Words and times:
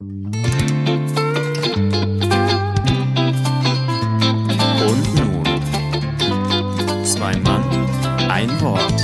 Und 0.00 0.12
nun, 5.16 5.42
zwei 7.04 7.34
Mann, 7.38 7.64
ein 8.30 8.48
Wort. 8.60 8.94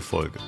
Folge. 0.00 0.38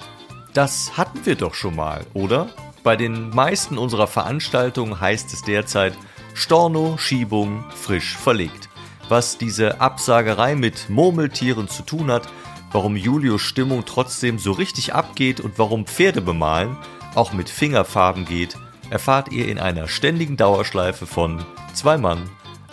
Das 0.55 0.97
hatten 0.97 1.27
wir 1.27 1.35
doch 1.35 1.55
schon 1.55 1.75
mal, 1.75 2.07
oder? 2.15 2.51
Bei 2.85 2.95
den 2.95 3.31
meisten 3.31 3.79
unserer 3.79 4.07
Veranstaltungen 4.07 5.01
heißt 5.01 5.33
es 5.33 5.43
derzeit 5.43 5.99
Storno, 6.35 6.99
Schiebung, 6.99 7.65
frisch 7.75 8.17
verlegt. 8.17 8.69
Was 9.09 9.39
diese 9.39 9.81
Absagerei 9.81 10.55
mit 10.55 10.89
Murmeltieren 10.89 11.67
zu 11.67 11.83
tun 11.83 12.13
hat, 12.13 12.29
warum 12.73 12.97
Julius 12.97 13.43
Stimmung 13.43 13.85
trotzdem 13.87 14.39
so 14.39 14.53
richtig 14.53 14.95
abgeht 14.95 15.41
und 15.41 15.59
warum 15.59 15.87
Pferde 15.87 16.21
bemalen 16.21 16.77
auch 17.15 17.33
mit 17.33 17.49
Fingerfarben 17.49 18.25
geht, 18.25 18.57
erfahrt 18.91 19.33
ihr 19.33 19.49
in 19.49 19.59
einer 19.59 19.89
ständigen 19.89 20.37
Dauerschleife 20.37 21.07
von 21.07 21.45
Zwei 21.75 21.99
Mann, 21.99 22.29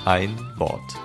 ein 0.06 0.38
Wort. 0.58 0.96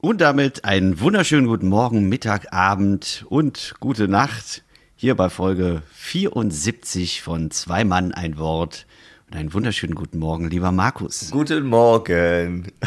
Und 0.00 0.20
damit 0.20 0.64
einen 0.64 1.00
wunderschönen 1.00 1.46
guten 1.46 1.68
Morgen, 1.68 2.08
Mittag, 2.08 2.52
Abend 2.52 3.24
und 3.28 3.74
gute 3.80 4.06
Nacht 4.06 4.62
hier 4.96 5.14
bei 5.14 5.30
Folge 5.30 5.82
74 5.92 7.22
von 7.22 7.50
Zwei 7.50 7.84
Mann, 7.84 8.12
ein 8.12 8.38
Wort. 8.38 8.86
Und 9.34 9.40
einen 9.40 9.52
wunderschönen 9.52 9.96
guten 9.96 10.20
Morgen, 10.20 10.48
lieber 10.48 10.70
Markus. 10.70 11.32
Guten 11.32 11.66
Morgen. 11.66 12.68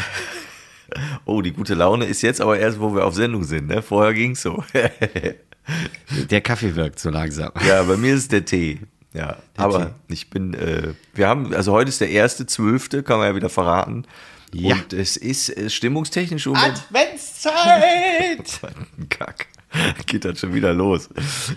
Oh, 1.26 1.42
die 1.42 1.52
gute 1.52 1.74
Laune 1.74 2.06
ist 2.06 2.22
jetzt 2.22 2.40
aber 2.40 2.58
erst, 2.58 2.80
wo 2.80 2.94
wir 2.94 3.04
auf 3.04 3.14
Sendung 3.14 3.44
sind. 3.44 3.66
Ne? 3.66 3.82
Vorher 3.82 4.14
ging's 4.14 4.40
so. 4.40 4.64
Der 6.30 6.40
Kaffee 6.40 6.74
wirkt 6.76 6.98
so 6.98 7.10
langsam. 7.10 7.52
Ja, 7.66 7.82
bei 7.82 7.98
mir 7.98 8.14
ist 8.14 8.20
es 8.20 8.28
der 8.28 8.46
Tee. 8.46 8.80
Ja, 9.12 9.36
Der 9.58 9.64
aber 9.64 9.86
Tee. 9.86 10.14
ich 10.14 10.30
bin, 10.30 10.54
äh, 10.54 10.94
wir 11.12 11.28
haben, 11.28 11.52
also 11.52 11.72
heute 11.72 11.90
ist 11.90 12.00
der 12.00 12.08
erste, 12.08 12.46
zwölfte, 12.46 13.02
kann 13.02 13.18
man 13.18 13.28
ja 13.28 13.34
wieder 13.34 13.50
verraten. 13.50 14.06
Ja. 14.54 14.76
Und 14.76 14.94
es 14.94 15.18
ist 15.18 15.54
äh, 15.54 15.68
stimmungstechnisch 15.68 16.46
im 16.46 16.52
Moment. 16.52 16.82
Adventszeit! 16.90 18.60
Kack. 19.10 19.48
Geht 20.06 20.24
das 20.24 20.40
schon 20.40 20.54
wieder 20.54 20.72
los. 20.72 21.08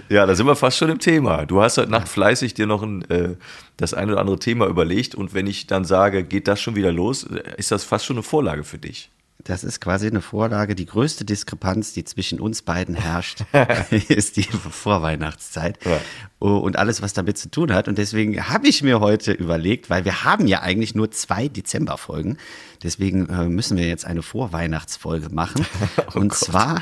Ja, 0.09 0.25
da 0.25 0.35
sind 0.35 0.45
wir 0.45 0.55
fast 0.55 0.77
schon 0.77 0.89
im 0.89 0.99
Thema. 0.99 1.45
Du 1.45 1.61
hast 1.61 1.77
heute 1.77 1.91
Nacht 1.91 2.07
fleißig 2.07 2.53
dir 2.53 2.67
noch 2.67 2.83
ein, 2.83 3.09
äh, 3.09 3.35
das 3.77 3.93
ein 3.93 4.09
oder 4.09 4.19
andere 4.19 4.39
Thema 4.39 4.67
überlegt 4.67 5.15
und 5.15 5.33
wenn 5.33 5.47
ich 5.47 5.67
dann 5.67 5.85
sage, 5.85 6.23
geht 6.23 6.47
das 6.47 6.59
schon 6.61 6.75
wieder 6.75 6.91
los, 6.91 7.23
ist 7.57 7.71
das 7.71 7.83
fast 7.83 8.05
schon 8.05 8.17
eine 8.17 8.23
Vorlage 8.23 8.63
für 8.63 8.77
dich. 8.77 9.09
Das 9.43 9.63
ist 9.63 9.79
quasi 9.81 10.07
eine 10.07 10.21
Vorlage. 10.21 10.75
Die 10.75 10.85
größte 10.85 11.25
Diskrepanz, 11.25 11.93
die 11.93 12.03
zwischen 12.03 12.39
uns 12.39 12.61
beiden 12.61 12.95
herrscht, 12.95 13.43
ist 14.09 14.37
die 14.37 14.43
Vorweihnachtszeit. 14.43 15.83
Ja. 15.85 15.99
Oh, 16.39 16.57
Und 16.57 16.77
alles, 16.77 17.01
was 17.01 17.13
damit 17.13 17.37
zu 17.37 17.49
tun 17.49 17.73
hat. 17.73 17.87
Und 17.87 17.97
deswegen 17.97 18.49
habe 18.49 18.67
ich 18.67 18.81
mir 18.81 18.99
heute 18.99 19.31
überlegt, 19.31 19.89
weil 19.89 20.05
wir 20.05 20.23
haben 20.23 20.47
ja 20.47 20.61
eigentlich 20.61 20.95
nur 20.95 21.11
zwei 21.11 21.47
Dezemberfolgen. 21.47 22.37
Deswegen 22.83 23.29
äh, 23.29 23.47
müssen 23.47 23.77
wir 23.77 23.87
jetzt 23.87 24.05
eine 24.05 24.21
Vorweihnachtsfolge 24.21 25.29
machen. 25.29 25.65
und 26.13 26.33
zwar, 26.33 26.81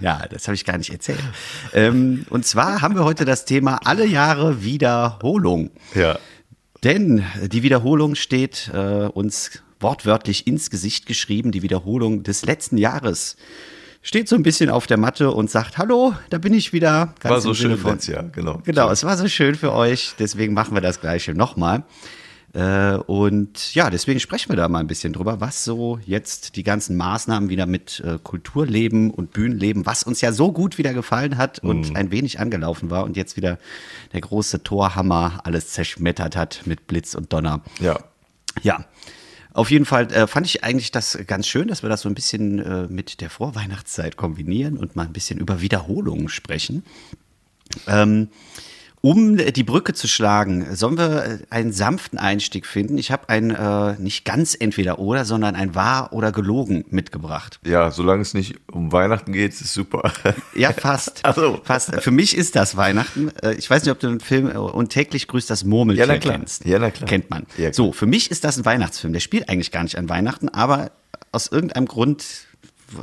ja, 0.00 0.26
das 0.30 0.46
habe 0.46 0.54
ich 0.54 0.64
gar 0.64 0.78
nicht 0.78 0.90
erzählt. 0.90 1.22
Ähm, 1.72 2.26
und 2.30 2.46
zwar 2.46 2.82
haben 2.82 2.94
wir 2.94 3.04
heute 3.04 3.24
das 3.24 3.44
Thema 3.44 3.80
alle 3.84 4.06
Jahre 4.06 4.62
Wiederholung. 4.62 5.70
Ja. 5.94 6.18
Denn 6.84 7.24
die 7.50 7.62
Wiederholung 7.62 8.14
steht 8.14 8.70
äh, 8.72 9.06
uns 9.06 9.62
wortwörtlich 9.80 10.46
ins 10.46 10.70
Gesicht 10.70 11.06
geschrieben. 11.06 11.52
Die 11.52 11.62
Wiederholung 11.62 12.22
des 12.22 12.44
letzten 12.44 12.78
Jahres 12.78 13.36
steht 14.02 14.28
so 14.28 14.36
ein 14.36 14.42
bisschen 14.42 14.70
auf 14.70 14.86
der 14.86 14.96
Matte 14.96 15.30
und 15.30 15.50
sagt: 15.50 15.78
Hallo, 15.78 16.14
da 16.30 16.38
bin 16.38 16.54
ich 16.54 16.72
wieder. 16.72 17.14
Ganz 17.20 17.32
War 17.32 17.40
so 17.40 17.54
schön 17.54 17.70
letztes 17.70 18.06
Jahr, 18.06 18.24
genau. 18.24 18.60
Genau, 18.64 18.90
es 18.90 19.04
war 19.04 19.16
so 19.16 19.28
schön 19.28 19.54
für 19.54 19.72
euch. 19.72 20.14
Deswegen 20.18 20.54
machen 20.54 20.74
wir 20.74 20.80
das 20.80 21.00
Gleiche 21.00 21.34
nochmal. 21.34 21.84
Äh, 22.54 22.94
und 22.94 23.74
ja, 23.74 23.90
deswegen 23.90 24.20
sprechen 24.20 24.50
wir 24.50 24.56
da 24.56 24.68
mal 24.68 24.78
ein 24.78 24.86
bisschen 24.86 25.12
drüber, 25.12 25.40
was 25.40 25.64
so 25.64 25.98
jetzt 26.06 26.56
die 26.56 26.62
ganzen 26.62 26.96
Maßnahmen 26.96 27.50
wieder 27.50 27.66
mit 27.66 28.00
äh, 28.00 28.18
Kulturleben 28.22 29.10
und 29.10 29.32
Bühnenleben, 29.32 29.84
was 29.84 30.02
uns 30.02 30.22
ja 30.22 30.32
so 30.32 30.50
gut 30.50 30.78
wieder 30.78 30.94
gefallen 30.94 31.36
hat 31.36 31.58
und 31.58 31.94
ein 31.94 32.10
wenig 32.10 32.40
angelaufen 32.40 32.90
war 32.90 33.04
und 33.04 33.16
jetzt 33.16 33.36
wieder 33.36 33.58
der 34.14 34.22
große 34.22 34.62
Torhammer 34.62 35.40
alles 35.44 35.68
zerschmettert 35.68 36.36
hat 36.36 36.62
mit 36.64 36.86
Blitz 36.86 37.14
und 37.14 37.32
Donner. 37.32 37.60
Ja. 37.80 37.98
Ja. 38.62 38.86
Auf 39.58 39.72
jeden 39.72 39.86
Fall 39.86 40.12
äh, 40.12 40.28
fand 40.28 40.46
ich 40.46 40.62
eigentlich 40.62 40.92
das 40.92 41.18
ganz 41.26 41.48
schön, 41.48 41.66
dass 41.66 41.82
wir 41.82 41.88
das 41.88 42.02
so 42.02 42.08
ein 42.08 42.14
bisschen 42.14 42.60
äh, 42.60 42.86
mit 42.86 43.20
der 43.20 43.28
Vorweihnachtszeit 43.28 44.16
kombinieren 44.16 44.78
und 44.78 44.94
mal 44.94 45.02
ein 45.04 45.12
bisschen 45.12 45.40
über 45.40 45.60
Wiederholungen 45.60 46.28
sprechen. 46.28 46.84
Ähm, 47.88 48.28
um 49.00 49.36
die 49.36 49.62
Brücke 49.62 49.94
zu 49.94 50.08
schlagen, 50.08 50.74
sollen 50.74 50.98
wir 50.98 51.24
äh, 51.24 51.38
einen 51.50 51.72
sanften 51.72 52.18
Einstieg 52.18 52.66
finden? 52.66 52.98
Ich 52.98 53.10
habe 53.12 53.28
ein 53.28 53.50
äh, 53.50 53.94
nicht 53.98 54.24
ganz 54.24 54.56
entweder 54.58 54.98
oder, 54.98 55.24
sondern 55.24 55.54
ein 55.54 55.74
wahr 55.74 56.12
oder 56.12 56.32
gelogen 56.32 56.84
mitgebracht. 56.90 57.60
Ja, 57.64 57.90
solange 57.90 58.22
es 58.22 58.34
nicht 58.34 58.56
um 58.72 58.90
Weihnachten 58.92 59.32
geht, 59.32 59.52
ist 59.52 59.72
super. 59.72 60.12
Ja, 60.54 60.72
fast. 60.72 61.20
Ach 61.22 61.34
so. 61.36 61.60
fast. 61.62 61.94
Für 62.02 62.10
mich 62.10 62.36
ist 62.36 62.56
das 62.56 62.76
Weihnachten. 62.76 63.30
Äh, 63.42 63.54
Ich 63.54 63.70
weiß 63.70 63.82
nicht, 63.84 63.92
ob 63.92 64.00
du 64.00 64.08
den 64.08 64.20
Film 64.20 64.50
äh, 64.50 64.56
Und 64.56 64.88
täglich 64.90 65.28
grüßt 65.28 65.48
das 65.48 65.64
Murmeltier 65.64 66.06
Ja, 66.06 66.16
kennst. 66.18 66.64
Ja, 66.64 66.78
na 66.78 66.90
klar. 66.90 67.08
Kennt 67.08 67.30
man. 67.30 67.46
Ja, 67.56 67.70
klar. 67.70 67.74
so, 67.74 67.92
für 67.92 68.06
mich 68.06 68.30
ist 68.30 68.42
das 68.44 68.56
ein 68.58 68.64
Weihnachtsfilm. 68.64 69.12
Der 69.12 69.20
spielt 69.20 69.48
eigentlich 69.48 69.70
gar 69.70 69.82
nicht 69.84 69.96
an 69.96 70.08
Weihnachten, 70.08 70.48
aber 70.48 70.90
aus 71.30 71.46
irgendeinem 71.48 71.86
Grund 71.86 72.24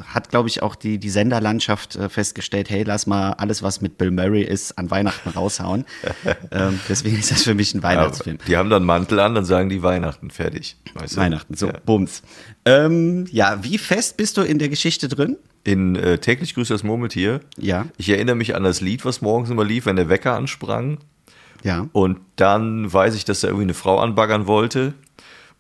hat, 0.08 0.30
glaube 0.30 0.50
ich, 0.50 0.62
auch 0.64 0.76
die, 0.76 0.98
die 0.98 1.10
Senderlandschaft 1.10 1.96
äh, 1.96 2.10
festgestellt, 2.10 2.70
hey, 2.70 2.84
lass 2.84 3.08
mal 3.08 3.32
alles, 3.34 3.62
was 3.64 3.82
mit 3.82 3.98
Bill 3.98 4.12
Murray 4.12 4.44
ist, 4.44 4.78
an 4.78 4.90
Weihnachten 4.90 5.30
raushauen. 5.30 5.86
ähm, 6.52 6.80
deswegen 6.90 7.18
ist 7.18 7.32
das 7.32 7.44
für 7.44 7.54
mich 7.54 7.74
ein 7.74 7.84
Weihnachtsfilm. 7.84 8.38
Die 8.48 8.58
haben 8.58 8.70
dann 8.70 8.84
Mantel 8.84 9.20
an, 9.20 9.36
dann 9.36 9.46
sagen 9.46 9.70
die 9.70 9.84
Weihnachten 9.84 10.32
fertig. 10.32 10.78
Weißt 10.94 11.16
du? 11.16 11.22
Weihnachten, 11.22 11.56
so, 11.56 11.68
Ja. 11.68 11.80
Bums. 11.86 12.24
Ähm, 12.66 13.26
ja, 13.32 13.64
wie 13.64 13.78
fest 13.78 14.18
bist 14.18 14.38
du 14.38 14.42
in 14.42 14.60
der 14.60 14.70
Geschichte 14.70 15.08
drin? 15.08 15.38
In 15.64 15.96
äh, 15.96 16.18
täglich 16.18 16.56
grüßt 16.56 16.72
das 16.72 16.84
Murmeltier. 16.84 17.42
Ja. 17.58 17.86
Ich 17.98 18.10
erinnere 18.10 18.36
mich 18.36 18.56
an 18.56 18.64
das 18.64 18.82
Lied, 18.82 19.06
was 19.06 19.22
morgens 19.22 19.50
immer 19.50 19.64
lief, 19.64 19.86
wenn 19.86 19.96
der 19.96 20.10
Wecker 20.10 20.36
ansprang. 20.36 21.00
Ja. 21.64 21.88
Und 21.94 22.20
dann 22.36 22.92
weiß 22.92 23.16
ich, 23.16 23.26
dass 23.26 23.44
er 23.44 23.50
irgendwie 23.50 23.66
eine 23.66 23.74
Frau 23.74 24.00
anbaggern 24.00 24.48
wollte 24.48 24.94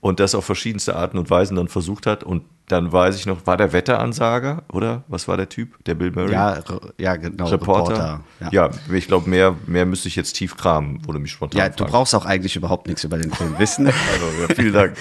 und 0.01 0.19
das 0.19 0.35
auf 0.35 0.45
verschiedenste 0.45 0.95
Arten 0.95 1.17
und 1.17 1.29
Weisen 1.31 1.55
dann 1.55 1.67
versucht 1.67 2.05
hat. 2.05 2.23
Und 2.23 2.43
dann 2.67 2.91
weiß 2.91 3.15
ich 3.17 3.27
noch, 3.27 3.45
war 3.45 3.57
der 3.57 3.73
Wetteransager 3.73 4.63
oder 4.73 5.03
was 5.07 5.27
war 5.27 5.37
der 5.37 5.49
Typ? 5.49 5.83
Der 5.85 5.93
Bill 5.93 6.11
Murray? 6.11 6.31
Ja, 6.31 6.59
ja 6.97 7.15
genau. 7.15 7.47
Reporter. 7.47 8.23
ja. 8.39 8.49
ja. 8.51 8.69
ich 8.91 9.07
glaube, 9.07 9.29
mehr, 9.29 9.55
mehr 9.67 9.85
müsste 9.85 10.07
ich 10.07 10.15
jetzt 10.15 10.33
tief 10.33 10.57
kramen, 10.57 11.05
wurde 11.05 11.19
mich 11.19 11.31
spontan. 11.31 11.59
Ja, 11.59 11.69
du 11.69 11.77
fragen. 11.77 11.91
brauchst 11.91 12.15
auch 12.15 12.25
eigentlich 12.25 12.55
überhaupt 12.55 12.87
nichts 12.87 13.03
über 13.03 13.17
den 13.17 13.31
Film 13.31 13.57
wissen. 13.59 13.85
Also, 14.15 14.41
ja, 14.41 14.55
vielen 14.55 14.73
Dank. 14.73 14.95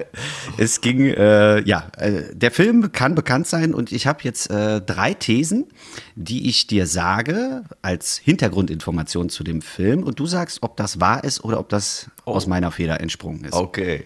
es 0.58 0.80
ging, 0.80 1.00
äh, 1.06 1.60
ja, 1.62 1.86
äh, 1.96 2.34
der 2.34 2.50
Film 2.50 2.92
kann 2.92 3.14
bekannt 3.14 3.46
sein 3.46 3.72
und 3.72 3.92
ich 3.92 4.06
habe 4.06 4.20
jetzt 4.22 4.50
äh, 4.50 4.80
drei 4.80 5.14
Thesen, 5.14 5.66
die 6.14 6.48
ich 6.48 6.66
dir 6.66 6.86
sage 6.86 7.64
als 7.82 8.18
Hintergrundinformation 8.18 9.28
zu 9.28 9.44
dem 9.44 9.62
Film 9.62 10.02
und 10.02 10.18
du 10.18 10.26
sagst, 10.26 10.62
ob 10.62 10.76
das 10.76 11.00
wahr 11.00 11.24
ist 11.24 11.44
oder 11.44 11.60
ob 11.60 11.68
das 11.68 12.10
aus 12.24 12.46
meiner 12.46 12.70
Feder 12.70 13.00
entsprungen 13.00 13.44
ist. 13.44 13.54
Okay. 13.54 14.04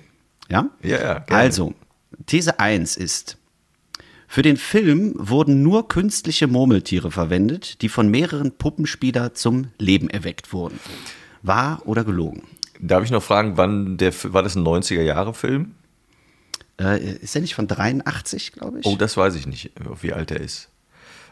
Ja? 0.49 0.69
Ja, 0.83 0.91
ja, 0.91 1.19
gerne. 1.21 1.43
Also, 1.43 1.75
These 2.27 2.59
1 2.60 2.97
ist, 2.97 3.38
für 4.28 4.43
den 4.43 4.56
Film 4.56 5.15
wurden 5.19 5.62
nur 5.62 5.88
künstliche 5.88 6.47
Murmeltiere 6.47 7.10
verwendet, 7.10 7.83
die 7.83 7.88
von 7.88 8.09
mehreren 8.09 8.53
Puppenspieler 8.53 9.34
zum 9.34 9.69
Leben 9.78 10.09
erweckt 10.09 10.53
wurden. 10.53 10.78
Wahr 11.43 11.82
oder 11.84 12.05
gelogen? 12.05 12.43
Darf 12.81 13.05
ich 13.05 13.11
noch 13.11 13.22
fragen, 13.22 13.56
wann 13.56 13.97
der 13.99 14.12
war 14.32 14.43
das 14.43 14.56
ein 14.56 14.65
90er-Jahre-Film? 14.65 15.75
Äh, 16.81 17.16
ist 17.16 17.34
er 17.34 17.43
nicht 17.43 17.55
von 17.55 17.69
83, 17.69 18.53
glaube 18.53 18.81
ich? 18.81 18.87
Oh, 18.87 18.97
das 18.97 19.17
weiß 19.17 19.35
ich 19.35 19.47
nicht, 19.47 19.70
wie 20.00 20.12
alt 20.12 20.31
er 20.31 20.41
ist. 20.41 20.69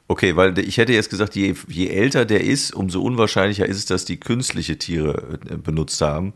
Okay, 0.06 0.36
weil 0.36 0.58
ich 0.58 0.76
hätte 0.76 0.92
jetzt 0.92 1.08
gesagt, 1.08 1.36
je, 1.36 1.54
je 1.68 1.86
älter 1.88 2.24
der 2.24 2.42
ist, 2.44 2.74
umso 2.74 3.00
unwahrscheinlicher 3.00 3.64
ist 3.66 3.78
es, 3.78 3.86
dass 3.86 4.04
die 4.04 4.18
künstliche 4.18 4.76
Tiere 4.76 5.38
äh, 5.48 5.56
benutzt 5.56 6.00
haben. 6.02 6.34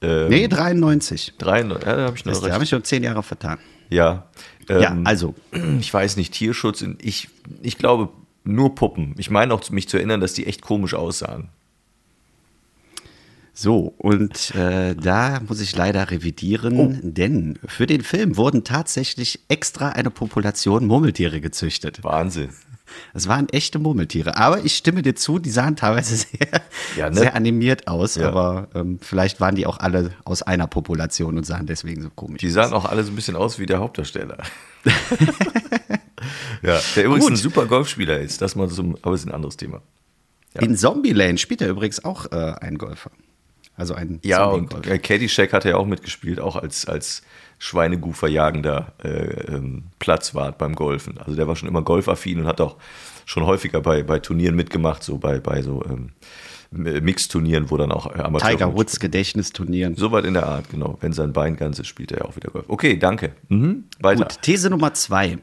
Ähm, 0.00 0.28
nee, 0.28 0.46
93. 0.46 1.34
Drei, 1.38 1.62
ja, 1.62 1.74
da 1.74 1.96
habe 2.02 2.16
ich 2.16 2.24
noch 2.24 2.32
Das, 2.32 2.40
da 2.40 2.46
recht. 2.46 2.54
habe 2.54 2.64
ich 2.64 2.70
schon 2.70 2.84
zehn 2.84 3.02
Jahre 3.02 3.22
vertan. 3.22 3.58
Ja. 3.90 4.26
ja, 4.68 4.92
Ähm, 4.92 5.06
also, 5.06 5.34
Ich 5.80 5.92
weiß 5.92 6.16
nicht, 6.16 6.34
Tierschutz. 6.34 6.84
Ich, 7.00 7.28
ich 7.62 7.78
glaube, 7.78 8.08
nur 8.44 8.74
Puppen. 8.74 9.14
Ich 9.18 9.30
meine 9.30 9.52
auch, 9.54 9.68
mich 9.70 9.88
zu 9.88 9.96
erinnern, 9.96 10.20
dass 10.20 10.32
die 10.34 10.46
echt 10.46 10.62
komisch 10.62 10.94
aussahen. 10.94 11.48
so, 13.52 13.92
und 13.98 14.54
äh, 14.54 14.94
da 14.94 15.40
muss 15.46 15.60
ich 15.60 15.74
leider 15.74 16.10
revidieren, 16.10 16.78
Oh. 16.78 16.94
denn 17.02 17.58
für 17.66 17.86
den 17.86 18.02
Film 18.02 18.36
wurden 18.36 18.62
tatsächlich 18.64 19.40
extra 19.48 19.88
eine 19.90 20.10
Population 20.10 20.86
Murmeltiere 20.86 21.40
gezüchtet. 21.40 22.04
Wahnsinn. 22.04 22.50
Es 23.14 23.28
waren 23.28 23.48
echte 23.50 23.78
Murmeltiere. 23.78 24.36
Aber 24.36 24.64
ich 24.64 24.76
stimme 24.76 25.02
dir 25.02 25.14
zu, 25.14 25.38
die 25.38 25.50
sahen 25.50 25.76
teilweise 25.76 26.16
sehr, 26.16 26.62
Ja, 26.96 27.10
ne? 27.10 27.16
sehr 27.16 27.34
animiert 27.34 27.88
aus. 27.88 28.14
Ja. 28.16 28.28
Aber 28.28 28.68
ähm, 28.74 28.98
vielleicht 29.00 29.40
waren 29.40 29.54
die 29.54 29.66
auch 29.66 29.78
alle 29.78 30.12
aus 30.24 30.42
einer 30.42 30.66
Population 30.66 31.36
und 31.38 31.44
sahen 31.44 31.66
deswegen 31.66 32.02
so 32.02 32.10
komisch 32.10 32.40
Die 32.40 32.48
aus. 32.48 32.52
sahen 32.54 32.72
auch 32.72 32.84
alle 32.84 33.04
so 33.04 33.12
ein 33.12 33.16
bisschen 33.16 33.36
aus 33.36 33.58
wie 33.58 33.66
der 33.66 33.78
Hauptdarsteller. 33.78 34.38
ja, 36.62 36.80
der 36.96 37.04
übrigens 37.04 37.24
Gut. 37.24 37.32
ein 37.32 37.36
super 37.36 37.66
Golfspieler 37.66 38.18
ist. 38.18 38.40
Das 38.42 38.56
mal 38.56 38.68
zum, 38.68 38.96
aber 39.02 39.14
ist 39.14 39.26
ein 39.26 39.32
anderes 39.32 39.56
Thema. 39.56 39.82
In 40.60 40.76
Zombieland 40.76 41.38
spielt 41.38 41.60
er 41.60 41.68
übrigens 41.68 42.04
auch 42.04 42.32
äh, 42.32 42.54
ein 42.60 42.78
Golfer. 42.78 43.10
Also 43.76 43.94
ein 43.94 44.18
Ja, 44.24 44.44
und 44.46 44.70
Caddyshack 45.02 45.52
hat 45.52 45.64
ja 45.64 45.76
auch 45.76 45.86
mitgespielt, 45.86 46.40
auch 46.40 46.56
als, 46.56 46.86
als 46.86 47.22
Schweinegufer-jagender 47.58 48.92
äh, 49.02 49.08
ähm, 49.54 49.84
Platzwart 49.98 50.58
beim 50.58 50.74
Golfen. 50.74 51.18
Also 51.18 51.34
der 51.34 51.46
war 51.48 51.56
schon 51.56 51.68
immer 51.68 51.82
golfaffin 51.82 52.40
und 52.40 52.46
hat 52.46 52.60
auch 52.60 52.76
schon 53.26 53.44
häufiger 53.46 53.80
bei, 53.80 54.02
bei 54.02 54.18
Turnieren 54.20 54.54
mitgemacht, 54.56 55.02
so 55.02 55.18
bei, 55.18 55.38
bei 55.40 55.62
so 55.62 55.84
ähm, 55.84 56.10
Mixturnieren, 56.70 57.70
wo 57.70 57.76
dann 57.76 57.90
auch 57.92 58.14
äh, 58.14 58.20
Amateure 58.20 58.50
Tiger. 58.50 58.74
Woods 58.76 59.00
Gedächtnisturnieren. 59.00 59.96
Soweit 59.96 60.24
in 60.24 60.34
der 60.34 60.46
Art, 60.46 60.68
genau. 60.70 60.98
Wenn 61.00 61.12
sein 61.12 61.32
Bein 61.32 61.56
ganz 61.56 61.78
ist, 61.78 61.86
spielt 61.86 62.12
er 62.12 62.18
ja 62.18 62.24
auch 62.26 62.36
wieder 62.36 62.50
Golf. 62.50 62.66
Okay, 62.68 62.96
danke. 62.98 63.32
Mhm. 63.48 63.84
Weiter. 64.00 64.24
Gut, 64.24 64.42
These 64.42 64.68
Nummer 64.70 64.92
zwei. 64.94 65.38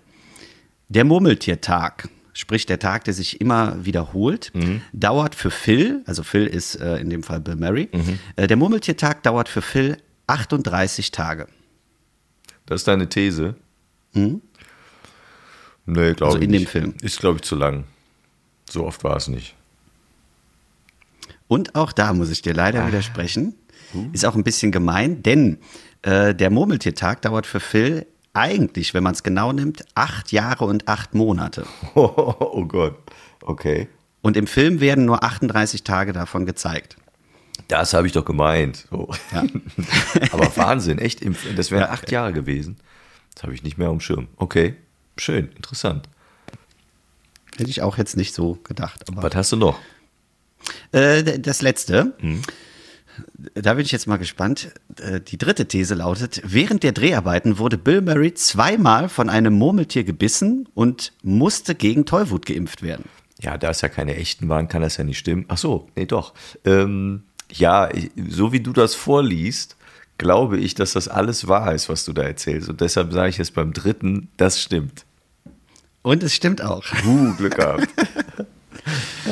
Der 0.87 1.03
Murmeltiertag, 1.03 2.09
sprich 2.33 2.67
der 2.67 2.77
Tag, 2.77 3.05
der 3.05 3.15
sich 3.15 3.41
immer 3.41 3.83
wiederholt, 3.83 4.51
Mhm. 4.53 4.81
dauert 4.93 5.33
für 5.33 5.49
Phil, 5.49 6.03
also 6.05 6.21
Phil 6.21 6.45
ist 6.45 6.75
äh, 6.75 6.97
in 6.97 7.09
dem 7.09 7.23
Fall 7.23 7.39
Bill 7.39 7.55
Murray, 7.55 7.89
Mhm. 7.91 8.19
äh, 8.35 8.45
der 8.47 8.55
Murmeltiertag 8.57 9.23
dauert 9.23 9.49
für 9.49 9.63
Phil 9.63 9.97
38 10.27 11.09
Tage. 11.11 11.47
Das 12.65 12.81
ist 12.81 12.87
deine 12.87 13.07
These? 13.09 13.55
Nee, 14.13 14.39
glaube 15.85 16.25
Also 16.25 16.37
ich 16.37 16.43
in 16.43 16.51
dem 16.51 16.61
nicht. 16.61 16.69
Film. 16.69 16.93
Ist, 17.01 17.19
glaube 17.19 17.37
ich, 17.37 17.43
zu 17.43 17.55
lang. 17.55 17.83
So 18.69 18.85
oft 18.85 19.03
war 19.03 19.15
es 19.17 19.27
nicht. 19.27 19.55
Und 21.47 21.75
auch 21.75 21.91
da 21.91 22.13
muss 22.13 22.31
ich 22.31 22.41
dir 22.41 22.53
leider 22.53 22.83
Ah. 22.83 22.87
widersprechen. 22.87 23.53
Uh. 23.93 24.09
Ist 24.13 24.25
auch 24.25 24.35
ein 24.35 24.43
bisschen 24.43 24.71
gemein, 24.71 25.21
denn 25.21 25.59
äh, 26.01 26.33
der 26.33 26.49
Murmeltiertag 26.49 27.21
dauert 27.21 27.45
für 27.45 27.59
Phil 27.59 28.07
eigentlich, 28.33 28.93
wenn 28.93 29.03
man 29.03 29.13
es 29.13 29.21
genau 29.23 29.53
nimmt, 29.53 29.85
acht 29.93 30.31
Jahre 30.31 30.65
und 30.65 30.87
acht 30.87 31.13
Monate. 31.13 31.65
Oh, 31.95 32.65
Gott. 32.65 32.97
Okay. 33.43 33.87
Und 34.21 34.35
im 34.37 34.47
Film 34.47 34.79
werden 34.81 35.05
nur 35.05 35.23
38 35.23 35.83
Tage 35.83 36.11
davon 36.13 36.45
gezeigt. 36.47 36.97
Das 37.67 37.93
habe 37.93 38.05
ich 38.07 38.13
doch 38.13 38.25
gemeint. 38.25 38.85
So. 38.89 39.09
Ja. 39.31 39.43
Aber 40.31 40.55
Wahnsinn, 40.57 40.99
echt. 40.99 41.21
Das 41.55 41.71
wären 41.71 41.81
Ja. 41.81 41.89
acht 41.89 42.11
Jahre 42.11 42.33
gewesen. 42.33 42.77
Das 43.33 43.43
habe 43.43 43.53
ich 43.53 43.63
nicht 43.63 43.77
mehr 43.77 43.89
am 43.89 43.99
Schirm. 43.99 44.27
Okay, 44.37 44.75
schön, 45.17 45.49
interessant. 45.55 46.07
Hätte 47.57 47.69
ich 47.69 47.81
auch 47.81 47.97
jetzt 47.97 48.17
nicht 48.17 48.33
so 48.33 48.59
gedacht. 48.63 49.07
Aber 49.09 49.23
Was 49.23 49.35
hast 49.35 49.51
du 49.51 49.57
noch? 49.57 49.79
Äh, 50.91 51.39
das 51.39 51.61
letzte. 51.61 52.13
Mhm. 52.19 52.41
Da 53.53 53.73
bin 53.75 53.85
ich 53.85 53.91
jetzt 53.93 54.07
mal 54.07 54.17
gespannt. 54.17 54.71
Äh, 54.99 55.21
Die 55.21 55.37
dritte 55.37 55.67
These 55.67 55.95
lautet: 55.95 56.41
Während 56.45 56.83
der 56.83 56.91
Dreharbeiten 56.91 57.57
wurde 57.57 57.77
Bill 57.77 58.01
Murray 58.01 58.33
zweimal 58.33 59.07
von 59.09 59.29
einem 59.29 59.53
Murmeltier 59.53 60.03
gebissen 60.03 60.67
und 60.73 61.13
musste 61.23 61.75
gegen 61.75 62.05
Tollwut 62.05 62.45
geimpft 62.45 62.81
werden. 62.81 63.05
Ja, 63.41 63.57
da 63.57 63.69
es 63.69 63.81
ja 63.81 63.89
keine 63.89 64.15
echten 64.15 64.49
waren, 64.49 64.67
kann 64.67 64.81
das 64.81 64.97
ja 64.97 65.03
nicht 65.03 65.17
stimmen. 65.17 65.45
Ach 65.47 65.57
so, 65.57 65.87
nee, 65.95 66.05
doch. 66.05 66.33
Ähm, 66.65 67.23
ja, 67.51 67.89
ich, 67.93 68.11
so 68.29 68.51
wie 68.51 68.59
du 68.59 68.73
das 68.73 68.95
vorliest, 68.95 69.75
glaube 70.17 70.57
ich, 70.57 70.75
dass 70.75 70.93
das 70.93 71.07
alles 71.07 71.47
wahr 71.47 71.73
ist, 71.73 71.89
was 71.89 72.05
du 72.05 72.13
da 72.13 72.23
erzählst. 72.23 72.69
Und 72.69 72.81
deshalb 72.81 73.11
sage 73.13 73.29
ich 73.29 73.37
jetzt 73.37 73.53
beim 73.53 73.73
dritten, 73.73 74.29
das 74.37 74.61
stimmt. 74.61 75.05
Und 76.01 76.23
es 76.23 76.33
stimmt 76.33 76.61
auch. 76.61 76.83
Uh, 77.05 77.33
Glück 77.35 77.55
gehabt. 77.55 77.87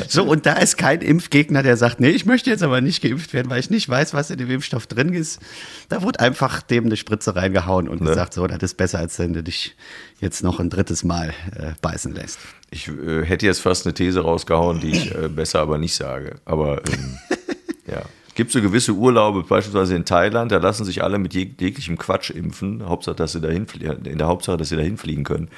So, 0.08 0.24
und 0.24 0.46
da 0.46 0.54
ist 0.54 0.76
kein 0.76 1.00
Impfgegner, 1.00 1.62
der 1.62 1.76
sagt, 1.76 2.00
nee, 2.00 2.10
ich 2.10 2.26
möchte 2.26 2.50
jetzt 2.50 2.62
aber 2.62 2.80
nicht 2.80 3.02
geimpft 3.02 3.32
werden, 3.32 3.48
weil 3.50 3.60
ich 3.60 3.70
nicht 3.70 3.88
weiß, 3.88 4.12
was 4.12 4.30
in 4.30 4.38
dem 4.38 4.50
Impfstoff 4.50 4.86
drin 4.88 5.12
ist. 5.12 5.40
Da 5.88 6.02
wurde 6.02 6.20
einfach 6.20 6.62
dem 6.62 6.86
eine 6.86 6.96
Spritze 6.96 7.36
reingehauen 7.36 7.88
und 7.88 8.00
Ne? 8.00 8.08
gesagt, 8.08 8.34
so, 8.34 8.46
das 8.46 8.62
ist 8.62 8.76
besser, 8.76 8.98
als 8.98 9.18
wenn 9.18 9.32
du 9.32 9.42
dich 9.42 9.76
jetzt 10.20 10.42
noch 10.42 10.58
ein 10.58 10.70
drittes 10.70 11.04
Mal 11.04 11.32
äh, 11.56 11.72
beißen 11.80 12.12
lässt. 12.14 12.38
Ich 12.70 12.88
äh, 12.88 13.24
hätte 13.24 13.46
jetzt 13.46 13.60
fast 13.60 13.86
eine 13.86 13.94
These 13.94 14.20
rausgehauen, 14.20 14.80
die 14.80 14.90
ich 14.90 15.14
äh, 15.14 15.28
besser 15.28 15.60
aber 15.60 15.78
nicht 15.78 15.94
sage. 15.94 16.36
Aber 16.44 16.82
ähm, 16.88 17.18
ja. 17.86 18.02
Es 18.28 18.34
gibt 18.36 18.50
so 18.50 18.60
gewisse 18.60 18.90
Urlaube, 18.92 19.44
beispielsweise 19.44 19.94
in 19.94 20.04
Thailand, 20.04 20.50
da 20.50 20.56
lassen 20.56 20.84
sich 20.84 21.04
alle 21.04 21.18
mit 21.18 21.34
jeg 21.34 21.54
jeglichem 21.60 21.96
Quatsch 21.96 22.30
impfen. 22.30 22.84
Hauptsache, 22.84 23.14
dass 23.14 23.30
sie 23.30 23.40
dahin 23.40 23.64
in 24.04 24.18
der 24.18 24.26
Hauptsache, 24.26 24.56
dass 24.56 24.70
sie 24.70 24.76
dahin 24.76 24.96
fliegen 24.96 25.22
können. 25.22 25.50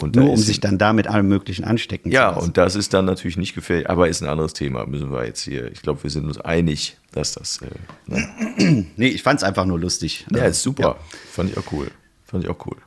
Und 0.00 0.16
Nur 0.16 0.30
um 0.30 0.36
sich 0.38 0.60
dann 0.60 0.78
da 0.78 0.94
mit 0.94 1.08
allem 1.08 1.28
Möglichen 1.28 1.64
anstecken 1.66 2.10
Ja, 2.10 2.30
zu 2.30 2.34
lassen. 2.36 2.46
und 2.48 2.56
das 2.56 2.74
ist 2.74 2.94
dann 2.94 3.04
natürlich 3.04 3.36
nicht 3.36 3.54
gefährlich, 3.54 3.90
aber 3.90 4.08
ist 4.08 4.22
ein 4.22 4.30
anderes 4.30 4.54
Thema. 4.54 4.86
Müssen 4.86 5.12
wir 5.12 5.26
jetzt 5.26 5.42
hier, 5.42 5.70
ich 5.70 5.82
glaube, 5.82 6.02
wir 6.04 6.10
sind 6.10 6.24
uns 6.24 6.40
einig, 6.40 6.96
dass 7.12 7.32
das. 7.32 7.60
Äh, 7.60 7.66
ne? 8.10 8.86
Nee, 8.96 9.08
ich 9.08 9.22
fand 9.22 9.40
es 9.40 9.44
einfach 9.44 9.66
nur 9.66 9.78
lustig. 9.78 10.24
Ja, 10.32 10.38
Also, 10.38 10.50
ist 10.52 10.62
super. 10.62 10.96
Fand 11.30 11.50
ich 11.50 11.58
auch 11.58 11.70
cool. 11.70 11.90
Fand 12.24 12.44
ich 12.44 12.48
auch 12.50 12.66
cool. 12.66 12.78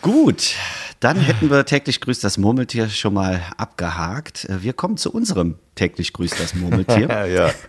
Gut, 0.00 0.54
dann 1.00 1.18
hätten 1.18 1.50
wir 1.50 1.66
täglich 1.66 2.00
grüßt 2.00 2.24
das 2.24 2.38
Murmeltier 2.38 2.88
schon 2.88 3.12
mal 3.12 3.42
abgehakt. 3.58 4.46
Äh, 4.46 4.62
Wir 4.62 4.72
kommen 4.72 4.96
zu 4.96 5.12
unserem 5.12 5.56
täglich 5.74 6.14
grüßt 6.14 6.40
das 6.40 6.54
Murmeltier. 6.54 7.08
Ja, 7.10 7.26
ja. 7.26 7.50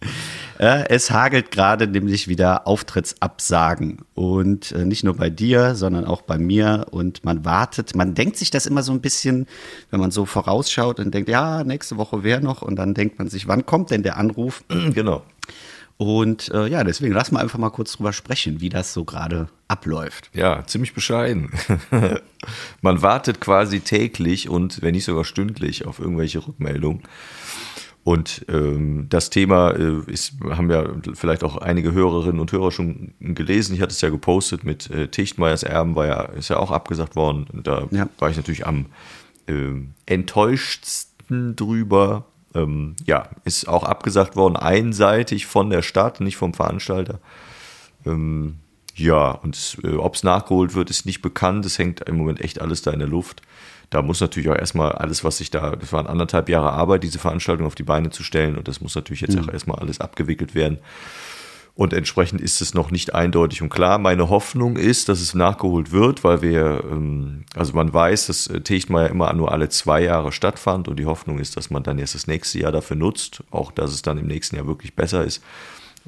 es 0.58 1.10
hagelt 1.10 1.50
gerade 1.50 1.86
nämlich 1.86 2.28
wieder 2.28 2.66
Auftrittsabsagen. 2.66 3.98
Und 4.14 4.72
äh, 4.72 4.84
nicht 4.84 5.04
nur 5.04 5.14
bei 5.14 5.30
dir, 5.30 5.74
sondern 5.74 6.04
auch 6.04 6.22
bei 6.22 6.38
mir. 6.38 6.86
Und 6.90 7.24
man 7.24 7.44
wartet, 7.44 7.94
man 7.94 8.14
denkt 8.14 8.36
sich 8.36 8.50
das 8.50 8.66
immer 8.66 8.82
so 8.82 8.92
ein 8.92 9.00
bisschen, 9.00 9.46
wenn 9.90 10.00
man 10.00 10.10
so 10.10 10.26
vorausschaut 10.26 11.00
und 11.00 11.12
denkt, 11.12 11.28
ja, 11.28 11.64
nächste 11.64 11.96
Woche 11.96 12.22
wäre 12.22 12.40
noch. 12.40 12.62
Und 12.62 12.76
dann 12.76 12.94
denkt 12.94 13.18
man 13.18 13.28
sich, 13.28 13.48
wann 13.48 13.66
kommt 13.66 13.90
denn 13.90 14.02
der 14.02 14.16
Anruf? 14.16 14.64
genau. 14.94 15.22
Und 15.98 16.50
äh, 16.52 16.66
ja, 16.66 16.84
deswegen 16.84 17.14
lass 17.14 17.32
mal 17.32 17.40
einfach 17.40 17.58
mal 17.58 17.70
kurz 17.70 17.92
drüber 17.92 18.12
sprechen, 18.12 18.60
wie 18.60 18.68
das 18.68 18.92
so 18.92 19.04
gerade 19.04 19.48
abläuft. 19.66 20.30
Ja, 20.34 20.66
ziemlich 20.66 20.92
bescheiden. 20.92 21.50
Man 22.82 23.00
wartet 23.00 23.40
quasi 23.40 23.80
täglich 23.80 24.48
und 24.48 24.82
wenn 24.82 24.92
nicht 24.92 25.06
sogar 25.06 25.24
stündlich 25.24 25.86
auf 25.86 25.98
irgendwelche 25.98 26.46
Rückmeldungen. 26.46 27.02
Und 28.06 28.46
ähm, 28.48 29.06
das 29.08 29.30
Thema 29.30 29.72
äh, 29.72 29.98
ist, 30.06 30.34
haben 30.48 30.70
ja 30.70 30.84
vielleicht 31.14 31.42
auch 31.42 31.56
einige 31.56 31.90
Hörerinnen 31.90 32.38
und 32.38 32.52
Hörer 32.52 32.70
schon 32.70 33.14
gelesen. 33.18 33.74
Ich 33.74 33.80
hatte 33.80 33.90
es 33.90 34.00
ja 34.00 34.10
gepostet 34.10 34.62
mit 34.62 34.88
äh, 34.90 35.08
Tichtmeyers 35.08 35.64
Erben, 35.64 35.96
war 35.96 36.06
ja, 36.06 36.20
ist 36.26 36.48
ja 36.48 36.58
auch 36.58 36.70
abgesagt 36.70 37.16
worden. 37.16 37.48
Und 37.52 37.66
da 37.66 37.88
Ja. 37.90 38.08
war 38.20 38.30
ich 38.30 38.36
natürlich 38.36 38.64
am 38.64 38.86
ähm, 39.48 39.94
enttäuschtsten 40.06 41.56
drüber. 41.56 42.26
Ähm, 42.54 42.94
ja, 43.06 43.28
ist 43.42 43.66
auch 43.66 43.82
abgesagt 43.82 44.36
worden, 44.36 44.54
einseitig 44.54 45.46
von 45.46 45.68
der 45.68 45.82
Stadt, 45.82 46.20
nicht 46.20 46.36
vom 46.36 46.54
Veranstalter. 46.54 47.18
Ähm, 48.06 48.58
ja, 48.94 49.32
und 49.32 49.78
äh, 49.82 49.96
ob 49.96 50.14
es 50.14 50.22
nachgeholt 50.22 50.76
wird, 50.76 50.90
ist 50.90 51.06
nicht 51.06 51.22
bekannt. 51.22 51.66
Es 51.66 51.76
hängt 51.76 52.02
im 52.02 52.18
Moment 52.18 52.40
echt 52.40 52.60
alles 52.60 52.82
da 52.82 52.92
in 52.92 53.00
der 53.00 53.08
Luft. 53.08 53.42
Da 53.90 54.02
muss 54.02 54.20
natürlich 54.20 54.48
auch 54.48 54.56
erstmal 54.56 54.92
alles, 54.92 55.22
was 55.22 55.38
sich 55.38 55.50
da, 55.50 55.76
das 55.76 55.92
waren 55.92 56.06
anderthalb 56.06 56.48
Jahre 56.48 56.72
Arbeit, 56.72 57.02
diese 57.02 57.18
Veranstaltung 57.18 57.66
auf 57.66 57.74
die 57.74 57.84
Beine 57.84 58.10
zu 58.10 58.22
stellen. 58.22 58.56
Und 58.56 58.68
das 58.68 58.80
muss 58.80 58.94
natürlich 58.94 59.20
jetzt 59.20 59.38
auch 59.38 59.48
erstmal 59.48 59.78
alles 59.78 60.00
abgewickelt 60.00 60.54
werden. 60.54 60.78
Und 61.76 61.92
entsprechend 61.92 62.40
ist 62.40 62.62
es 62.62 62.72
noch 62.72 62.90
nicht 62.90 63.14
eindeutig 63.14 63.60
und 63.60 63.68
klar. 63.68 63.98
Meine 63.98 64.30
Hoffnung 64.30 64.76
ist, 64.76 65.10
dass 65.10 65.20
es 65.20 65.34
nachgeholt 65.34 65.92
wird, 65.92 66.24
weil 66.24 66.40
wir, 66.40 66.82
ähm, 66.90 67.44
also 67.54 67.74
man 67.74 67.92
weiß, 67.92 68.28
dass 68.28 68.46
äh, 68.46 68.62
Techtmeier 68.62 69.10
immer 69.10 69.30
nur 69.34 69.52
alle 69.52 69.68
zwei 69.68 70.02
Jahre 70.02 70.32
stattfand 70.32 70.88
und 70.88 70.98
die 70.98 71.04
Hoffnung 71.04 71.38
ist, 71.38 71.58
dass 71.58 71.68
man 71.68 71.82
dann 71.82 71.98
jetzt 71.98 72.14
das 72.14 72.26
nächste 72.26 72.58
Jahr 72.58 72.72
dafür 72.72 72.96
nutzt, 72.96 73.44
auch 73.50 73.72
dass 73.72 73.92
es 73.92 74.00
dann 74.00 74.16
im 74.16 74.26
nächsten 74.26 74.56
Jahr 74.56 74.66
wirklich 74.66 74.96
besser 74.96 75.22
ist. 75.22 75.42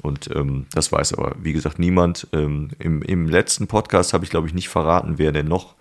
Und 0.01 0.31
ähm, 0.33 0.65
das 0.73 0.91
weiß 0.91 1.13
aber, 1.13 1.35
wie 1.39 1.53
gesagt, 1.53 1.77
niemand. 1.77 2.27
Ähm, 2.33 2.69
im, 2.79 3.03
Im 3.03 3.27
letzten 3.27 3.67
Podcast 3.67 4.13
habe 4.13 4.25
ich, 4.25 4.31
glaube 4.31 4.47
ich, 4.47 4.55
nicht 4.55 4.69
verraten, 4.69 5.19
wer 5.19 5.31
denn 5.31 5.47
noch 5.47 5.75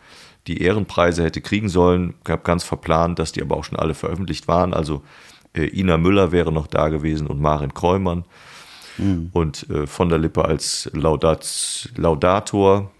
die 0.49 0.62
Ehrenpreise 0.62 1.23
hätte 1.23 1.40
kriegen 1.40 1.69
sollen. 1.69 2.14
Ich 2.25 2.31
habe 2.31 2.43
ganz 2.43 2.64
verplant, 2.64 3.19
dass 3.19 3.33
die 3.33 3.43
aber 3.43 3.57
auch 3.57 3.64
schon 3.64 3.78
alle 3.78 3.95
veröffentlicht 3.95 4.49
waren. 4.49 4.75
Also 4.75 5.02
äh, 5.55 5.67
Ina 5.67 5.99
Müller 5.99 6.33
wäre 6.33 6.52
noch 6.52 6.67
da 6.67 6.88
gewesen 6.88 7.26
und 7.26 7.40
Marin 7.40 7.75
Kreumann 7.75 8.25
und 9.33 9.69
äh, 9.71 9.87
von 9.87 10.09
der 10.09 10.19
Lippe 10.19 10.45
als 10.45 10.90
Laudat, 10.93 11.90
Laudator. 11.97 12.90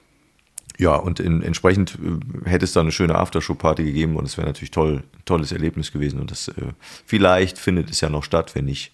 Ja, 0.78 0.95
und 0.95 1.19
in, 1.19 1.43
entsprechend 1.43 1.99
äh, 2.45 2.49
hätte 2.49 2.64
es 2.64 2.73
da 2.73 2.81
eine 2.81 2.93
schöne 2.93 3.17
Aftershow-Party 3.17 3.83
gegeben 3.85 4.17
und 4.17 4.25
es 4.26 4.37
wäre 4.37 4.47
natürlich 4.47 4.71
toll, 4.71 5.02
ein 5.12 5.25
tolles 5.25 5.50
Erlebnis 5.50 5.90
gewesen. 5.90 6.21
Und 6.21 6.31
das 6.31 6.49
äh, 6.49 6.73
vielleicht 7.05 7.59
findet 7.59 7.90
es 7.90 8.00
ja 8.00 8.09
noch 8.09 8.23
statt, 8.23 8.55
wenn 8.55 8.67
nicht, 8.67 8.93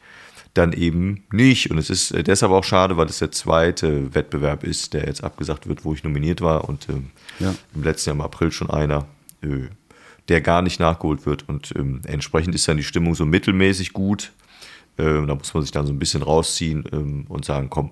dann 0.54 0.73
eben 0.73 1.25
nicht. 1.32 1.70
Und 1.70 1.78
es 1.78 1.90
ist 1.90 2.12
äh, 2.12 2.23
deshalb 2.23 2.52
auch 2.52 2.64
schade, 2.64 2.96
weil 2.96 3.06
es 3.06 3.18
der 3.18 3.32
zweite 3.32 4.14
Wettbewerb 4.14 4.64
ist, 4.64 4.94
der 4.94 5.06
jetzt 5.06 5.23
abgesagt 5.25 5.68
wird, 5.68 5.84
wo 5.84 5.92
ich 5.92 6.04
nominiert 6.04 6.40
war 6.40 6.68
und 6.68 6.88
ähm, 6.88 7.11
Ja. 7.40 7.54
im 7.75 7.82
letzten 7.82 8.11
Jahr 8.11 8.14
im 8.16 8.20
April 8.23 8.52
schon 8.52 8.70
einer, 8.70 9.06
äh, 9.42 9.68
der 10.28 10.40
gar 10.40 10.62
nicht 10.62 10.80
nachgeholt 10.80 11.26
wird. 11.26 11.49
Und 11.49 11.73
ähm, 11.76 12.00
entsprechend 12.06 12.54
ist 12.54 12.66
dann 12.68 12.76
die 12.76 12.84
Stimmung 12.84 13.14
so 13.14 13.26
mittelmäßig 13.26 13.92
gut. 13.92 14.32
Ähm, 14.96 15.26
da 15.26 15.34
muss 15.34 15.52
man 15.52 15.62
sich 15.64 15.73
dann 15.73 15.87
so 15.87 15.92
ein 15.92 15.99
bisschen 15.99 16.23
rausziehen 16.23 16.84
ähm, 16.92 17.25
und 17.28 17.44
sagen, 17.44 17.68
komm, 17.68 17.90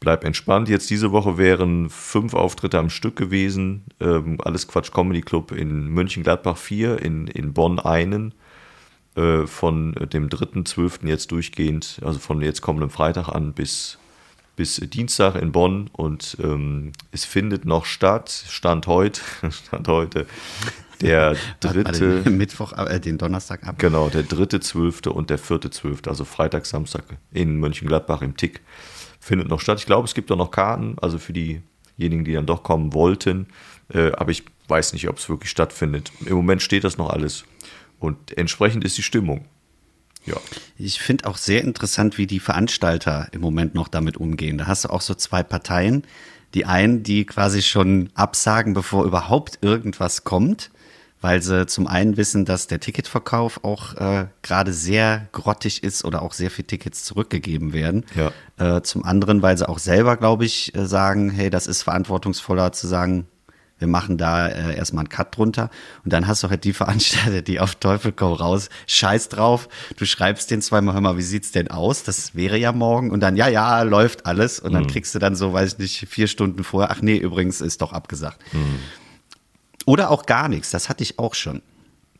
bleib 0.00 0.24
entspannt. 0.24 0.68
Jetzt 0.68 0.90
diese 0.90 1.12
Woche 1.12 1.38
wären 1.38 1.88
fünf 1.90 2.34
Auftritte 2.34 2.78
am 2.80 2.90
Stück 2.90 3.14
gewesen. 3.14 3.84
Ähm, 4.00 4.38
alles 4.42 4.66
Quatsch 4.66 4.90
Comedy 4.92 5.20
Club 5.20 5.52
in 5.52 5.88
Mönchengladbach 5.90 6.56
4, 6.56 7.00
in, 7.02 7.28
in 7.28 7.52
Bonn 7.52 7.78
einen. 7.78 8.34
Äh, 9.16 9.46
von 9.46 9.92
dem 10.12 10.28
3.12. 10.28 11.06
jetzt 11.06 11.30
durchgehend, 11.30 12.00
also 12.02 12.18
von 12.18 12.42
jetzt 12.42 12.62
kommendem 12.62 12.90
Freitag 12.90 13.28
an 13.28 13.52
bis, 13.52 13.96
bis 14.56 14.76
Dienstag 14.76 15.36
in 15.36 15.52
Bonn. 15.52 15.88
Und 15.92 16.36
ähm, 16.42 16.90
es 17.12 17.24
findet 17.24 17.64
noch 17.64 17.84
statt, 17.84 18.30
Stand 18.48 18.88
heute, 18.88 19.20
Stand 19.50 19.86
heute, 19.86 20.26
der 21.00 21.36
dritte. 21.60 22.22
Den 22.22 22.36
Mittwoch, 22.36 22.72
äh, 22.72 22.98
den 22.98 23.16
Donnerstag 23.16 23.64
ab. 23.64 23.76
Genau, 23.78 24.08
der 24.08 24.24
dritte, 24.24 24.58
zwölfte 24.58 25.12
und 25.12 25.30
der 25.30 25.38
vierte, 25.38 25.70
zwölfte, 25.70 26.10
also 26.10 26.24
Freitag, 26.24 26.66
Samstag 26.66 27.04
in 27.32 27.60
Mönchengladbach 27.60 28.20
im 28.20 28.36
Tick 28.36 28.62
findet 29.20 29.48
noch 29.48 29.60
statt. 29.60 29.78
Ich 29.78 29.86
glaube, 29.86 30.06
es 30.06 30.14
gibt 30.14 30.32
auch 30.32 30.36
noch 30.36 30.50
Karten, 30.50 30.96
also 31.00 31.18
für 31.18 31.32
diejenigen, 31.32 32.24
die 32.24 32.32
dann 32.32 32.46
doch 32.46 32.64
kommen 32.64 32.92
wollten. 32.92 33.46
Äh, 33.92 34.10
aber 34.10 34.32
ich 34.32 34.42
weiß 34.66 34.92
nicht, 34.92 35.08
ob 35.08 35.18
es 35.18 35.28
wirklich 35.28 35.50
stattfindet. 35.50 36.10
Im 36.26 36.34
Moment 36.34 36.62
steht 36.62 36.82
das 36.82 36.98
noch 36.98 37.10
alles. 37.10 37.44
Und 37.98 38.36
entsprechend 38.36 38.84
ist 38.84 38.98
die 38.98 39.02
Stimmung. 39.02 39.46
Ja. 40.26 40.36
Ich 40.78 41.00
finde 41.00 41.26
auch 41.26 41.36
sehr 41.36 41.62
interessant, 41.62 42.16
wie 42.18 42.26
die 42.26 42.40
Veranstalter 42.40 43.28
im 43.32 43.40
Moment 43.40 43.74
noch 43.74 43.88
damit 43.88 44.16
umgehen. 44.16 44.58
Da 44.58 44.66
hast 44.66 44.84
du 44.84 44.90
auch 44.90 45.02
so 45.02 45.14
zwei 45.14 45.42
Parteien. 45.42 46.04
Die 46.54 46.66
einen, 46.66 47.02
die 47.02 47.24
quasi 47.24 47.62
schon 47.62 48.10
absagen, 48.14 48.74
bevor 48.74 49.04
überhaupt 49.04 49.58
irgendwas 49.62 50.24
kommt 50.24 50.70
weil 51.24 51.40
sie 51.40 51.64
zum 51.64 51.86
einen 51.86 52.18
wissen, 52.18 52.44
dass 52.44 52.66
der 52.66 52.80
Ticketverkauf 52.80 53.64
auch 53.64 53.94
äh, 53.94 54.26
gerade 54.42 54.74
sehr 54.74 55.26
grottig 55.32 55.82
ist 55.82 56.04
oder 56.04 56.20
auch 56.20 56.34
sehr 56.34 56.50
viele 56.50 56.66
Tickets 56.66 57.02
zurückgegeben 57.02 57.72
werden. 57.72 58.04
Ja. 58.14 58.76
Äh, 58.76 58.82
zum 58.82 59.06
anderen, 59.06 59.40
weil 59.40 59.56
sie 59.56 59.66
auch 59.66 59.78
selber, 59.78 60.18
glaube 60.18 60.44
ich, 60.44 60.74
äh, 60.74 60.84
sagen, 60.84 61.30
hey, 61.30 61.48
das 61.48 61.66
ist 61.66 61.80
verantwortungsvoller 61.80 62.72
zu 62.72 62.86
sagen, 62.86 63.26
wir 63.78 63.88
machen 63.88 64.18
da 64.18 64.48
äh, 64.48 64.76
erstmal 64.76 65.02
einen 65.02 65.08
Cut 65.08 65.36
drunter. 65.36 65.70
Und 66.04 66.12
dann 66.12 66.26
hast 66.26 66.42
du 66.42 66.50
halt 66.50 66.64
die 66.64 66.72
Veranstalter, 66.72 67.42
die 67.42 67.60
auf 67.60 67.74
Teufel 67.74 68.12
komm 68.12 68.32
raus, 68.32 68.68
scheiß 68.86 69.28
drauf. 69.28 69.68
Du 69.96 70.06
schreibst 70.06 70.50
den 70.50 70.62
zweimal, 70.62 70.94
hör 70.94 71.00
mal, 71.00 71.16
wie 71.16 71.22
sieht's 71.22 71.52
denn 71.52 71.68
aus? 71.70 72.04
Das 72.04 72.34
wäre 72.34 72.56
ja 72.56 72.72
morgen. 72.72 73.10
Und 73.10 73.20
dann, 73.20 73.36
ja, 73.36 73.48
ja, 73.48 73.82
läuft 73.82 74.26
alles. 74.26 74.60
Und 74.60 74.72
dann 74.72 74.84
mhm. 74.84 74.88
kriegst 74.88 75.14
du 75.14 75.18
dann 75.18 75.34
so, 75.34 75.52
weiß 75.52 75.74
ich 75.74 75.78
nicht, 75.78 76.08
vier 76.08 76.28
Stunden 76.28 76.62
vorher, 76.62 76.90
ach 76.90 77.02
nee, 77.02 77.16
übrigens 77.16 77.60
ist 77.60 77.82
doch 77.82 77.92
abgesagt. 77.92 78.40
Mhm. 78.52 78.78
Oder 79.86 80.10
auch 80.10 80.24
gar 80.26 80.48
nichts, 80.48 80.70
das 80.70 80.88
hatte 80.88 81.02
ich 81.02 81.18
auch 81.18 81.34
schon. 81.34 81.60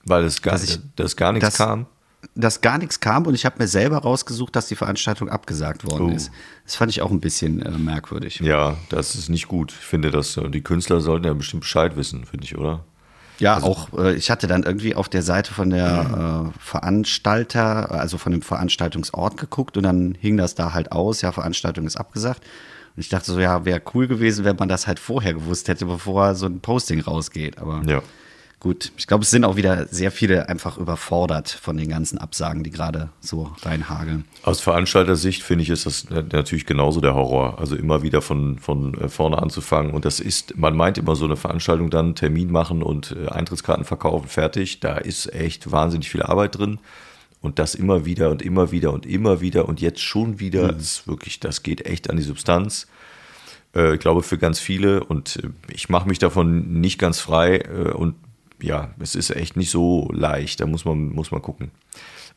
Weil 0.05 0.25
es 0.25 0.43
gar, 0.43 0.63
ich, 0.63 0.79
dass 0.97 1.17
gar 1.17 1.33
nichts 1.33 1.49
dass, 1.49 1.57
kam? 1.57 1.87
Dass 2.35 2.61
gar 2.61 2.79
nichts 2.79 3.01
kam 3.01 3.27
und 3.27 3.35
ich 3.35 3.45
habe 3.45 3.57
mir 3.59 3.69
selber 3.69 3.99
rausgesucht, 3.99 4.55
dass 4.57 4.67
die 4.67 4.77
Veranstaltung 4.77 5.29
abgesagt 5.29 5.85
worden 5.91 6.11
oh. 6.13 6.15
ist. 6.15 6.31
Das 6.65 6.77
fand 6.77 6.91
ich 6.91 7.03
auch 7.03 7.11
ein 7.11 7.21
bisschen 7.21 7.63
äh, 7.63 7.71
merkwürdig. 7.71 8.41
Ja, 8.41 8.77
das 8.89 9.15
ist 9.15 9.29
nicht 9.29 9.49
gut. 9.49 9.73
Ich 9.73 9.87
finde, 9.87 10.11
dass 10.11 10.37
äh, 10.37 10.49
die 10.49 10.63
Künstler 10.63 11.01
sollten 11.01 11.27
ja 11.27 11.35
bestimmt 11.35 11.61
Bescheid 11.63 11.97
wissen, 11.97 12.25
finde 12.25 12.45
ich, 12.45 12.57
oder? 12.57 12.85
Ja, 13.39 13.55
also, 13.55 13.67
auch 13.67 13.99
äh, 13.99 14.15
ich 14.15 14.31
hatte 14.31 14.47
dann 14.47 14.63
irgendwie 14.63 14.95
auf 14.95 15.09
der 15.09 15.23
Seite 15.23 15.53
von 15.53 15.71
der 15.71 16.53
äh, 16.55 16.59
Veranstalter, 16.61 17.91
also 17.91 18.19
von 18.19 18.33
dem 18.33 18.43
Veranstaltungsort 18.43 19.37
geguckt 19.37 19.77
und 19.77 19.83
dann 19.83 20.17
hing 20.21 20.37
das 20.37 20.55
da 20.55 20.73
halt 20.73 20.93
aus, 20.93 21.21
ja, 21.23 21.33
Veranstaltung 21.33 21.87
ist 21.87 21.97
abgesagt. 21.97 22.43
Und 22.97 23.01
ich 23.01 23.09
dachte 23.09 23.33
so, 23.33 23.41
ja, 23.41 23.65
wäre 23.65 23.83
cool 23.95 24.07
gewesen, 24.07 24.45
wenn 24.45 24.57
man 24.57 24.69
das 24.69 24.87
halt 24.87 25.01
vorher 25.01 25.35
gewusst 25.35 25.67
hätte, 25.69 25.87
bevor 25.87 26.37
so 26.37 26.47
ein 26.47 26.61
Posting 26.61 27.01
rausgeht. 27.01 27.59
Aber 27.59 27.83
ja. 27.87 28.03
Gut, 28.65 28.93
ich 28.97 29.07
glaube, 29.07 29.25
es 29.25 29.31
sind 29.31 29.45
auch 29.45 29.57
wieder 29.57 29.89
sehr 29.89 30.11
viele 30.11 30.49
einfach 30.49 30.79
überfordert 30.79 31.51
von 31.51 31.77
den 31.77 31.91
ganzen 31.91 32.17
Absagen, 32.17 32.65
die 32.65 32.71
gerade 32.71 33.11
so 33.21 33.53
reinhageln. 33.61 34.25
Aus 34.43 34.63
Veranstalter-Sicht 34.63 35.43
finde 35.43 35.65
ich, 35.65 35.69
ist 35.69 35.85
das 35.85 36.09
natürlich 36.09 36.65
genauso 36.65 37.03
der 37.03 37.15
Horror. 37.15 37.59
Also 37.59 37.77
immer 37.77 38.03
wieder 38.03 38.23
von, 38.23 38.59
von 38.59 38.95
äh, 38.95 39.11
vorne 39.11 39.37
anzufangen. 39.37 39.93
Und 39.93 40.07
das 40.07 40.19
ist, 40.19 40.57
man 40.57 40.75
meint 40.75 40.97
immer 40.97 41.15
so 41.15 41.27
eine 41.27 41.37
Veranstaltung 41.37 41.91
dann, 41.91 42.15
Termin 42.15 42.51
machen 42.51 42.83
und 42.83 43.15
äh, 43.15 43.29
Eintrittskarten 43.29 43.85
verkaufen, 43.85 44.29
fertig. 44.29 44.81
Da 44.81 44.97
ist 44.97 45.31
echt 45.35 45.71
wahnsinnig 45.71 46.09
viel 46.09 46.23
Arbeit 46.23 46.57
drin. 46.57 46.79
Und 47.43 47.59
das 47.59 47.75
immer 47.75 48.07
wieder 48.07 48.31
und 48.31 48.41
immer 48.41 48.73
wieder 48.73 48.95
und 48.95 49.05
immer 49.05 49.43
wieder 49.43 49.69
und 49.69 49.83
jetzt 49.83 50.01
schon 50.01 50.41
wieder, 50.41 50.73
mhm. 50.73 50.79
ist 50.79 51.07
wirklich, 51.07 51.39
das 51.39 51.63
geht 51.63 51.85
echt 51.85 52.09
an 52.09 52.17
die 52.17 52.23
Substanz. 52.23 52.87
Äh, 53.77 53.97
ich 53.97 54.01
glaube 54.01 54.23
für 54.23 54.39
ganz 54.39 54.59
viele 54.59 55.05
und 55.05 55.43
ich 55.69 55.91
mache 55.91 56.09
mich 56.09 56.19
davon 56.19 56.81
nicht 56.81 56.99
ganz 56.99 57.21
frei 57.21 57.93
und 57.93 58.15
ja, 58.65 58.95
es 58.99 59.15
ist 59.15 59.31
echt 59.31 59.57
nicht 59.57 59.71
so 59.71 60.09
leicht, 60.13 60.61
da 60.61 60.67
muss 60.67 60.85
man, 60.85 61.11
muss 61.11 61.31
man 61.31 61.43
gucken. 61.43 61.71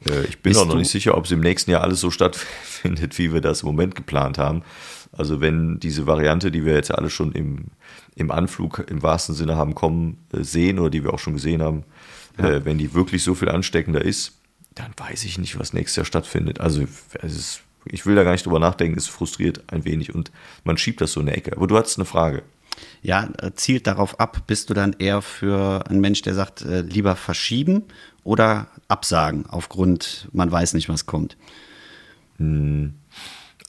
Äh, 0.05 0.24
ich 0.25 0.41
bin 0.41 0.51
Bist 0.51 0.60
auch 0.60 0.67
noch 0.67 0.75
nicht 0.75 0.91
sicher, 0.91 1.17
ob 1.17 1.25
es 1.25 1.31
im 1.31 1.39
nächsten 1.39 1.72
Jahr 1.72 1.81
alles 1.81 2.01
so 2.01 2.12
stattfindet, 2.12 3.17
wie 3.17 3.34
wir 3.34 3.41
das 3.41 3.62
im 3.62 3.67
Moment 3.67 3.96
geplant 3.96 4.38
haben. 4.38 4.63
Also 5.12 5.41
wenn 5.41 5.79
diese 5.79 6.05
Variante, 6.05 6.51
die 6.51 6.65
wir 6.65 6.74
jetzt 6.74 6.93
alle 6.93 7.10
schon 7.10 7.31
im, 7.31 7.65
im 8.15 8.29
Anflug 8.29 8.86
im 8.89 9.01
wahrsten 9.01 9.34
Sinne 9.34 9.55
haben 9.55 9.74
kommen 9.74 10.17
äh, 10.34 10.43
sehen 10.43 10.79
oder 10.79 10.89
die 10.89 11.03
wir 11.03 11.13
auch 11.13 11.19
schon 11.19 11.34
gesehen 11.34 11.62
haben, 11.62 11.84
ja. 12.38 12.50
Äh, 12.50 12.65
wenn 12.65 12.77
die 12.77 12.93
wirklich 12.93 13.24
so 13.24 13.34
viel 13.34 13.50
ansteckender 13.50 14.03
ist, 14.03 14.34
dann 14.75 14.91
weiß 14.96 15.24
ich 15.24 15.39
nicht, 15.39 15.57
was 15.57 15.74
nächstes 15.74 15.96
Jahr 15.96 16.05
stattfindet. 16.05 16.60
Also 16.60 16.86
ist, 17.24 17.62
ich 17.86 18.05
will 18.05 18.15
da 18.15 18.24
gar 18.24 18.34
nicht 18.34 18.46
drüber 18.46 18.60
nachdenken, 18.60 18.98
es 18.98 19.07
frustriert 19.07 19.63
ein 19.74 19.86
wenig 19.86 20.13
und 20.13 20.31
man 20.63 20.77
schiebt 20.77 21.01
das 21.01 21.13
so 21.13 21.19
in 21.19 21.25
der 21.25 21.38
Ecke. 21.38 21.55
Aber 21.55 21.65
du 21.65 21.75
hattest 21.75 21.98
eine 21.98 22.05
Frage. 22.05 22.43
Ja, 23.01 23.29
äh, 23.39 23.51
zielt 23.53 23.88
darauf 23.88 24.19
ab, 24.19 24.43
bist 24.48 24.69
du 24.69 24.74
dann 24.74 24.96
eher 25.00 25.22
für 25.22 25.89
einen 25.89 26.01
Mensch, 26.01 26.22
der 26.22 26.34
sagt, 26.34 26.62
äh, 26.62 26.81
lieber 26.81 27.15
verschieben 27.15 27.84
oder 28.24 28.67
absagen, 28.88 29.46
aufgrund, 29.48 30.27
man 30.34 30.51
weiß 30.51 30.74
nicht, 30.74 30.89
was 30.89 31.05
kommt? 31.05 31.38
Hm. 32.38 32.93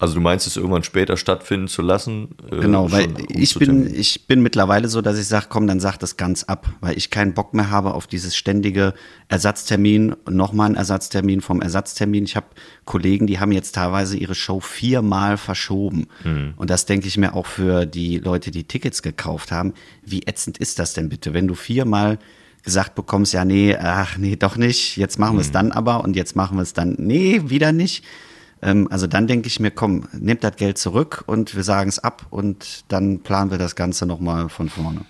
Also 0.00 0.14
du 0.14 0.20
meinst 0.20 0.46
es 0.46 0.56
irgendwann 0.56 0.84
später 0.84 1.16
stattfinden 1.16 1.66
zu 1.66 1.82
lassen? 1.82 2.28
Äh, 2.52 2.60
genau, 2.60 2.92
weil 2.92 3.08
ich 3.28 3.56
bin, 3.56 3.92
ich 3.92 4.28
bin 4.28 4.42
mittlerweile 4.42 4.88
so, 4.88 5.02
dass 5.02 5.18
ich 5.18 5.26
sage, 5.26 5.46
komm, 5.48 5.66
dann 5.66 5.80
sag 5.80 5.98
das 5.98 6.16
ganz 6.16 6.44
ab, 6.44 6.68
weil 6.80 6.96
ich 6.96 7.10
keinen 7.10 7.34
Bock 7.34 7.52
mehr 7.52 7.70
habe 7.70 7.94
auf 7.94 8.06
dieses 8.06 8.36
ständige 8.36 8.94
Ersatztermin, 9.26 10.14
nochmal 10.30 10.70
ein 10.70 10.76
Ersatztermin 10.76 11.40
vom 11.40 11.60
Ersatztermin. 11.60 12.24
Ich 12.24 12.36
habe 12.36 12.46
Kollegen, 12.84 13.26
die 13.26 13.40
haben 13.40 13.50
jetzt 13.50 13.74
teilweise 13.74 14.16
ihre 14.16 14.36
Show 14.36 14.60
viermal 14.60 15.36
verschoben. 15.36 16.06
Mhm. 16.22 16.54
Und 16.54 16.70
das 16.70 16.86
denke 16.86 17.08
ich 17.08 17.18
mir 17.18 17.34
auch 17.34 17.46
für 17.46 17.84
die 17.84 18.18
Leute, 18.18 18.52
die 18.52 18.64
Tickets 18.64 19.02
gekauft 19.02 19.50
haben. 19.50 19.74
Wie 20.04 20.22
ätzend 20.26 20.58
ist 20.58 20.78
das 20.78 20.94
denn 20.94 21.08
bitte, 21.08 21.34
wenn 21.34 21.48
du 21.48 21.54
viermal 21.54 22.20
gesagt 22.62 22.94
bekommst, 22.94 23.32
ja, 23.32 23.44
nee, 23.44 23.76
ach, 23.76 24.16
nee, 24.16 24.36
doch 24.36 24.56
nicht, 24.56 24.96
jetzt 24.96 25.18
machen 25.18 25.36
wir 25.36 25.40
es 25.40 25.48
mhm. 25.48 25.54
dann 25.54 25.72
aber 25.72 26.04
und 26.04 26.14
jetzt 26.14 26.36
machen 26.36 26.56
wir 26.56 26.62
es 26.62 26.72
dann, 26.72 26.94
nee, 26.98 27.42
wieder 27.46 27.72
nicht 27.72 28.04
ähm, 28.62 28.88
also 28.90 29.06
dann 29.06 29.26
denke 29.26 29.48
ich 29.48 29.60
mir, 29.60 29.70
komm, 29.70 30.08
nehmt 30.12 30.44
das 30.44 30.56
Geld 30.56 30.78
zurück 30.78 31.24
und 31.26 31.54
wir 31.54 31.62
sagen 31.62 31.88
es 31.88 31.98
ab 31.98 32.26
und 32.30 32.84
dann 32.88 33.20
planen 33.20 33.50
wir 33.50 33.58
das 33.58 33.76
Ganze 33.76 34.06
nochmal 34.06 34.48
von 34.48 34.68
vorne. 34.68 35.02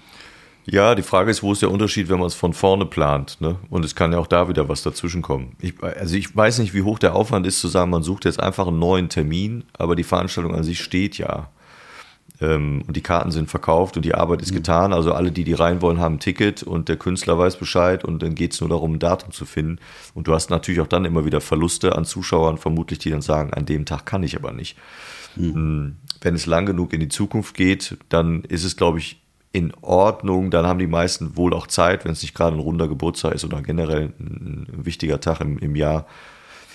Ja, 0.71 0.95
die 0.95 1.03
Frage 1.03 1.31
ist, 1.31 1.43
wo 1.43 1.53
ist 1.53 1.63
der 1.63 1.71
Unterschied, 1.71 2.11
wenn 2.11 2.19
man 2.19 2.27
es 2.27 2.35
von 2.35 2.53
vorne 2.53 2.85
plant? 2.85 3.41
Ne? 3.41 3.57
Und 3.71 3.87
es 3.87 3.95
kann 3.95 4.13
ja 4.13 4.19
auch 4.19 4.27
da 4.27 4.51
wieder 4.51 4.69
was 4.69 4.83
dazwischen 4.83 5.23
kommen. 5.23 5.57
Ich, 5.61 5.83
also 5.83 6.15
ich 6.15 6.37
weiß 6.37 6.59
nicht, 6.59 6.75
wie 6.75 6.83
hoch 6.83 6.99
der 6.99 7.15
Aufwand 7.15 7.47
ist, 7.47 7.61
zu 7.61 7.69
sagen, 7.69 7.91
man 7.91 8.03
sucht 8.03 8.27
jetzt 8.27 8.39
einfach 8.39 8.67
einen 8.67 8.79
neuen 8.79 9.09
Termin, 9.09 9.65
aber 9.73 9.97
die 9.97 10.05
Veranstaltung 10.05 10.55
an 10.55 10.65
sich 10.65 10.81
steht 10.81 11.17
ja. 11.17 11.49
Ähm, 12.41 12.83
und 12.87 12.97
die 12.97 13.03
Karten 13.03 13.31
sind 13.31 13.51
verkauft 13.51 13.97
und 13.97 14.05
die 14.05 14.15
Arbeit 14.15 14.43
ist 14.43 14.53
mhm. 14.53 14.57
getan. 14.57 14.93
Also 14.93 15.13
alle, 15.13 15.33
die 15.33 15.45
die 15.45 15.55
rein 15.55 15.83
wollen, 15.83 15.99
haben 15.99 16.17
ein 16.17 16.21
Ticket 16.21 16.63
und 16.63 16.89
der 16.89 16.97
Künstler 16.97 17.39
weiß 17.39 17.57
Bescheid 17.57 18.05
und 18.05 18.23
dann 18.23 18.35
geht 18.35 18.55
es 18.55 18.61
nur 18.61 18.71
darum, 18.71 18.95
ein 18.95 18.99
Datum 18.99 19.33
zu 19.33 19.45
finden. 19.45 19.79
Und 20.15 20.29
du 20.29 20.35
hast 20.35 20.51
natürlich 20.51 20.81
auch 20.81 20.87
dann 20.87 21.05
immer 21.05 21.25
wieder 21.25 21.41
Verluste 21.41 21.97
an 21.97 22.05
Zuschauern, 22.05 22.59
vermutlich, 22.59 22.99
die 22.99 23.11
dann 23.11 23.23
sagen, 23.23 23.53
an 23.55 23.67
dem 23.67 23.85
Tag 23.85 24.07
kann 24.07 24.23
ich 24.23 24.37
aber 24.37 24.53
nicht. 24.53 24.77
Mhm. 25.37 25.97
Wenn 26.21 26.35
es 26.35 26.47
lang 26.47 26.67
genug 26.67 26.93
in 26.93 27.01
die 27.01 27.09
Zukunft 27.09 27.55
geht, 27.55 27.97
dann 28.09 28.43
ist 28.45 28.65
es, 28.65 28.77
glaube 28.77 28.99
ich, 28.99 29.21
in 29.53 29.73
Ordnung. 29.81 30.51
Dann 30.51 30.67
haben 30.67 30.79
die 30.79 30.87
meisten 30.87 31.37
wohl 31.37 31.55
auch 31.55 31.67
Zeit, 31.67 32.05
wenn 32.05 32.13
es 32.13 32.23
nicht 32.23 32.35
gerade 32.35 32.57
ein 32.57 32.61
runder 32.61 32.89
Geburtstag 32.89 33.35
ist 33.35 33.45
oder 33.45 33.63
generell 33.63 34.13
ein, 34.19 34.67
ein 34.73 34.87
wichtiger 34.87 35.21
Tag 35.21 35.41
im, 35.41 35.59
im 35.59 35.75
Jahr 35.75 36.07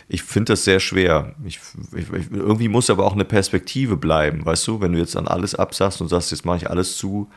ich 0.07 0.23
finde 0.23 0.53
das 0.53 0.63
sehr 0.63 0.79
schwer. 0.79 1.35
Ich, 1.45 1.59
ich, 1.95 2.07
irgendwie 2.31 2.67
muss 2.67 2.89
aber 2.89 3.05
auch 3.05 3.13
eine 3.13 3.25
Perspektive 3.25 3.97
bleiben, 3.97 4.45
weißt 4.45 4.67
du, 4.67 4.81
wenn 4.81 4.93
du 4.93 4.99
jetzt 4.99 5.15
an 5.15 5.27
alles 5.27 5.55
absagst 5.55 6.01
und 6.01 6.09
sagst, 6.09 6.31
jetzt 6.31 6.45
mache 6.45 6.57
ich 6.57 6.69
alles 6.69 6.97
zu. 6.97 7.29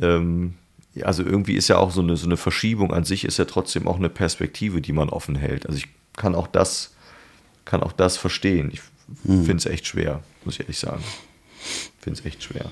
Ähm, 0.00 0.54
also 1.02 1.22
irgendwie 1.22 1.54
ist 1.54 1.68
ja 1.68 1.78
auch 1.78 1.90
so 1.90 2.02
eine, 2.02 2.16
so 2.16 2.26
eine 2.26 2.36
Verschiebung 2.36 2.92
an 2.92 3.04
sich, 3.04 3.24
ist 3.24 3.38
ja 3.38 3.44
trotzdem 3.44 3.88
auch 3.88 3.96
eine 3.96 4.10
Perspektive, 4.10 4.80
die 4.80 4.92
man 4.92 5.08
offen 5.08 5.36
hält. 5.36 5.66
Also 5.66 5.78
ich 5.78 5.88
kann 6.16 6.34
auch 6.34 6.46
das, 6.46 6.94
kann 7.64 7.82
auch 7.82 7.92
das 7.92 8.16
verstehen. 8.16 8.70
Ich 8.72 8.80
hm. 9.24 9.44
finde 9.44 9.56
es 9.58 9.66
echt 9.66 9.86
schwer, 9.86 10.22
muss 10.44 10.54
ich 10.54 10.60
ehrlich 10.60 10.78
sagen. 10.78 11.02
Finde 12.00 12.18
es 12.18 12.26
echt 12.26 12.42
schwer. 12.42 12.70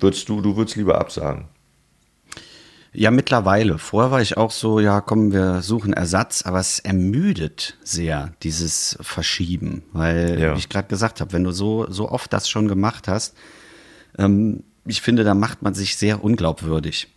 Würdest 0.00 0.28
du, 0.28 0.40
du 0.40 0.56
würdest 0.56 0.76
lieber 0.76 1.00
absagen? 1.00 1.44
Ja, 2.92 3.10
mittlerweile. 3.10 3.78
Vorher 3.78 4.10
war 4.10 4.20
ich 4.20 4.36
auch 4.36 4.50
so, 4.50 4.80
ja, 4.80 5.00
komm, 5.00 5.32
wir 5.32 5.62
suchen 5.62 5.92
Ersatz, 5.92 6.42
aber 6.42 6.58
es 6.58 6.80
ermüdet 6.80 7.78
sehr, 7.84 8.32
dieses 8.42 8.98
Verschieben. 9.00 9.84
Weil, 9.92 10.40
ja. 10.40 10.54
wie 10.54 10.58
ich 10.58 10.68
gerade 10.68 10.88
gesagt 10.88 11.20
habe, 11.20 11.32
wenn 11.32 11.44
du 11.44 11.52
so, 11.52 11.88
so 11.90 12.10
oft 12.10 12.32
das 12.32 12.48
schon 12.48 12.66
gemacht 12.66 13.06
hast, 13.06 13.36
ähm, 14.18 14.64
ich 14.84 15.02
finde, 15.02 15.22
da 15.22 15.34
macht 15.34 15.62
man 15.62 15.74
sich 15.74 15.96
sehr 15.96 16.24
unglaubwürdig. 16.24 17.08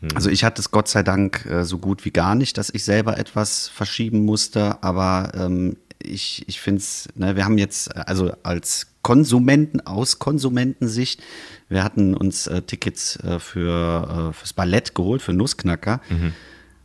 Hm. 0.00 0.08
Also 0.14 0.28
ich 0.28 0.42
hatte 0.42 0.60
es 0.60 0.72
Gott 0.72 0.88
sei 0.88 1.04
Dank 1.04 1.46
äh, 1.46 1.64
so 1.64 1.78
gut 1.78 2.04
wie 2.04 2.10
gar 2.10 2.34
nicht, 2.34 2.58
dass 2.58 2.70
ich 2.70 2.84
selber 2.84 3.18
etwas 3.18 3.68
verschieben 3.68 4.24
musste, 4.24 4.82
aber 4.82 5.30
ähm, 5.34 5.76
ich, 6.02 6.44
ich 6.48 6.60
finde 6.60 6.80
es, 6.80 7.08
ne, 7.14 7.36
wir 7.36 7.44
haben 7.44 7.58
jetzt, 7.58 7.96
also 7.96 8.32
als 8.42 8.88
Konsumenten 9.02 9.80
aus 9.80 10.18
Konsumentensicht. 10.18 11.22
Wir 11.68 11.84
hatten 11.84 12.14
uns 12.14 12.46
äh, 12.46 12.62
Tickets 12.62 13.16
äh, 13.16 13.38
für 13.38 14.30
äh, 14.30 14.32
fürs 14.32 14.52
Ballett 14.52 14.94
geholt, 14.94 15.22
für 15.22 15.32
Nussknacker. 15.32 16.00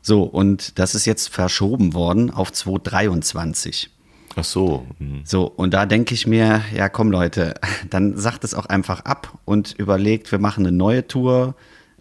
So, 0.02 0.24
und 0.24 0.80
das 0.80 0.96
ist 0.96 1.06
jetzt 1.06 1.30
verschoben 1.30 1.94
worden 1.94 2.32
auf 2.32 2.52
2023. 2.52 3.90
Ach 4.38 4.44
so. 4.44 4.86
hm. 5.00 5.22
So, 5.26 5.46
und 5.46 5.74
da 5.74 5.86
denke 5.86 6.14
ich 6.14 6.28
mir, 6.28 6.62
ja 6.74 6.90
komm 6.90 7.12
Leute, 7.12 7.56
dann 7.90 8.18
sagt 8.18 8.44
es 8.44 8.54
auch 8.54 8.68
einfach 8.68 9.02
ab 9.02 9.38
und 9.46 9.74
überlegt, 9.78 10.32
wir 10.32 10.40
machen 10.40 10.66
eine 10.66 10.76
neue 10.76 11.08
Tour 11.08 11.56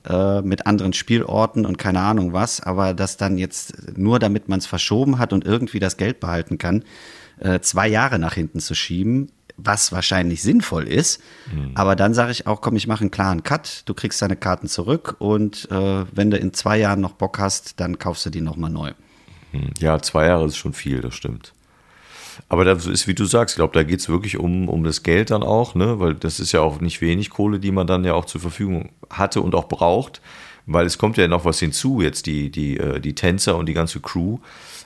äh, 0.08 0.42
mit 0.42 0.66
anderen 0.66 0.92
Spielorten 0.92 1.66
und 1.66 1.78
keine 1.78 2.00
Ahnung 2.00 2.32
was, 2.32 2.60
aber 2.60 2.94
das 2.94 3.16
dann 3.16 3.38
jetzt 3.38 3.98
nur 3.98 4.18
damit 4.18 4.48
man 4.48 4.60
es 4.60 4.66
verschoben 4.66 5.18
hat 5.18 5.32
und 5.32 5.44
irgendwie 5.44 5.80
das 5.80 5.96
Geld 5.96 6.20
behalten 6.20 6.58
kann, 6.58 6.84
äh, 7.40 7.60
zwei 7.60 7.88
Jahre 7.88 8.18
nach 8.18 8.34
hinten 8.34 8.60
zu 8.60 8.74
schieben, 8.74 9.32
was 9.56 9.92
wahrscheinlich 9.92 10.42
sinnvoll 10.42 10.84
ist. 10.84 11.22
Aber 11.74 11.96
dann 11.96 12.14
sage 12.14 12.32
ich 12.32 12.46
auch, 12.46 12.60
komm, 12.60 12.76
ich 12.76 12.86
mache 12.86 13.02
einen 13.02 13.10
klaren 13.10 13.42
Cut, 13.42 13.82
du 13.86 13.94
kriegst 13.94 14.20
deine 14.20 14.36
Karten 14.36 14.68
zurück 14.68 15.16
und 15.18 15.70
äh, 15.70 16.04
wenn 16.12 16.30
du 16.30 16.36
in 16.36 16.52
zwei 16.52 16.78
Jahren 16.78 17.00
noch 17.00 17.12
Bock 17.12 17.38
hast, 17.38 17.80
dann 17.80 17.98
kaufst 17.98 18.26
du 18.26 18.30
die 18.30 18.40
nochmal 18.40 18.70
neu. 18.70 18.92
Hm. 19.52 19.70
Ja, 19.78 20.00
zwei 20.00 20.26
Jahre 20.26 20.46
ist 20.46 20.56
schon 20.56 20.72
viel, 20.72 21.00
das 21.00 21.14
stimmt. 21.14 21.52
Aber 22.48 22.64
das 22.64 22.86
ist, 22.86 23.06
wie 23.06 23.14
du 23.14 23.24
sagst, 23.24 23.54
ich 23.54 23.56
glaube, 23.56 23.72
da 23.72 23.82
geht 23.82 24.00
es 24.00 24.08
wirklich 24.08 24.38
um, 24.38 24.68
um 24.68 24.84
das 24.84 25.02
Geld 25.02 25.30
dann 25.30 25.42
auch, 25.42 25.74
ne? 25.74 25.98
weil 26.00 26.14
das 26.14 26.38
ist 26.38 26.52
ja 26.52 26.60
auch 26.60 26.80
nicht 26.80 27.00
wenig 27.00 27.30
Kohle, 27.30 27.58
die 27.58 27.72
man 27.72 27.86
dann 27.86 28.04
ja 28.04 28.14
auch 28.14 28.26
zur 28.26 28.40
Verfügung 28.40 28.90
hatte 29.08 29.40
und 29.40 29.54
auch 29.54 29.68
braucht, 29.68 30.20
weil 30.66 30.84
es 30.84 30.98
kommt 30.98 31.16
ja 31.16 31.28
noch 31.28 31.44
was 31.44 31.58
hinzu, 31.58 32.02
jetzt 32.02 32.26
die, 32.26 32.50
die, 32.50 32.76
äh, 32.76 33.00
die 33.00 33.14
Tänzer 33.14 33.56
und 33.56 33.66
die 33.66 33.74
ganze 33.74 34.00
Crew 34.00 34.38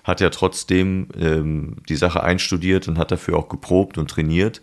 hat 0.04 0.20
ja 0.20 0.30
trotzdem 0.30 1.08
ähm, 1.18 1.76
die 1.88 1.96
Sache 1.96 2.22
einstudiert 2.22 2.88
und 2.88 2.98
hat 2.98 3.10
dafür 3.10 3.36
auch 3.36 3.48
geprobt 3.48 3.98
und 3.98 4.10
trainiert. 4.10 4.62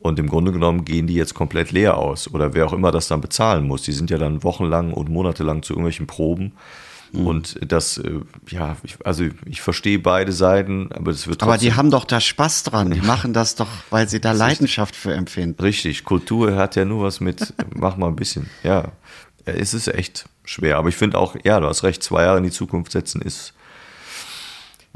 Und 0.00 0.18
im 0.18 0.28
Grunde 0.28 0.52
genommen 0.52 0.84
gehen 0.84 1.06
die 1.06 1.14
jetzt 1.14 1.34
komplett 1.34 1.72
leer 1.72 1.96
aus. 1.96 2.32
Oder 2.32 2.54
wer 2.54 2.66
auch 2.66 2.72
immer 2.72 2.92
das 2.92 3.08
dann 3.08 3.20
bezahlen 3.20 3.66
muss. 3.66 3.82
Die 3.82 3.92
sind 3.92 4.10
ja 4.10 4.18
dann 4.18 4.42
wochenlang 4.42 4.92
und 4.92 5.08
monatelang 5.08 5.62
zu 5.62 5.72
irgendwelchen 5.72 6.06
Proben. 6.06 6.52
Und 7.12 7.58
das, 7.66 7.98
äh, 7.98 8.20
ja, 8.48 8.76
ich, 8.82 8.96
also 9.04 9.24
ich 9.46 9.60
verstehe 9.60 9.98
beide 9.98 10.32
Seiten, 10.32 10.90
aber 10.92 11.12
es 11.12 11.26
wird 11.26 11.42
Aber 11.42 11.56
die 11.56 11.74
haben 11.74 11.90
doch 11.90 12.04
da 12.04 12.20
Spaß 12.20 12.64
dran. 12.64 12.90
Die 12.90 13.00
machen 13.00 13.32
das 13.32 13.54
doch, 13.54 13.68
weil 13.90 14.08
sie 14.08 14.20
da 14.20 14.32
Leidenschaft 14.32 14.94
für 14.94 15.14
empfinden. 15.14 15.62
Richtig, 15.62 16.04
Kultur 16.04 16.56
hat 16.56 16.76
ja 16.76 16.84
nur 16.84 17.04
was 17.04 17.20
mit, 17.20 17.54
mach 17.74 17.96
mal 17.96 18.08
ein 18.08 18.16
bisschen. 18.16 18.50
Ja, 18.62 18.92
es 19.44 19.72
ist 19.72 19.88
echt 19.88 20.26
schwer. 20.44 20.78
Aber 20.78 20.88
ich 20.88 20.96
finde 20.96 21.18
auch, 21.18 21.36
ja, 21.44 21.60
du 21.60 21.66
hast 21.66 21.84
recht, 21.84 22.02
zwei 22.02 22.24
Jahre 22.24 22.38
in 22.38 22.44
die 22.44 22.50
Zukunft 22.50 22.92
setzen 22.92 23.22
ist. 23.22 23.54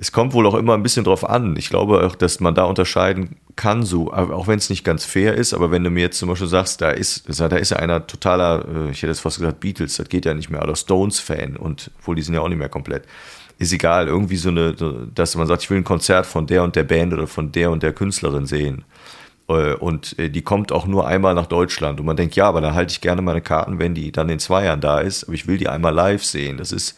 Es 0.03 0.13
kommt 0.13 0.33
wohl 0.33 0.47
auch 0.47 0.55
immer 0.55 0.73
ein 0.73 0.83
bisschen 0.83 1.05
drauf 1.05 1.29
an. 1.29 1.57
Ich 1.59 1.69
glaube 1.69 2.03
auch, 2.07 2.17
dass 2.17 2.41
man 2.41 2.55
da 2.55 2.65
unterscheiden 2.65 3.37
kann, 3.55 3.83
so, 3.83 4.11
auch 4.11 4.49
wenn 4.49 4.59
es 4.59 4.71
nicht 4.71 4.83
ganz 4.83 5.05
fair 5.05 5.35
ist. 5.35 5.53
Aber 5.53 5.71
wenn 5.71 5.85
du 5.85 5.91
mir 5.91 6.01
jetzt 6.01 6.19
zum 6.19 6.31
Beispiel 6.31 6.49
sagst, 6.49 6.81
da 6.81 6.89
ist, 6.89 7.25
da 7.39 7.55
ist 7.55 7.71
ja 7.71 7.77
einer 7.77 8.07
totaler, 8.07 8.65
äh, 8.65 8.91
ich 8.91 9.03
hätte 9.03 9.09
jetzt 9.09 9.21
fast 9.21 9.37
gesagt 9.39 9.61
Beatles, 9.61 9.99
das 9.99 10.09
geht 10.09 10.25
ja 10.25 10.33
nicht 10.33 10.49
mehr, 10.49 10.63
oder 10.63 10.75
Stones-Fan 10.75 11.59
und 11.59 11.91
obwohl 11.99 12.17
die 12.17 12.23
sind 12.23 12.35
ja 12.35 12.41
auch 12.41 12.49
nicht 12.49 12.57
mehr 12.59 12.71
komplett. 12.71 13.05
Ist 13.59 13.75
egal, 13.75 14.09
irgendwie 14.09 14.37
so 14.37 14.49
eine, 14.49 14.75
dass 15.15 15.37
man 15.37 15.47
sagt, 15.47 15.65
ich 15.65 15.71
will 15.71 15.77
ein 15.77 15.85
Konzert 15.85 16.25
von 16.25 16.47
der 16.47 16.63
und 16.65 16.77
der 16.77 16.85
Band 16.85 17.13
oder 17.13 17.27
von 17.27 17.53
der 17.53 17.71
und 17.71 17.83
der 17.83 17.93
Künstlerin 17.93 18.47
sehen. 18.47 18.85
Äh, 19.49 19.75
Und 19.75 20.19
äh, 20.19 20.31
die 20.31 20.43
kommt 20.43 20.73
auch 20.73 20.87
nur 20.87 21.07
einmal 21.07 21.35
nach 21.35 21.47
Deutschland. 21.47 22.01
Und 22.01 22.07
man 22.07 22.17
denkt, 22.17 22.37
ja, 22.37 22.47
aber 22.47 22.63
da 22.63 22.73
halte 22.73 22.93
ich 22.93 23.03
gerne 23.03 23.21
meine 23.21 23.43
Karten, 23.43 23.79
wenn 23.79 23.95
die 23.95 24.13
dann 24.13 24.31
in 24.31 24.39
zwei 24.39 24.65
Jahren 24.65 24.81
da 24.81 25.01
ist. 25.01 25.25
Aber 25.25 25.35
ich 25.35 25.47
will 25.47 25.59
die 25.59 25.69
einmal 25.69 25.93
live 25.93 26.25
sehen. 26.25 26.57
Das 26.57 26.73
ist 26.73 26.97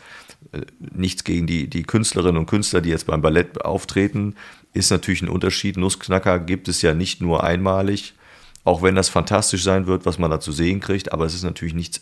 nichts 0.79 1.25
gegen 1.25 1.47
die, 1.47 1.69
die 1.69 1.83
Künstlerinnen 1.83 2.39
und 2.39 2.47
Künstler, 2.47 2.81
die 2.81 2.91
jetzt 2.91 3.07
beim 3.07 3.23
Ballett 3.23 3.65
auftreten. 3.65 4.35
Ist 4.75 4.91
natürlich 4.91 5.23
ein 5.23 5.29
Unterschied. 5.29 5.77
Nussknacker 5.77 6.39
gibt 6.39 6.69
es 6.69 6.83
ja 6.83 6.95
nicht 6.95 7.21
nur 7.21 7.45
einmalig. 7.45 8.15
Auch 8.65 8.83
wenn 8.83 8.95
das 8.95 9.09
fantastisch 9.09 9.63
sein 9.63 9.87
wird, 9.87 10.07
was 10.07 10.19
man 10.19 10.31
da 10.31 10.41
zu 10.41 10.53
sehen 10.53 10.81
kriegt. 10.81 11.13
Aber 11.13 11.25
es 11.25 11.35
ist 11.35 11.43
natürlich 11.43 11.75
nichts, 11.75 12.01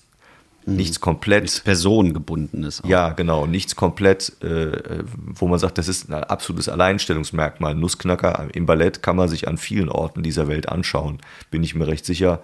nichts 0.67 1.01
komplett. 1.01 1.45
Das 1.45 1.61
personengebunden 1.61 2.65
ist. 2.65 2.85
Auch. 2.85 2.89
Ja, 2.89 3.11
genau. 3.11 3.47
Nichts 3.47 3.77
komplett, 3.77 4.33
äh, 4.43 5.03
wo 5.17 5.49
man 5.49 5.59
sagt, 5.59 5.79
das 5.79 5.89
ist 5.89 6.11
ein 6.11 6.25
absolutes 6.25 6.69
Alleinstellungsmerkmal. 6.69 7.75
Nussknacker 7.75 8.49
im 8.53 8.67
Ballett 8.67 9.03
kann 9.03 9.17
man 9.17 9.29
sich 9.29 9.49
an 9.49 9.59
vielen 9.59 9.89
Orten 9.89 10.23
dieser 10.23 10.49
Welt 10.49 10.69
anschauen, 10.69 11.19
bin 11.51 11.63
ich 11.63 11.75
mir 11.75 11.87
recht 11.87 12.05
sicher. 12.05 12.43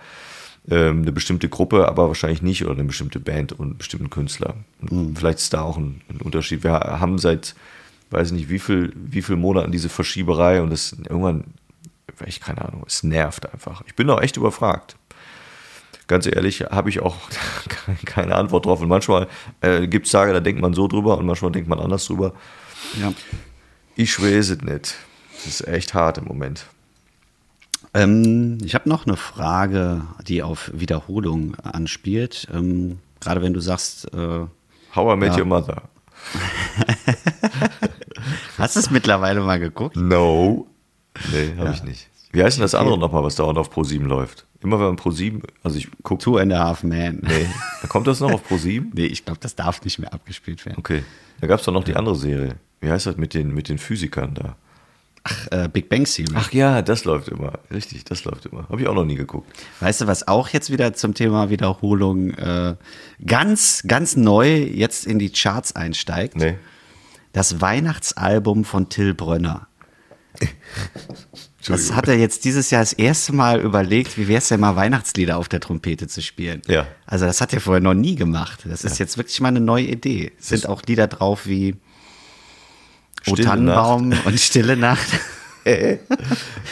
Ähm, 0.69 1.03
eine 1.03 1.13
bestimmte 1.13 1.49
Gruppe, 1.49 1.89
aber 1.89 2.09
wahrscheinlich 2.09 2.43
nicht, 2.43 2.65
oder 2.65 2.73
eine 2.73 2.85
bestimmte 2.85 3.21
Band 3.21 3.53
und 3.53 3.67
einen 3.67 3.79
bestimmten 3.79 4.11
Künstler. 4.11 4.57
Und 4.81 5.17
Vielleicht 5.17 5.39
ist 5.39 5.53
da 5.53 5.63
auch 5.63 5.77
ein, 5.77 6.01
ein 6.09 6.21
Unterschied. 6.21 6.65
Wir 6.65 6.73
haben 6.73 7.19
seit, 7.19 7.55
weiß 8.11 8.33
nicht, 8.33 8.49
wie 8.49 8.59
viel, 8.59 8.93
wie 8.97 9.23
viel 9.23 9.37
Monaten 9.37 9.71
diese 9.71 9.89
Verschieberei 9.89 10.61
und 10.61 10.71
das 10.71 10.93
irgendwann, 10.93 11.45
echt 12.25 12.43
keine 12.43 12.65
Ahnung, 12.65 12.85
es 12.87 13.03
nervt 13.03 13.53
einfach. 13.53 13.83
Ich 13.87 13.95
bin 13.95 14.11
auch 14.11 14.21
echt 14.21 14.37
überfragt 14.37 14.97
ganz 16.07 16.27
ehrlich, 16.27 16.63
habe 16.63 16.89
ich 16.89 17.01
auch 17.01 17.17
keine 18.05 18.35
Antwort 18.37 18.67
drauf. 18.67 18.81
Und 18.81 18.89
manchmal 18.89 19.29
äh, 19.61 19.87
gibt 19.87 20.07
es 20.07 20.13
Tage, 20.13 20.33
da 20.33 20.41
denkt 20.41 20.61
man 20.61 20.75
so 20.75 20.89
drüber 20.89 21.19
und 21.19 21.27
manchmal 21.27 21.53
denkt 21.53 21.69
man 21.69 21.81
anders 21.81 22.07
drüber. 22.07 22.33
Ja. 23.01 23.13
Ich 23.97 24.21
weiß 24.21 24.51
es 24.51 24.61
nicht. 24.61 24.95
Das 25.35 25.47
ist 25.47 25.69
echt 25.69 25.95
hart 25.95 26.19
im 26.19 26.25
Moment. 26.25 26.67
Ähm, 27.95 28.59
ich 28.65 28.75
habe 28.75 28.89
noch 28.89 29.07
eine 29.07 29.17
Frage, 29.17 30.03
die 30.27 30.43
auf 30.43 30.71
Wiederholung 30.75 31.55
anspielt. 31.57 32.49
Ähm, 32.53 32.99
gerade 33.21 33.43
wenn 33.43 33.55
du 33.55 33.61
sagst, 33.61 34.13
äh, 34.13 34.47
How 34.95 35.15
I 35.15 35.19
Met 35.19 35.33
Ja. 35.33 35.39
Your 35.39 35.45
Mother. 35.47 35.83
hast 38.59 38.77
du 38.77 38.81
es 38.81 38.91
mittlerweile 38.91 39.41
mal 39.41 39.59
geguckt? 39.59 39.97
No. 39.97 40.67
Nee, 41.33 41.55
habe 41.59 41.73
ich 41.73 41.83
nicht. 41.83 42.09
Wie 42.33 42.43
heißt 42.43 42.59
denn 42.59 42.63
das 42.63 42.75
andere 42.75 42.99
nochmal, 42.99 43.23
was 43.23 43.37
dauernd 43.37 43.59
auf 43.59 43.75
Pro7 43.75 44.03
läuft? 44.05 44.47
Immer 44.61 44.79
wenn 44.79 44.87
man 44.87 44.97
Pro7, 44.97 45.43
also 45.63 45.79
ich 45.79 45.89
gucke. 46.03 46.23
Two 46.23 46.37
and 46.39 46.53
a 46.53 46.59
Half 46.59 46.83
Man. 46.83 47.21
Nee, 47.23 47.47
kommt 47.89 48.07
das 48.07 48.21
noch 48.21 48.33
auf 48.33 48.51
Pro7? 48.51 48.87
Nee, 48.95 49.07
ich 49.07 49.25
glaube, 49.25 49.41
das 49.41 49.55
darf 49.55 49.83
nicht 49.85 49.99
mehr 49.99 50.13
abgespielt 50.13 50.65
werden. 50.67 50.79
Okay. 50.79 51.05
Da 51.41 51.47
gab 51.47 51.61
es 51.61 51.67
doch 51.67 51.73
noch 51.73 51.85
die 51.85 51.97
andere 51.97 52.17
Serie. 52.17 52.57
Wie 52.81 52.91
heißt 52.91 53.07
das 53.07 53.17
mit 53.17 53.35
den, 53.35 53.55
mit 53.55 53.69
den 53.69 53.79
Physikern 53.79 54.35
da? 54.35 54.57
Äh, 55.51 55.69
Big 55.69 55.89
Bang 55.89 56.05
Theory. 56.05 56.33
Ach 56.35 56.53
ja, 56.53 56.83
das 56.83 57.05
läuft 57.05 57.29
immer. 57.29 57.59
Richtig, 57.73 58.05
das 58.05 58.25
läuft 58.25 58.47
immer. 58.47 58.69
Habe 58.69 58.81
ich 58.81 58.89
auch 58.89 58.95
noch 58.95 59.05
nie 59.05 59.15
geguckt. 59.15 59.51
Weißt 59.81 60.01
du, 60.01 60.07
was 60.07 60.29
auch 60.29 60.49
jetzt 60.49 60.71
wieder 60.71 60.95
zum 60.95 61.15
Thema 61.15 61.51
Wiederholung 61.51 62.31
äh, 62.31 62.77
ganz, 63.25 63.83
ganz 63.87 64.17
neu 64.17 64.57
jetzt 64.57 65.07
in 65.07 65.19
die 65.19 65.31
Charts 65.31 65.75
einsteigt? 65.75 66.37
Nee. 66.37 66.57
Das 67.33 67.61
Weihnachtsalbum 67.61 68.65
von 68.65 68.89
Till 68.89 69.15
Brönner. 69.15 69.69
Das 71.67 71.93
hat 71.93 72.09
er 72.09 72.17
jetzt 72.17 72.45
dieses 72.45 72.71
Jahr 72.71 72.83
das 72.83 72.93
erste 72.93 73.33
Mal 73.33 73.61
überlegt, 73.61 74.17
wie 74.19 74.29
wäre 74.29 74.39
es 74.39 74.49
denn 74.49 74.61
mal 74.61 74.77
Weihnachtslieder 74.77 75.37
auf 75.37 75.49
der 75.49 75.61
Trompete 75.61 76.07
zu 76.07 76.23
spielen. 76.23 76.63
Ja. 76.69 76.87
Also 77.07 77.27
das 77.27 77.41
hat 77.41 77.53
er 77.53 77.61
vorher 77.61 77.81
noch 77.81 77.95
nie 77.95 78.15
gemacht. 78.15 78.61
Das 78.67 78.85
ist 78.85 78.99
jetzt 78.99 79.19
wirklich 79.19 79.41
mal 79.41 79.49
eine 79.49 79.61
neue 79.61 79.87
Idee. 79.87 80.33
Es 80.39 80.49
sind 80.49 80.69
auch 80.69 80.83
Lieder 80.87 81.09
drauf 81.09 81.47
wie 81.47 81.77
Stille 83.33 83.49
Tannenbaum 83.49 84.13
und 84.25 84.41
Stille 84.41 84.77
Nacht. 84.77 85.07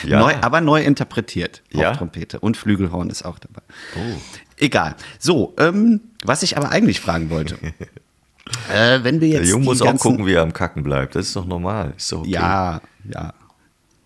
Ja. 0.05 0.21
Neu, 0.21 0.35
aber 0.41 0.61
neu 0.61 0.81
interpretiert 0.85 1.63
Ja. 1.73 1.91
auf 1.91 1.97
Trompete. 1.99 2.39
Und 2.39 2.57
Flügelhorn 2.57 3.11
ist 3.11 3.25
auch 3.25 3.41
dabei. 3.41 3.63
Oh. 3.97 4.21
Egal. 4.57 4.95
So, 5.19 5.53
ähm, 5.59 6.01
was 6.25 6.45
ich 6.45 6.57
aber 6.57 6.71
eigentlich 6.71 7.01
fragen 7.01 7.29
wollte. 7.29 7.59
äh, 8.73 9.01
wenn 9.03 9.21
wir 9.21 9.27
jetzt 9.27 9.41
Der 9.41 9.51
Junge 9.51 9.65
muss 9.65 9.83
auch 9.83 9.99
gucken, 9.99 10.27
wie 10.27 10.35
er 10.35 10.43
am 10.43 10.53
Kacken 10.53 10.85
bleibt. 10.85 11.17
Das 11.17 11.27
ist 11.27 11.35
doch 11.35 11.45
normal. 11.45 11.95
Ist 11.97 12.13
doch 12.13 12.21
okay. 12.21 12.31
Ja, 12.31 12.81
ja. 13.13 13.33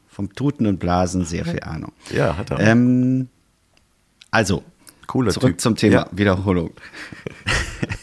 Vom 0.09 0.35
Tuten 0.35 0.67
und 0.67 0.79
Blasen 0.79 1.27
sehr 1.27 1.45
viel 1.45 1.61
Ahnung. 1.61 1.93
Ja, 2.11 2.39
hat 2.39 2.51
er. 2.51 2.59
Ähm, 2.61 3.29
also, 4.31 4.63
Cooler 5.07 5.33
zurück 5.33 5.51
Typ. 5.53 5.61
zum 5.61 5.77
Thema 5.77 5.95
Ja. 5.97 6.09
Wiederholung. 6.13 6.71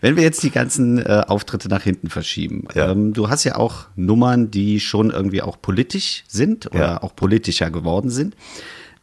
Wenn 0.00 0.16
wir 0.16 0.22
jetzt 0.22 0.42
die 0.42 0.50
ganzen 0.50 0.98
äh, 0.98 1.22
Auftritte 1.26 1.68
nach 1.68 1.82
hinten 1.82 2.08
verschieben, 2.10 2.68
Ja. 2.74 2.90
ähm, 2.90 3.12
du 3.12 3.28
hast 3.28 3.44
ja 3.44 3.56
auch 3.56 3.86
Nummern, 3.96 4.50
die 4.50 4.80
schon 4.80 5.10
irgendwie 5.10 5.42
auch 5.42 5.60
politisch 5.60 6.24
sind 6.28 6.66
oder 6.66 6.78
Ja. 6.80 7.02
auch 7.02 7.14
politischer 7.16 7.70
geworden 7.70 8.10
sind. 8.10 8.36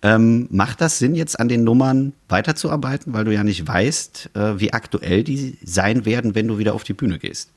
Ähm, 0.01 0.47
macht 0.51 0.82
das 0.82 0.99
Sinn, 0.99 1.15
jetzt 1.15 1.39
an 1.39 1.47
den 1.47 1.63
Nummern 1.63 2.12
weiterzuarbeiten, 2.27 3.13
weil 3.13 3.23
du 3.23 3.34
ja 3.34 3.43
nicht 3.43 3.65
weißt, 3.65 4.32
äh, 4.34 4.60
wie 4.60 4.73
aktuell 4.73 5.23
die 5.23 5.58
sein 5.63 6.06
werden, 6.06 6.36
wenn 6.36 6.47
du 6.47 6.58
wieder 6.58 6.73
auf 6.73 6.84
die 6.84 6.93
Bühne 6.93 7.19
gehst? 7.19 7.51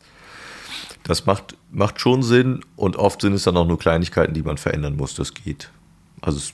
Das 1.03 1.27
macht, 1.27 1.57
macht 1.73 2.01
schon 2.01 2.23
Sinn 2.23 2.61
und 2.77 2.97
oft 2.97 3.21
sind 3.21 3.33
es 3.33 3.43
dann 3.45 3.57
auch 3.57 3.67
nur 3.67 3.79
Kleinigkeiten, 3.79 4.33
die 4.35 4.43
man 4.43 4.59
verändern 4.59 4.97
muss. 4.97 5.15
Das 5.15 5.35
geht. 5.35 5.71
Also 6.21 6.39
es 6.39 6.53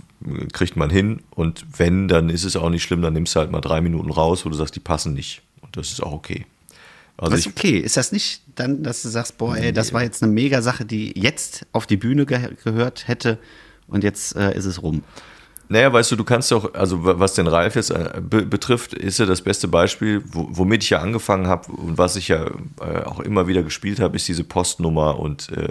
kriegt 0.53 0.77
man 0.77 0.90
hin 0.90 1.21
und 1.31 1.64
wenn, 1.79 2.09
dann 2.09 2.29
ist 2.31 2.45
es 2.45 2.57
auch 2.57 2.68
nicht 2.71 2.83
schlimm, 2.83 3.03
dann 3.03 3.12
nimmst 3.12 3.35
du 3.35 3.40
halt 3.40 3.51
mal 3.51 3.61
drei 3.61 3.81
Minuten 3.81 4.11
raus, 4.11 4.45
wo 4.45 4.49
du 4.51 4.57
sagst, 4.57 4.75
die 4.77 4.81
passen 4.81 5.14
nicht. 5.14 5.42
Und 5.61 5.77
das 5.77 5.90
ist 5.92 6.03
auch 6.03 6.12
okay. 6.12 6.47
Also 7.16 7.31
Das 7.33 7.40
ist 7.40 7.46
okay. 7.48 7.79
Ist 7.79 7.96
das 7.96 8.12
nicht 8.12 8.42
dann, 8.55 8.83
dass 8.83 9.03
du 9.03 9.09
sagst, 9.09 9.38
boah, 9.38 9.57
ey, 9.57 9.72
das 9.72 9.92
war 9.92 10.03
jetzt 10.03 10.22
eine 10.22 10.33
mega 10.33 10.61
Sache, 10.62 10.85
die 10.85 11.12
jetzt 11.18 11.66
auf 11.72 11.87
die 11.87 11.96
Bühne 11.96 12.27
ge 12.27 12.38
gehört 12.64 13.07
hätte 13.09 13.38
und 13.87 14.03
jetzt 14.05 14.35
äh, 14.37 14.57
ist 14.57 14.64
es 14.64 14.83
rum? 14.83 15.03
Naja, 15.68 15.90
weißt 15.92 16.11
du, 16.12 16.16
du 16.16 16.25
kannst 16.25 16.51
doch, 16.53 16.75
also 16.75 17.05
wa- 17.05 17.18
was 17.18 17.35
den 17.35 17.46
Ralf 17.46 17.77
jetzt 17.77 17.90
äh, 17.90 18.20
be 18.20 18.44
betrifft, 18.44 18.92
ist 18.92 19.20
er 19.20 19.27
das 19.27 19.40
beste 19.40 19.68
Beispiel, 19.68 20.22
wo, 20.27 20.48
womit 20.51 20.83
ich 20.83 20.90
ja 20.90 20.98
angefangen 21.01 21.46
habe 21.46 21.70
und 21.72 21.96
was 21.96 22.16
ich 22.16 22.29
ja 22.29 22.46
äh, 22.81 23.05
auch 23.05 23.20
immer 23.20 23.46
wieder 23.46 23.62
gespielt 23.62 24.01
habe, 24.01 24.16
ist 24.16 24.29
diese 24.29 24.44
Postnummer 24.44 25.18
und 25.18 25.51
äh, 25.53 25.68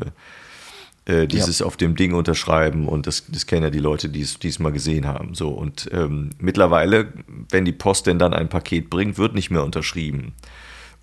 Äh, 1.05 1.25
dieses 1.25 1.63
auf 1.63 1.77
dem 1.77 1.95
Ding 1.95 2.13
unterschreiben 2.13 2.87
und 2.87 3.07
das, 3.07 3.23
das 3.27 3.47
kennen 3.47 3.63
ja 3.63 3.69
die 3.71 3.79
Leute, 3.79 4.07
die 4.07 4.21
es, 4.21 4.37
die 4.37 4.49
es 4.49 4.59
mal 4.59 4.71
gesehen 4.71 5.07
haben. 5.07 5.33
So 5.33 5.49
und 5.49 5.89
ähm, 5.91 6.29
mittlerweile, 6.37 7.11
wenn 7.49 7.65
die 7.65 7.71
Post 7.71 8.05
denn 8.05 8.19
dann 8.19 8.35
ein 8.35 8.49
Paket 8.49 8.91
bringt, 8.91 9.17
wird 9.17 9.33
nicht 9.33 9.49
mehr 9.49 9.63
unterschrieben 9.63 10.33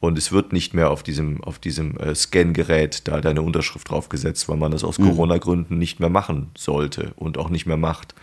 und 0.01 0.17
es 0.17 0.31
wird 0.33 0.53
nicht 0.53 0.75
mehr 0.75 0.91
auf 0.91 1.03
diesem 1.03 1.43
auf 1.43 1.59
diesem 1.59 1.97
äh, 1.99 2.15
Scan-Gerät 2.15 3.09
da 3.09 3.21
deine 3.21 3.43
Unterschrift 3.43 3.91
draufgesetzt, 3.91 4.49
weil 4.49 4.57
man 4.57 4.73
das 4.73 4.85
aus 4.85 4.97
Corona-Gründen 4.97 5.79
nicht 5.79 6.01
mehr 6.01 6.09
machen 6.09 6.51
sollte 6.57 7.13
und 7.17 7.39
auch 7.39 7.51
nicht 7.51 7.67
mehr 7.67 7.77
macht. 7.77 8.15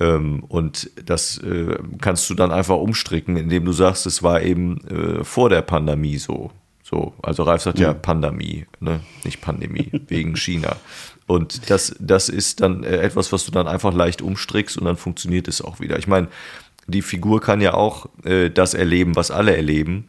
Ähm, 0.00 0.44
und 0.48 0.90
das 1.04 1.38
äh, 1.38 1.78
kannst 2.00 2.28
du 2.30 2.34
dann 2.34 2.52
einfach 2.52 2.76
umstricken, 2.76 3.36
indem 3.36 3.64
du 3.64 3.72
sagst, 3.72 4.06
es 4.06 4.22
war 4.22 4.42
eben 4.42 4.78
äh, 4.88 5.24
vor 5.24 5.48
der 5.48 5.62
Pandemie 5.62 6.18
so. 6.18 6.50
So, 6.82 7.12
also 7.22 7.42
Ralf 7.42 7.62
sagt 7.62 7.78
ja 7.78 7.92
Pandemie, 7.92 8.64
ne? 8.80 9.00
nicht 9.22 9.42
Pandemie, 9.42 9.90
wegen 10.08 10.36
China. 10.36 10.76
Und 11.26 11.68
das, 11.68 11.94
das 12.00 12.30
ist 12.30 12.62
dann 12.62 12.82
äh, 12.82 12.96
etwas, 12.96 13.30
was 13.30 13.44
du 13.44 13.50
dann 13.50 13.68
einfach 13.68 13.92
leicht 13.92 14.22
umstrickst 14.22 14.78
und 14.78 14.86
dann 14.86 14.96
funktioniert 14.96 15.48
es 15.48 15.60
auch 15.60 15.80
wieder. 15.80 15.98
Ich 15.98 16.06
meine, 16.06 16.28
die 16.86 17.02
Figur 17.02 17.42
kann 17.42 17.60
ja 17.60 17.74
auch 17.74 18.08
äh, 18.24 18.48
das 18.48 18.72
erleben, 18.72 19.16
was 19.16 19.30
alle 19.30 19.54
erleben. 19.54 20.08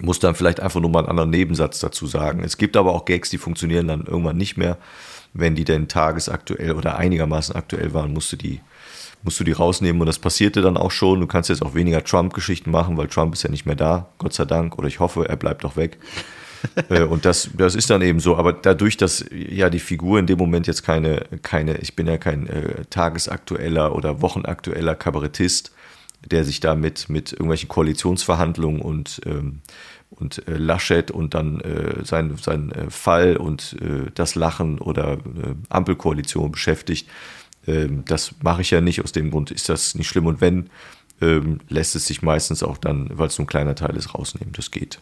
Muss 0.00 0.18
dann 0.18 0.34
vielleicht 0.34 0.60
einfach 0.60 0.80
nur 0.80 0.90
mal 0.90 1.00
einen 1.00 1.08
anderen 1.08 1.30
Nebensatz 1.30 1.80
dazu 1.80 2.06
sagen. 2.06 2.42
Es 2.44 2.58
gibt 2.58 2.76
aber 2.76 2.92
auch 2.92 3.04
Gags, 3.04 3.30
die 3.30 3.38
funktionieren 3.38 3.88
dann 3.88 4.04
irgendwann 4.06 4.36
nicht 4.36 4.56
mehr. 4.56 4.78
Wenn 5.32 5.54
die 5.54 5.64
denn 5.64 5.88
tagesaktuell 5.88 6.72
oder 6.72 6.96
einigermaßen 6.96 7.54
aktuell 7.54 7.92
waren, 7.94 8.12
musst 8.12 8.32
du 8.32 8.36
die 8.36 8.60
musst 9.22 9.40
du 9.40 9.44
die 9.44 9.52
rausnehmen 9.52 10.00
und 10.00 10.06
das 10.06 10.18
passierte 10.18 10.62
dann 10.62 10.76
auch 10.76 10.92
schon. 10.92 11.20
Du 11.20 11.26
kannst 11.26 11.50
jetzt 11.50 11.62
auch 11.62 11.74
weniger 11.74 12.02
Trump-Geschichten 12.04 12.70
machen, 12.70 12.96
weil 12.96 13.08
Trump 13.08 13.34
ist 13.34 13.42
ja 13.42 13.50
nicht 13.50 13.66
mehr 13.66 13.74
da, 13.74 14.08
Gott 14.18 14.32
sei 14.32 14.44
Dank, 14.44 14.78
oder 14.78 14.86
ich 14.86 15.00
hoffe, 15.00 15.28
er 15.28 15.36
bleibt 15.36 15.64
doch 15.64 15.76
weg. 15.76 15.98
Äh, 16.88 17.02
und 17.02 17.24
das, 17.24 17.50
das 17.56 17.74
ist 17.74 17.90
dann 17.90 18.02
eben 18.02 18.18
so. 18.18 18.36
Aber 18.36 18.52
dadurch, 18.52 18.96
dass 18.96 19.24
ja 19.30 19.70
die 19.70 19.78
Figur 19.78 20.18
in 20.18 20.26
dem 20.26 20.38
Moment 20.38 20.66
jetzt 20.66 20.82
keine, 20.82 21.26
keine 21.42 21.76
ich 21.76 21.94
bin 21.94 22.06
ja 22.06 22.16
kein 22.16 22.48
äh, 22.48 22.84
tagesaktueller 22.90 23.94
oder 23.94 24.20
wochenaktueller 24.22 24.94
Kabarettist, 24.94 25.70
der 26.30 26.44
sich 26.44 26.60
da 26.60 26.74
mit, 26.74 27.08
irgendwelchen 27.08 27.68
Koalitionsverhandlungen 27.68 28.80
und, 28.80 29.20
ähm, 29.26 29.60
und 30.10 30.46
äh, 30.48 30.56
Laschet 30.56 31.10
und 31.10 31.34
dann 31.34 31.60
äh, 31.60 32.04
sein, 32.04 32.36
sein 32.36 32.72
äh, 32.72 32.90
Fall 32.90 33.36
und 33.36 33.76
äh, 33.80 34.10
das 34.14 34.34
Lachen 34.34 34.78
oder 34.78 35.14
äh, 35.14 35.54
Ampelkoalition 35.68 36.52
beschäftigt, 36.52 37.08
ähm, 37.66 38.04
das 38.06 38.34
mache 38.42 38.62
ich 38.62 38.70
ja 38.70 38.80
nicht. 38.80 39.02
Aus 39.02 39.12
dem 39.12 39.30
Grund 39.30 39.50
ist 39.50 39.68
das 39.68 39.94
nicht 39.94 40.08
schlimm. 40.08 40.26
Und 40.26 40.40
wenn, 40.40 40.70
ähm, 41.20 41.60
lässt 41.68 41.96
es 41.96 42.06
sich 42.06 42.22
meistens 42.22 42.62
auch 42.62 42.78
dann, 42.78 43.10
weil 43.12 43.28
es 43.28 43.38
nur 43.38 43.44
ein 43.44 43.48
kleiner 43.48 43.74
Teil 43.74 43.96
ist, 43.96 44.14
rausnehmen. 44.14 44.52
Das 44.52 44.70
geht. 44.70 45.00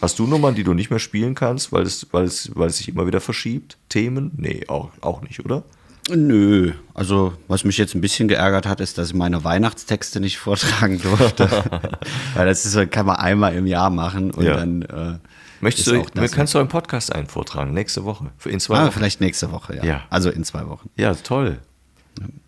Hast 0.00 0.18
du 0.18 0.26
Nummern, 0.26 0.54
die 0.54 0.64
du 0.64 0.74
nicht 0.74 0.90
mehr 0.90 0.98
spielen 0.98 1.34
kannst, 1.34 1.72
weil 1.72 1.84
es, 1.84 2.08
weil 2.12 2.24
es, 2.24 2.50
weil 2.56 2.68
es 2.68 2.78
sich 2.78 2.88
immer 2.88 3.06
wieder 3.06 3.20
verschiebt? 3.20 3.78
Themen? 3.88 4.32
Nee, 4.36 4.64
auch, 4.66 4.90
auch 5.00 5.22
nicht, 5.22 5.44
oder? 5.44 5.62
Nö, 6.10 6.72
also 6.94 7.34
was 7.46 7.64
mich 7.64 7.78
jetzt 7.78 7.94
ein 7.94 8.00
bisschen 8.00 8.26
geärgert 8.26 8.66
hat, 8.66 8.80
ist, 8.80 8.98
dass 8.98 9.08
ich 9.08 9.14
meine 9.14 9.44
Weihnachtstexte 9.44 10.20
nicht 10.20 10.38
vortragen 10.38 11.00
durfte. 11.00 11.48
Weil 12.34 12.46
das 12.46 12.66
ist, 12.66 12.90
kann 12.90 13.06
man 13.06 13.16
einmal 13.16 13.54
im 13.54 13.66
Jahr 13.66 13.90
machen 13.90 14.32
und 14.32 14.44
Ja. 14.44 14.56
dann 14.56 14.82
äh, 14.82 15.18
Möchtest 15.60 15.86
du, 15.86 16.00
auch 16.00 16.06
kannst 16.32 16.54
du 16.54 16.58
einen 16.58 16.68
Podcast 16.68 17.14
einen 17.14 17.28
vortragen, 17.28 17.72
nächste 17.72 18.04
Woche, 18.04 18.32
in 18.46 18.58
zwei 18.58 18.78
ah, 18.78 18.86
Wochen? 18.86 18.92
vielleicht 18.92 19.20
nächste 19.20 19.52
Woche, 19.52 19.76
ja. 19.76 19.84
Ja. 19.84 20.02
Also 20.10 20.28
in 20.28 20.42
zwei 20.42 20.66
Wochen. 20.66 20.90
Ja, 20.96 21.14
toll. 21.14 21.58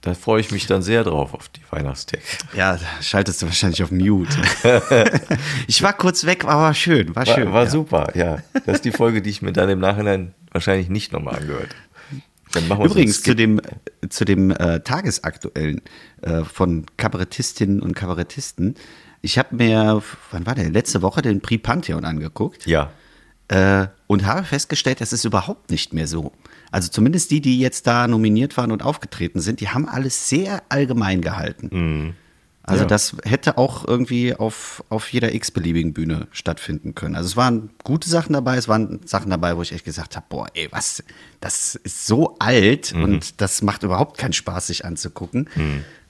Da 0.01 0.15
freue 0.15 0.41
ich 0.41 0.51
mich 0.51 0.67
dann 0.67 0.83
sehr 0.83 1.05
drauf, 1.05 1.33
auf 1.33 1.49
die 1.49 1.61
Weihnachtstexte. 1.71 2.45
Ja, 2.57 2.77
da 2.77 3.03
schaltest 3.03 3.41
du 3.41 3.47
wahrscheinlich 3.47 3.83
auf 3.85 3.93
Mute. 3.93 4.37
ich 5.69 5.81
war 5.83 5.93
kurz 5.93 6.27
weg, 6.27 6.45
aber 6.45 6.63
war 6.63 6.75
schön, 6.75 7.15
war 7.15 7.25
schön. 7.25 7.47
War, 7.47 7.53
war 7.53 7.65
ja. 7.65 7.71
super, 7.71 8.17
ja. 8.17 8.39
Das 8.67 8.77
ist 8.77 8.85
die 8.85 8.91
Folge, 8.91 9.23
die 9.23 9.31
ich 9.31 9.43
mir 9.43 9.53
dann 9.53 9.71
im 9.71 9.79
Nachhinein 9.79 10.35
wahrscheinlich 10.51 10.89
nicht 10.89 11.13
nochmal 11.13 11.37
angehört 11.37 11.71
habe. 11.71 11.85
Dann 12.11 12.13
machen 12.13 12.21
wir 12.21 12.44
so 12.44 12.44
Übrigens 12.93 13.23
zu 13.23 13.35
dem, 13.35 13.61
zu 14.09 14.25
dem 14.25 14.51
äh, 14.51 14.81
Tagesaktuellen 14.81 15.83
äh, 16.23 16.45
von 16.45 16.87
Kabarettistinnen 16.97 17.81
und 17.81 17.95
Kabarettisten. 17.95 18.75
Ich 19.23 19.39
habe 19.39 19.57
mir, 19.57 20.03
wann 20.31 20.47
war 20.47 20.55
der, 20.55 20.71
letzte 20.71 21.03
Woche 21.03 21.23
den 21.23 21.41
Prix 21.41 21.63
Pantheon 21.63 22.05
angeguckt 22.05 22.67
Ja, 22.67 22.91
äh, 23.49 23.87
und 24.07 24.27
habe 24.27 24.45
festgestellt, 24.45 25.01
das 25.01 25.13
ist 25.13 25.25
überhaupt 25.25 25.71
nicht 25.71 25.93
mehr 25.93 26.07
so. 26.07 26.33
Also 26.71 26.89
zumindest 26.89 27.31
die, 27.31 27.41
die 27.41 27.59
jetzt 27.59 27.87
da 27.87 28.09
nominiert 28.09 28.57
waren 28.57 28.73
und 28.73 28.83
aufgetreten 28.83 29.41
sind, 29.41 29.61
die 29.61 29.69
haben 29.69 29.89
alles 29.89 30.29
sehr 30.29 30.63
allgemein 30.69 31.21
gehalten. 31.21 32.17
Also 32.67 32.85
Ja. 32.85 32.89
das 32.89 33.15
hätte 33.25 33.59
auch 33.59 33.87
irgendwie 33.87 34.35
auf, 34.35 34.83
auf 34.89 35.13
jeder 35.13 35.35
x-beliebigen 35.35 35.93
Bühne 35.93 36.29
stattfinden 36.33 36.95
können. 36.95 37.15
Also 37.15 37.27
es 37.29 37.37
waren 37.37 37.71
gute 37.85 38.09
Sachen 38.09 38.33
dabei, 38.33 38.57
es 38.57 38.69
waren 38.69 39.01
Sachen 39.07 39.31
dabei, 39.31 39.57
wo 39.57 39.63
ich 39.63 39.73
echt 39.73 39.85
gesagt 39.85 40.17
habe, 40.17 40.25
boah, 40.31 40.47
ey, 40.55 40.69
was, 40.71 41.05
das 41.41 41.75
ist 41.75 42.07
so 42.07 42.37
alt 42.39 42.93
und 42.95 43.41
das 43.43 43.61
macht 43.61 43.83
überhaupt 43.83 44.17
keinen 44.17 44.33
Spaß, 44.33 44.69
sich 44.69 44.85
anzugucken. 44.87 45.49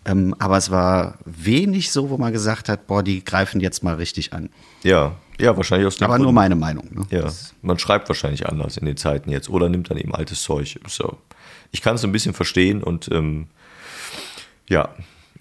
Ähm, 0.07 0.35
aber 0.39 0.57
es 0.59 0.71
war 0.71 1.19
wenig 1.25 1.91
so, 1.91 2.11
wo 2.11 2.19
man 2.19 2.33
gesagt 2.33 2.69
hat, 2.69 2.87
boah, 2.87 3.03
die 3.03 3.25
greifen 3.25 3.61
jetzt 3.61 3.83
mal 3.83 3.95
richtig 3.97 4.33
an. 4.33 4.51
ja, 4.83 5.17
ja, 5.41 5.57
wahrscheinlich 5.57 5.89
aus 5.89 5.97
dem 5.97 6.05
Aber 6.05 6.19
nur 6.19 6.27
Grund. 6.27 6.37
meine 6.37 6.55
Meinung. 6.55 6.89
Ne? 6.93 7.07
Ja, 7.11 7.29
man 7.63 7.77
schreibt 7.81 8.09
wahrscheinlich 8.09 8.47
anders 8.49 8.77
in 8.77 8.87
den 8.87 8.97
Zeiten 8.97 9.31
jetzt 9.33 9.49
oder 9.51 9.69
nimmt 9.69 9.91
dann 9.91 9.97
eben 9.99 10.15
altes 10.15 10.45
Zeug. 10.45 10.79
So. 10.87 11.19
Ich 11.73 11.83
kann 11.83 11.97
es 11.97 12.05
ein 12.05 12.13
bisschen 12.13 12.35
verstehen 12.35 12.85
und 12.85 13.11
ähm, 13.11 13.49
ja. 14.69 14.91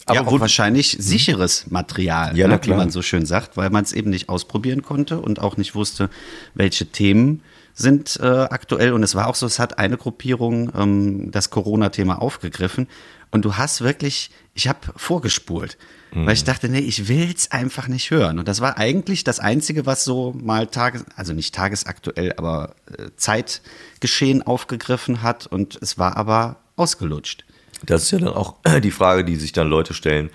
Aber 0.05 0.15
ja, 0.15 0.27
auch 0.27 0.39
wahrscheinlich 0.39 0.97
sicheres 0.99 1.69
Material, 1.69 2.37
Ja, 2.37 2.47
ne, 2.47 2.59
wie 2.63 2.71
man 2.71 2.89
so 2.89 3.01
schön 3.01 3.25
sagt, 3.25 3.55
weil 3.55 3.69
man 3.69 3.83
es 3.83 3.93
eben 3.93 4.09
nicht 4.09 4.27
ausprobieren 4.29 4.81
konnte 4.81 5.19
und 5.19 5.39
auch 5.39 5.55
nicht 5.55 5.75
wusste, 5.75 6.09
welche 6.53 6.87
Themen 6.87 7.41
sind 7.73 8.19
äh, 8.21 8.25
aktuell. 8.25 8.93
Und 8.93 9.03
es 9.03 9.15
war 9.15 9.27
auch 9.27 9.35
so, 9.35 9.45
es 9.45 9.59
hat 9.59 9.79
eine 9.79 9.97
Gruppierung 9.97 10.71
ähm, 10.75 11.31
das 11.31 11.49
Corona-Thema 11.49 12.21
aufgegriffen. 12.21 12.87
Und 13.31 13.45
du 13.45 13.55
hast 13.55 13.81
wirklich, 13.81 14.29
ich 14.53 14.67
habe 14.67 14.79
vorgespult, 14.95 15.77
weil 16.11 16.33
ich 16.35 16.43
dachte, 16.43 16.69
nee, 16.69 16.77
ich 16.77 17.07
will's 17.07 17.49
einfach 17.49 17.87
nicht 17.87 18.11
hören. 18.11 18.37
Und 18.37 18.47
das 18.47 18.61
war 18.61 18.77
eigentlich 18.77 19.23
das 19.23 19.39
Einzige, 19.39 19.87
was 19.87 20.03
so 20.03 20.35
mal 20.39 20.67
tages, 20.67 21.05
also 21.15 21.33
nicht 21.33 21.55
tagesaktuell, 21.55 22.33
aber 22.37 22.75
äh, 22.95 23.09
Zeitgeschehen 23.17 24.43
aufgegriffen 24.43 25.23
hat. 25.23 25.47
Und 25.47 25.79
es 25.81 25.97
war 25.97 26.15
aber 26.17 26.57
ausgelutscht. 26.75 27.45
Das 27.85 28.03
ist 28.03 28.11
ja 28.11 28.19
dann 28.19 28.33
auch 28.33 28.55
die 28.83 28.91
Frage, 28.91 29.23
die 29.23 29.35
sich 29.35 29.51
dann 29.51 29.69
Leute 29.69 29.93
stellen, 29.93 30.29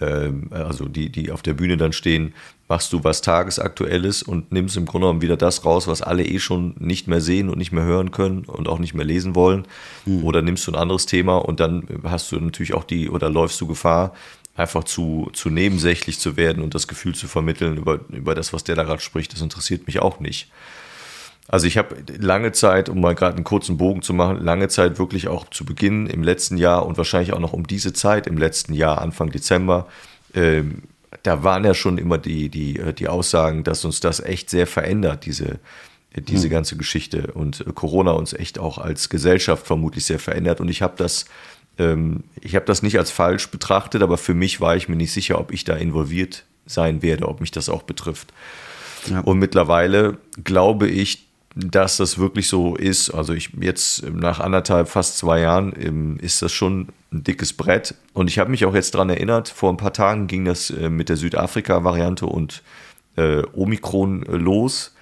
ähm, 0.00 0.48
also 0.50 0.86
die, 0.86 1.10
die 1.10 1.30
auf 1.30 1.42
der 1.42 1.54
Bühne 1.54 1.76
dann 1.76 1.92
stehen, 1.92 2.34
machst 2.68 2.92
du 2.92 3.04
was 3.04 3.20
Tagesaktuelles 3.20 4.22
und 4.22 4.52
nimmst 4.52 4.76
im 4.76 4.86
Grunde 4.86 5.06
genommen 5.06 5.22
wieder 5.22 5.36
das 5.36 5.64
raus, 5.64 5.86
was 5.86 6.02
alle 6.02 6.24
eh 6.24 6.38
schon 6.38 6.74
nicht 6.78 7.06
mehr 7.06 7.20
sehen 7.20 7.48
und 7.50 7.58
nicht 7.58 7.72
mehr 7.72 7.84
hören 7.84 8.10
können 8.10 8.44
und 8.44 8.68
auch 8.68 8.78
nicht 8.78 8.94
mehr 8.94 9.04
lesen 9.04 9.34
wollen. 9.34 9.66
Oder 10.06 10.40
nimmst 10.40 10.66
du 10.66 10.72
ein 10.72 10.76
anderes 10.76 11.06
Thema 11.06 11.36
und 11.36 11.60
dann 11.60 11.86
hast 12.04 12.32
du 12.32 12.40
natürlich 12.40 12.74
auch 12.74 12.84
die, 12.84 13.10
oder 13.10 13.28
läufst 13.28 13.60
du 13.60 13.66
Gefahr, 13.66 14.14
einfach 14.56 14.84
zu, 14.84 15.28
zu 15.32 15.50
nebensächlich 15.50 16.18
zu 16.18 16.36
werden 16.36 16.62
und 16.62 16.74
das 16.74 16.88
Gefühl 16.88 17.14
zu 17.14 17.26
vermitteln 17.26 17.76
über, 17.76 18.00
über 18.08 18.34
das, 18.34 18.52
was 18.52 18.64
der 18.64 18.76
da 18.76 18.84
gerade 18.84 19.02
spricht, 19.02 19.32
das 19.32 19.40
interessiert 19.40 19.86
mich 19.86 19.98
auch 20.00 20.20
nicht. 20.20 20.48
Also 21.46 21.66
ich 21.66 21.76
habe 21.76 21.96
lange 22.18 22.52
Zeit, 22.52 22.88
um 22.88 23.00
mal 23.00 23.14
gerade 23.14 23.36
einen 23.36 23.44
kurzen 23.44 23.76
Bogen 23.76 24.02
zu 24.02 24.14
machen, 24.14 24.42
lange 24.42 24.68
Zeit 24.68 24.98
wirklich 24.98 25.28
auch 25.28 25.48
zu 25.50 25.64
Beginn 25.64 26.06
im 26.06 26.22
letzten 26.22 26.56
Jahr 26.56 26.86
und 26.86 26.96
wahrscheinlich 26.96 27.32
auch 27.34 27.38
noch 27.38 27.52
um 27.52 27.66
diese 27.66 27.92
Zeit 27.92 28.26
im 28.26 28.38
letzten 28.38 28.72
Jahr, 28.72 29.00
Anfang 29.00 29.30
Dezember, 29.30 29.86
ähm, 30.34 30.82
da 31.22 31.42
waren 31.42 31.64
ja 31.64 31.74
schon 31.74 31.98
immer 31.98 32.18
die, 32.18 32.48
die, 32.48 32.78
äh, 32.78 32.92
die 32.92 33.08
Aussagen, 33.08 33.64
dass 33.64 33.84
uns 33.84 34.00
das 34.00 34.20
echt 34.20 34.50
sehr 34.50 34.66
verändert, 34.66 35.26
diese, 35.26 35.58
diese 36.16 36.48
ganze 36.48 36.76
Geschichte 36.76 37.32
und 37.32 37.60
äh, 37.60 37.72
Corona 37.74 38.12
uns 38.12 38.32
echt 38.32 38.58
auch 38.58 38.78
als 38.78 39.08
Gesellschaft 39.08 39.66
vermutlich 39.66 40.04
sehr 40.04 40.18
verändert. 40.18 40.60
Und 40.60 40.68
ich 40.68 40.82
habe 40.82 40.94
das, 40.96 41.26
ähm, 41.78 42.24
ich 42.40 42.54
habe 42.54 42.66
das 42.66 42.82
nicht 42.82 42.98
als 42.98 43.10
falsch 43.10 43.50
betrachtet, 43.50 44.02
aber 44.02 44.18
für 44.18 44.34
mich 44.34 44.60
war 44.60 44.76
ich 44.76 44.88
mir 44.88 44.96
nicht 44.96 45.12
sicher, 45.12 45.38
ob 45.38 45.52
ich 45.52 45.64
da 45.64 45.74
involviert 45.74 46.44
sein 46.66 47.02
werde, 47.02 47.28
ob 47.28 47.40
mich 47.40 47.50
das 47.50 47.68
auch 47.68 47.82
betrifft. 47.82 48.32
Ja. 49.10 49.20
Und 49.20 49.38
mittlerweile 49.38 50.18
glaube 50.42 50.88
ich, 50.88 51.26
dass 51.54 51.96
das 51.98 52.18
wirklich 52.18 52.48
so 52.48 52.74
ist. 52.76 53.10
Also 53.10 53.32
ich 53.32 53.50
jetzt 53.60 54.04
nach 54.12 54.40
anderthalb, 54.40 54.88
fast 54.88 55.18
zwei 55.18 55.40
Jahren 55.40 55.72
ähm, 55.80 56.18
ist 56.20 56.42
das 56.42 56.52
schon 56.52 56.88
ein 57.12 57.22
dickes 57.24 57.52
Brett. 57.52 57.94
Und 58.12 58.28
ich 58.28 58.38
habe 58.38 58.50
mich 58.50 58.64
auch 58.64 58.74
jetzt 58.74 58.94
dran 58.94 59.08
erinnert, 59.10 59.48
vor 59.48 59.70
ein 59.70 59.76
paar 59.76 59.92
Tagen 59.92 60.26
ging 60.26 60.44
das 60.44 60.70
äh, 60.70 60.88
mit 60.90 61.08
der 61.08 61.16
Südafrika-Variante 61.16 62.26
und 62.26 62.62
äh, 63.16 63.42
Omikron 63.52 64.24
äh, 64.26 64.36
los. 64.36 64.94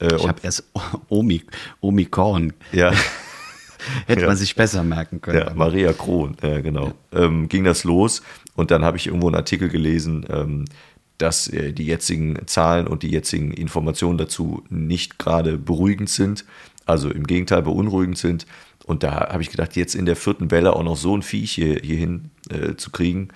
Äh, 0.00 0.14
Ich 0.16 0.26
habe 0.28 0.40
erst 0.42 0.64
Omi, 1.08 1.42
Omikron. 1.80 2.52
ja, 2.72 2.92
Hätte 4.06 4.22
Ja. 4.22 4.26
man 4.26 4.36
sich 4.36 4.54
besser 4.56 4.82
merken 4.82 5.20
können. 5.20 5.38
Ja, 5.38 5.52
Maria 5.54 5.92
Kron, 5.92 6.36
ja, 6.42 6.60
genau. 6.60 6.92
Ähm, 7.12 7.48
ging 7.48 7.64
das 7.64 7.84
los 7.84 8.22
und 8.56 8.70
dann 8.70 8.84
habe 8.84 8.96
ich 8.96 9.06
irgendwo 9.06 9.28
einen 9.28 9.36
Artikel 9.36 9.68
gelesen, 9.68 10.26
ähm, 10.30 10.64
dass 11.18 11.48
äh, 11.48 11.72
die 11.72 11.86
jetzigen 11.86 12.46
Zahlen 12.46 12.86
und 12.86 13.02
die 13.02 13.10
jetzigen 13.10 13.52
Informationen 13.52 14.18
dazu 14.18 14.64
nicht 14.70 15.18
gerade 15.18 15.58
beruhigend 15.58 16.08
sind, 16.08 16.44
also 16.86 17.10
im 17.10 17.26
Gegenteil 17.26 17.62
beunruhigend 17.62 18.18
sind. 18.18 18.46
Und 18.86 19.02
da 19.02 19.28
habe 19.28 19.42
ich 19.42 19.50
gedacht, 19.50 19.76
jetzt 19.76 19.94
in 19.94 20.06
der 20.06 20.16
vierten 20.16 20.50
Welle 20.50 20.74
auch 20.74 20.82
noch 20.82 20.96
so 20.96 21.14
ein 21.14 21.22
Viech 21.22 21.52
hier, 21.52 21.80
hierhin 21.82 22.30
äh, 22.48 22.76
zu 22.76 22.90
kriegen, 22.90 23.28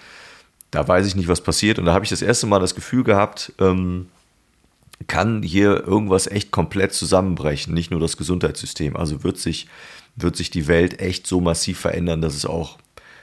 da 0.70 0.88
weiß 0.88 1.06
ich 1.06 1.14
nicht, 1.14 1.28
was 1.28 1.42
passiert. 1.42 1.78
Und 1.78 1.84
da 1.84 1.92
habe 1.92 2.04
ich 2.04 2.10
das 2.10 2.22
erste 2.22 2.46
Mal 2.46 2.58
das 2.58 2.74
Gefühl 2.74 3.04
gehabt, 3.04 3.52
ähm, 3.58 4.06
kann 5.06 5.42
hier 5.42 5.86
irgendwas 5.86 6.26
echt 6.26 6.50
komplett 6.50 6.94
zusammenbrechen, 6.94 7.74
nicht 7.74 7.90
nur 7.90 8.00
das 8.00 8.16
Gesundheitssystem. 8.16 8.96
Also 8.96 9.24
wird 9.24 9.38
sich, 9.38 9.66
wird 10.16 10.36
sich 10.36 10.50
die 10.50 10.68
Welt 10.68 11.00
echt 11.00 11.26
so 11.26 11.40
massiv 11.40 11.78
verändern, 11.78 12.22
dass 12.22 12.34
es 12.34 12.46
auch 12.46 12.78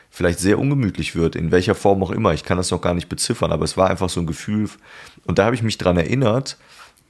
vielleicht 0.09 0.39
sehr 0.39 0.59
ungemütlich 0.59 1.15
wird, 1.15 1.35
in 1.35 1.51
welcher 1.51 1.75
Form 1.75 2.03
auch 2.03 2.11
immer. 2.11 2.33
Ich 2.33 2.43
kann 2.43 2.57
das 2.57 2.71
noch 2.71 2.81
gar 2.81 2.93
nicht 2.93 3.09
beziffern, 3.09 3.51
aber 3.51 3.63
es 3.63 3.77
war 3.77 3.89
einfach 3.89 4.09
so 4.09 4.19
ein 4.19 4.27
Gefühl. 4.27 4.69
Und 5.25 5.39
da 5.39 5.45
habe 5.45 5.55
ich 5.55 5.63
mich 5.63 5.77
dran 5.77 5.97
erinnert, 5.97 6.57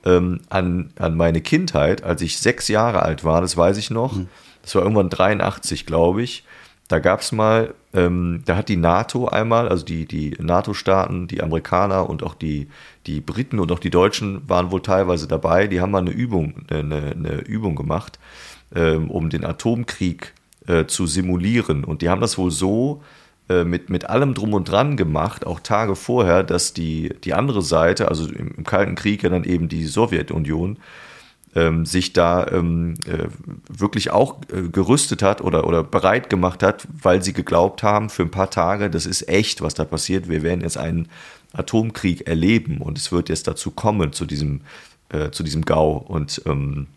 ähm, 0.05 0.41
an, 0.49 0.91
an 0.97 1.17
meine 1.17 1.41
Kindheit, 1.41 2.03
als 2.03 2.21
ich 2.21 2.37
sechs 2.37 2.67
Jahre 2.67 3.03
alt 3.03 3.23
war, 3.23 3.41
das 3.41 3.57
weiß 3.57 3.77
ich 3.77 3.89
noch. 3.89 4.17
Das 4.61 4.75
war 4.75 4.83
irgendwann 4.83 5.09
83, 5.09 5.85
glaube 5.85 6.21
ich. 6.21 6.43
Da 6.87 6.99
gab 6.99 7.21
es 7.21 7.31
mal, 7.31 7.75
ähm, 7.93 8.41
da 8.45 8.55
hat 8.55 8.67
die 8.67 8.75
NATO 8.75 9.27
einmal, 9.27 9.69
also 9.69 9.85
die, 9.85 10.05
die 10.05 10.35
NATO-Staaten, 10.39 11.27
die 11.27 11.43
Amerikaner 11.43 12.09
und 12.09 12.23
auch 12.23 12.33
die, 12.33 12.67
die 13.05 13.21
Briten 13.21 13.59
und 13.59 13.71
auch 13.71 13.79
die 13.79 13.91
Deutschen 13.91 14.47
waren 14.49 14.71
wohl 14.71 14.81
teilweise 14.81 15.27
dabei, 15.27 15.67
die 15.67 15.81
haben 15.81 15.91
mal 15.91 15.99
eine 15.99 16.09
Übung, 16.09 16.65
eine, 16.69 17.13
eine 17.15 17.41
Übung 17.41 17.75
gemacht, 17.75 18.19
ähm, 18.73 19.11
um 19.11 19.29
den 19.29 19.45
Atomkrieg 19.45 20.33
äh, 20.67 20.85
zu 20.85 21.07
simulieren. 21.07 21.83
Und 21.83 22.01
die 22.01 22.09
haben 22.09 22.21
das 22.21 22.37
wohl 22.37 22.51
so 22.51 23.01
äh, 23.49 23.63
mit, 23.63 23.89
mit 23.89 24.09
allem 24.09 24.33
drum 24.33 24.53
und 24.53 24.69
dran 24.69 24.97
gemacht, 24.97 25.45
auch 25.45 25.59
Tage 25.59 25.95
vorher, 25.95 26.43
dass 26.43 26.73
die, 26.73 27.13
die 27.23 27.33
andere 27.33 27.61
Seite, 27.61 28.07
also 28.07 28.27
im, 28.27 28.53
im 28.57 28.63
Kalten 28.63 28.95
Krieg 28.95 29.23
ja 29.23 29.29
dann 29.29 29.43
eben 29.43 29.69
die 29.69 29.85
Sowjetunion, 29.85 30.77
ähm, 31.55 31.85
sich 31.85 32.13
da 32.13 32.47
ähm, 32.47 32.93
äh, 33.07 33.27
wirklich 33.67 34.11
auch 34.11 34.37
äh, 34.53 34.69
gerüstet 34.69 35.23
hat 35.23 35.41
oder, 35.41 35.65
oder 35.65 35.83
bereit 35.83 36.29
gemacht 36.29 36.61
hat, 36.61 36.87
weil 37.01 37.23
sie 37.23 37.33
geglaubt 37.33 37.81
haben, 37.81 38.09
für 38.09 38.21
ein 38.23 38.31
paar 38.31 38.51
Tage, 38.51 38.89
das 38.89 39.05
ist 39.05 39.27
echt, 39.27 39.61
was 39.61 39.73
da 39.73 39.85
passiert. 39.85 40.29
Wir 40.29 40.43
werden 40.43 40.61
jetzt 40.61 40.77
einen 40.77 41.07
Atomkrieg 41.53 42.27
erleben 42.27 42.77
und 42.77 42.97
es 42.97 43.11
wird 43.11 43.29
jetzt 43.29 43.47
dazu 43.47 43.71
kommen, 43.71 44.13
zu 44.13 44.25
diesem, 44.25 44.61
äh, 45.09 45.31
zu 45.31 45.41
diesem 45.41 45.65
GAU. 45.65 45.97
Und 45.97 46.43
ähm, 46.45 46.87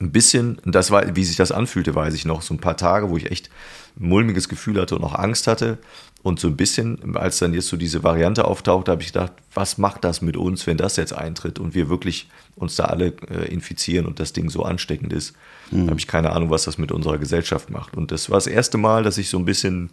ein 0.00 0.12
bisschen, 0.12 0.58
das 0.64 0.90
war, 0.90 1.14
wie 1.14 1.24
sich 1.24 1.36
das 1.36 1.52
anfühlte, 1.52 1.94
weiß 1.94 2.14
ich 2.14 2.24
noch, 2.24 2.42
so 2.42 2.54
ein 2.54 2.60
paar 2.60 2.76
Tage, 2.76 3.10
wo 3.10 3.16
ich 3.16 3.30
echt 3.30 3.50
ein 3.98 4.08
mulmiges 4.08 4.48
Gefühl 4.48 4.80
hatte 4.80 4.96
und 4.96 5.04
auch 5.04 5.14
Angst 5.14 5.46
hatte. 5.46 5.78
Und 6.22 6.38
so 6.38 6.48
ein 6.48 6.56
bisschen, 6.56 7.16
als 7.16 7.38
dann 7.38 7.54
jetzt 7.54 7.68
so 7.68 7.78
diese 7.78 8.02
Variante 8.02 8.44
auftauchte, 8.44 8.90
habe 8.90 9.02
ich 9.02 9.12
gedacht, 9.12 9.32
was 9.54 9.78
macht 9.78 10.04
das 10.04 10.20
mit 10.20 10.36
uns, 10.36 10.66
wenn 10.66 10.76
das 10.76 10.96
jetzt 10.96 11.14
eintritt 11.14 11.58
und 11.58 11.74
wir 11.74 11.88
wirklich 11.88 12.28
uns 12.56 12.76
da 12.76 12.84
alle 12.84 13.14
äh, 13.30 13.50
infizieren 13.50 14.04
und 14.04 14.20
das 14.20 14.34
Ding 14.34 14.50
so 14.50 14.62
ansteckend 14.62 15.14
ist. 15.14 15.34
Mhm. 15.70 15.88
habe 15.88 15.98
ich 15.98 16.06
keine 16.06 16.32
Ahnung, 16.32 16.50
was 16.50 16.64
das 16.64 16.76
mit 16.76 16.92
unserer 16.92 17.16
Gesellschaft 17.18 17.70
macht. 17.70 17.96
Und 17.96 18.10
das 18.10 18.28
war 18.28 18.36
das 18.36 18.46
erste 18.46 18.76
Mal, 18.76 19.02
dass 19.02 19.16
ich 19.16 19.30
so 19.30 19.38
ein 19.38 19.46
bisschen 19.46 19.90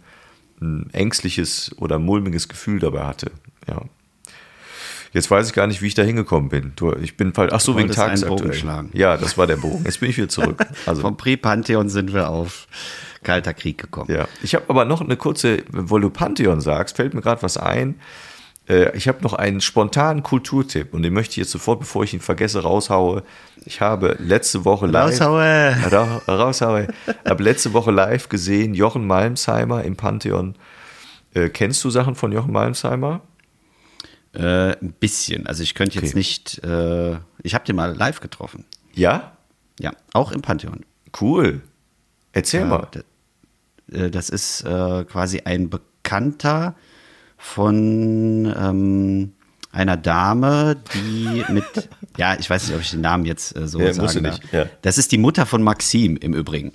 ein 0.60 0.90
ängstliches 0.92 1.74
oder 1.78 1.98
mulmiges 1.98 2.48
Gefühl 2.48 2.80
dabei 2.80 3.04
hatte. 3.04 3.30
Ja. 3.66 3.82
Jetzt 5.12 5.30
weiß 5.30 5.48
ich 5.48 5.54
gar 5.54 5.66
nicht, 5.66 5.82
wie 5.82 5.86
ich 5.86 5.94
da 5.94 6.02
hingekommen 6.02 6.48
bin. 6.48 6.72
Du, 6.76 6.92
ich 6.92 7.16
bin 7.16 7.32
falsch. 7.32 7.52
Ach 7.54 7.60
so, 7.60 7.76
wegen 7.76 7.90
tagesaktuell. 7.90 8.88
Ja, 8.92 9.16
das 9.16 9.38
war 9.38 9.46
der 9.46 9.56
Bogen. 9.56 9.84
Jetzt 9.84 10.00
bin 10.00 10.10
ich 10.10 10.16
wieder 10.16 10.28
zurück. 10.28 10.64
Also 10.86 11.02
vom 11.02 11.16
Prä-Pantheon 11.16 11.88
sind 11.88 12.14
wir 12.14 12.28
auf 12.30 12.66
Kalter 13.22 13.52
Krieg 13.52 13.78
gekommen. 13.78 14.10
Ja, 14.10 14.28
ich 14.42 14.54
habe 14.54 14.66
aber 14.68 14.84
noch 14.84 15.00
eine 15.00 15.16
kurze, 15.16 15.64
weil 15.70 16.00
du 16.00 16.10
Pantheon 16.10 16.60
sagst, 16.60 16.96
fällt 16.96 17.14
mir 17.14 17.20
gerade 17.20 17.42
was 17.42 17.56
ein. 17.56 17.96
Äh, 18.68 18.96
ich 18.96 19.08
habe 19.08 19.22
noch 19.22 19.32
einen 19.32 19.60
spontanen 19.60 20.22
Kulturtipp 20.22 20.94
und 20.94 21.02
den 21.02 21.12
möchte 21.12 21.32
ich 21.32 21.36
jetzt 21.38 21.50
sofort, 21.50 21.80
bevor 21.80 22.04
ich 22.04 22.14
ihn 22.14 22.20
vergesse, 22.20 22.62
raushaue. 22.62 23.22
Ich 23.64 23.80
habe 23.80 24.16
letzte 24.18 24.64
Woche 24.64 24.86
live. 24.86 25.20
Raushaue! 25.20 25.76
Ra 25.90 26.22
raushaue. 26.28 26.88
habe 27.26 27.42
letzte 27.42 27.72
Woche 27.72 27.90
live 27.90 28.28
gesehen, 28.28 28.74
Jochen 28.74 29.06
Malmsheimer 29.06 29.84
im 29.84 29.96
Pantheon. 29.96 30.54
Äh, 31.34 31.48
kennst 31.48 31.82
du 31.84 31.90
Sachen 31.90 32.14
von 32.14 32.32
Jochen 32.32 32.52
Malmsheimer? 32.52 33.20
Äh, 34.34 34.76
ein 34.78 34.92
bisschen. 34.92 35.46
Also 35.46 35.62
ich 35.62 35.74
könnte 35.74 35.96
jetzt 35.96 36.10
okay. 36.10 36.18
nicht. 36.18 36.62
Äh, 36.64 37.18
ich 37.42 37.54
habe 37.54 37.64
den 37.64 37.76
mal 37.76 37.96
live 37.96 38.20
getroffen. 38.20 38.64
Ja? 38.94 39.36
Ja, 39.80 39.92
auch 40.12 40.32
im 40.32 40.42
Pantheon. 40.42 40.84
Cool. 41.18 41.62
Erzähl 42.32 42.64
mal. 42.64 42.88
Äh, 43.90 44.10
das 44.10 44.28
ist 44.28 44.62
äh, 44.62 45.04
quasi 45.04 45.40
ein 45.44 45.70
Bekannter 45.70 46.74
von 47.36 48.54
ähm, 48.58 49.32
einer 49.72 49.96
Dame, 49.96 50.76
die 50.94 51.44
mit, 51.52 51.88
ja, 52.16 52.36
ich 52.38 52.50
weiß 52.50 52.66
nicht, 52.66 52.76
ob 52.76 52.82
ich 52.82 52.90
den 52.90 53.00
Namen 53.00 53.24
jetzt 53.24 53.56
äh, 53.56 53.66
so 53.66 53.80
ja, 53.80 53.92
sagen 53.92 54.24
darf. 54.24 54.40
Ja. 54.52 54.66
Das 54.82 54.98
ist 54.98 55.12
die 55.12 55.18
Mutter 55.18 55.46
von 55.46 55.62
Maxim 55.62 56.16
im 56.16 56.34
Übrigen. 56.34 56.72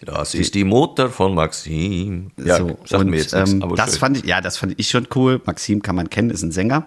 Das 0.00 0.34
ist 0.34 0.54
die 0.54 0.64
Mutter 0.64 1.10
von 1.10 1.34
Maxim. 1.34 2.30
Ja, 2.36 2.58
so, 2.58 2.78
sag 2.84 3.00
und, 3.00 3.10
mir 3.10 3.16
jetzt 3.16 3.34
nichts, 3.34 3.52
ähm, 3.52 3.74
das 3.76 3.90
schön. 3.90 3.98
fand 3.98 4.16
ich, 4.18 4.24
ja, 4.24 4.40
das 4.40 4.56
fand 4.56 4.74
ich 4.78 4.88
schon 4.88 5.08
cool. 5.14 5.40
Maxim 5.44 5.82
kann 5.82 5.96
man 5.96 6.08
kennen, 6.08 6.30
ist 6.30 6.42
ein 6.42 6.52
Sänger. 6.52 6.86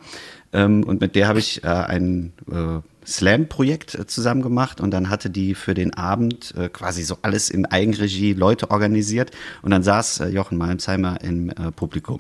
Ähm, 0.54 0.84
und 0.84 1.02
mit 1.02 1.16
der 1.16 1.28
habe 1.28 1.40
ich 1.40 1.64
äh, 1.64 1.68
ein 1.68 2.34
äh, 2.50 2.80
Slam-Projekt 3.06 3.96
äh, 3.96 4.08
zusammen 4.08 4.42
gemacht 4.42 4.82
und 4.82 4.92
dann 4.92 5.10
hatte 5.10 5.30
die 5.30 5.56
für 5.56 5.74
den 5.74 5.94
Abend 5.94 6.54
äh, 6.56 6.70
quasi 6.70 7.04
so 7.04 7.18
alles 7.22 7.50
in 7.50 7.66
Eigenregie 7.66 8.34
Leute 8.34 8.72
organisiert 8.72 9.32
und 9.62 9.72
dann 9.72 9.84
saß 9.84 10.22
äh, 10.22 10.28
Jochen 10.28 10.58
Malmsheimer 10.58 11.22
im 11.22 11.50
äh, 11.50 11.72
Publikum 11.72 12.20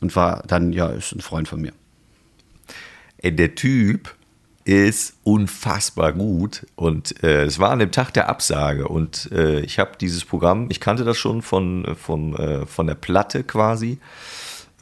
und 0.00 0.14
war 0.14 0.42
dann, 0.46 0.72
ja, 0.72 0.88
ist 0.88 1.14
ein 1.14 1.20
Freund 1.20 1.48
von 1.48 1.60
mir. 1.60 1.72
Ey, 3.18 3.34
der 3.34 3.54
Typ 3.54 4.14
ist 4.68 5.14
unfassbar 5.24 6.12
gut. 6.12 6.66
Und 6.76 7.24
äh, 7.24 7.44
es 7.44 7.58
war 7.58 7.70
an 7.70 7.78
dem 7.78 7.90
Tag 7.90 8.12
der 8.12 8.28
Absage. 8.28 8.86
Und 8.86 9.32
äh, 9.32 9.60
ich 9.60 9.78
habe 9.78 9.92
dieses 9.98 10.26
Programm, 10.26 10.66
ich 10.68 10.78
kannte 10.78 11.04
das 11.04 11.16
schon 11.16 11.40
von, 11.40 11.96
vom, 11.96 12.36
äh, 12.36 12.66
von 12.66 12.86
der 12.86 12.94
Platte 12.94 13.44
quasi, 13.44 13.98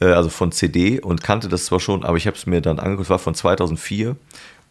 äh, 0.01 0.07
also 0.07 0.27
von 0.27 0.51
CD 0.51 0.99
und 0.99 1.23
kannte 1.23 1.47
das 1.47 1.65
zwar 1.65 1.79
schon, 1.79 2.03
aber 2.03 2.17
ich 2.17 2.27
habe 2.27 2.35
es 2.35 2.45
mir 2.45 2.59
dann 2.59 2.79
angeguckt, 2.79 3.05
es 3.05 3.09
war 3.09 3.17
von 3.17 3.33
2004 3.33 4.17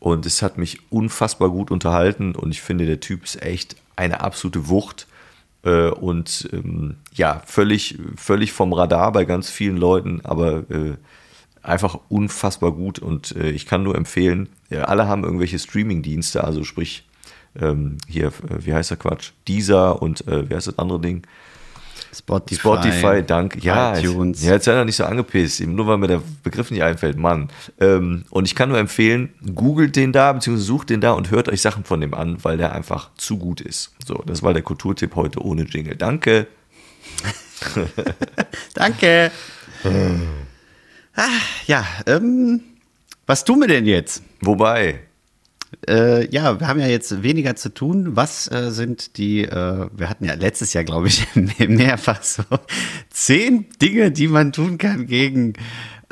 und 0.01 0.27
es 0.27 0.43
hat 0.43 0.59
mich 0.59 0.81
unfassbar 0.91 1.49
gut 1.49 1.71
unterhalten. 1.71 2.35
Und 2.35 2.51
ich 2.51 2.61
finde, 2.61 2.85
der 2.85 3.01
Typ 3.01 3.25
ist 3.25 3.43
echt 3.43 3.77
eine 3.97 4.21
absolute 4.21 4.69
Wucht. 4.69 5.07
Äh, 5.65 5.89
und 5.89 6.47
ähm, 6.53 6.97
ja, 7.15 7.41
völlig, 7.47 7.99
völlig 8.17 8.53
vom 8.53 8.75
Radar 8.75 9.13
bei 9.13 9.25
ganz 9.25 9.49
vielen 9.49 9.79
Leuten, 9.79 10.21
aber 10.25 10.71
äh, 10.71 10.97
einfach 11.67 11.99
unfassbar 12.09 12.73
gut 12.73 12.99
und 12.99 13.35
äh, 13.37 13.51
ich 13.51 13.67
kann 13.67 13.83
nur 13.83 13.97
empfehlen, 13.97 14.49
ja, 14.71 14.85
alle 14.85 15.09
haben 15.09 15.25
irgendwelche 15.25 15.59
Streaming-Dienste, 15.59 16.45
also 16.45 16.65
sprich 16.65 17.05
ähm, 17.61 17.99
hier, 18.09 18.29
äh, 18.29 18.33
wie 18.61 18.75
heißt 18.75 18.91
der 18.91 18.97
Quatsch? 18.97 19.33
Deezer 19.49 20.01
und 20.01 20.27
äh, 20.29 20.49
wie 20.49 20.55
heißt 20.55 20.67
das 20.69 20.79
andere 20.79 21.01
Ding? 21.01 21.23
Spotify. 22.15 22.61
Spotify, 22.61 23.23
danke. 23.27 23.59
Ja, 23.61 23.99
iTunes. 23.99 24.43
ja, 24.43 24.53
jetzt 24.53 24.65
sei 24.65 24.75
doch 24.75 24.85
nicht 24.85 24.97
so 24.97 25.05
angepisst, 25.05 25.61
nur 25.67 25.87
weil 25.87 25.99
mir 25.99 26.07
der 26.07 26.23
Begriff 26.43 26.71
nicht 26.71 26.83
einfällt, 26.83 27.19
Mann. 27.19 27.51
Ähm, 27.79 28.25
und 28.31 28.47
ich 28.47 28.55
kann 28.55 28.71
nur 28.71 28.79
empfehlen, 28.79 29.35
googelt 29.55 29.97
den 29.97 30.13
da, 30.13 30.33
beziehungsweise 30.33 30.67
sucht 30.67 30.91
den 30.91 31.01
da 31.01 31.13
und 31.13 31.31
hört 31.31 31.49
euch 31.49 31.61
Sachen 31.61 31.85
von 31.85 32.01
dem 32.01 32.15
an, 32.15 32.43
weil 32.43 32.57
der 32.57 32.73
einfach 32.75 33.11
zu 33.17 33.39
gut 33.39 33.61
ist. 33.61 33.93
So, 34.07 34.23
das 34.25 34.43
war 34.43 34.55
der 34.55 34.63
Kulturtipp 34.63 35.15
heute 35.15 35.45
ohne 35.45 35.65
Jingle. 35.65 35.97
Danke. 35.97 36.47
danke. 38.75 39.31
Ah, 41.17 41.29
ja, 41.67 41.85
ähm, 42.07 42.61
was 43.27 43.45
tun 43.45 43.61
wir 43.61 43.69
denn 43.69 43.87
jetzt? 43.87 44.23
Wobei? 44.43 45.01
Äh, 45.89 46.29
ja, 46.29 46.61
wir 46.61 46.69
haben 46.69 46.79
ja 46.79 46.87
jetzt 46.87 47.23
weniger 47.23 47.57
zu 47.57 47.73
tun. 47.73 48.17
Was 48.17 48.51
äh, 48.53 48.71
sind 48.71 49.17
die, 49.17 49.45
äh, 49.45 49.89
wir 49.93 50.11
hatten 50.11 50.27
ja 50.27 50.35
letztes 50.35 50.75
Jahr, 50.75 50.85
glaube 50.85 51.09
ich, 51.09 51.27
mehrfach 51.35 52.23
so 52.23 52.43
zehn 53.11 53.67
Dinge, 53.81 54.13
die 54.13 54.29
man 54.29 54.53
tun 54.53 54.77
kann 54.77 55.07
gegen, 55.07 55.55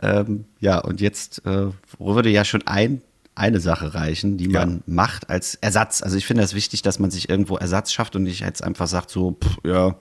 ähm, 0.02 0.46
ja, 0.58 0.78
und 0.78 1.00
jetzt 1.00 1.44
äh, 1.46 1.68
würde 1.98 2.30
ja 2.30 2.44
schon 2.44 2.66
ein, 2.66 3.02
eine 3.34 3.60
Sache 3.60 3.94
reichen, 3.94 4.38
die 4.38 4.48
man 4.48 4.76
ja. 4.76 4.82
macht 4.86 5.28
als 5.28 5.54
Ersatz. 5.56 6.02
Also 6.02 6.16
ich 6.16 6.26
finde 6.26 6.42
es 6.42 6.50
das 6.50 6.56
wichtig, 6.56 6.82
dass 6.82 6.98
man 6.98 7.10
sich 7.10 7.28
irgendwo 7.28 7.56
Ersatz 7.56 7.92
schafft 7.92 8.16
und 8.16 8.22
nicht 8.22 8.40
jetzt 8.40 8.62
einfach 8.62 8.86
sagt, 8.86 9.10
so, 9.10 9.32
pff, 9.32 9.58
ja, 9.64 9.96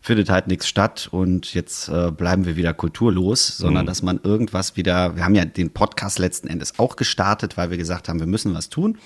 findet 0.00 0.30
halt 0.30 0.46
nichts 0.46 0.66
statt 0.66 1.08
und 1.10 1.52
jetzt 1.52 1.88
äh, 1.88 2.10
bleiben 2.10 2.46
wir 2.46 2.56
wieder 2.56 2.72
kulturlos, 2.72 3.58
sondern 3.58 3.84
mhm. 3.84 3.86
dass 3.86 4.02
man 4.02 4.20
irgendwas 4.22 4.76
wieder, 4.76 5.16
wir 5.16 5.24
haben 5.24 5.34
ja 5.34 5.44
den 5.44 5.70
Podcast 5.70 6.18
letzten 6.18 6.48
Endes 6.48 6.78
auch 6.78 6.96
gestartet, 6.96 7.56
weil 7.56 7.70
wir 7.70 7.76
gesagt 7.76 8.08
haben, 8.08 8.18
wir 8.18 8.26
müssen 8.26 8.54
was 8.54 8.70
tun. 8.70 8.98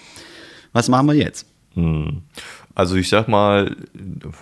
Was 0.72 0.88
machen 0.88 1.08
wir 1.08 1.14
jetzt? 1.14 1.46
Mhm. 1.74 2.22
Also 2.76 2.96
ich 2.96 3.08
sag 3.08 3.28
mal, 3.28 3.76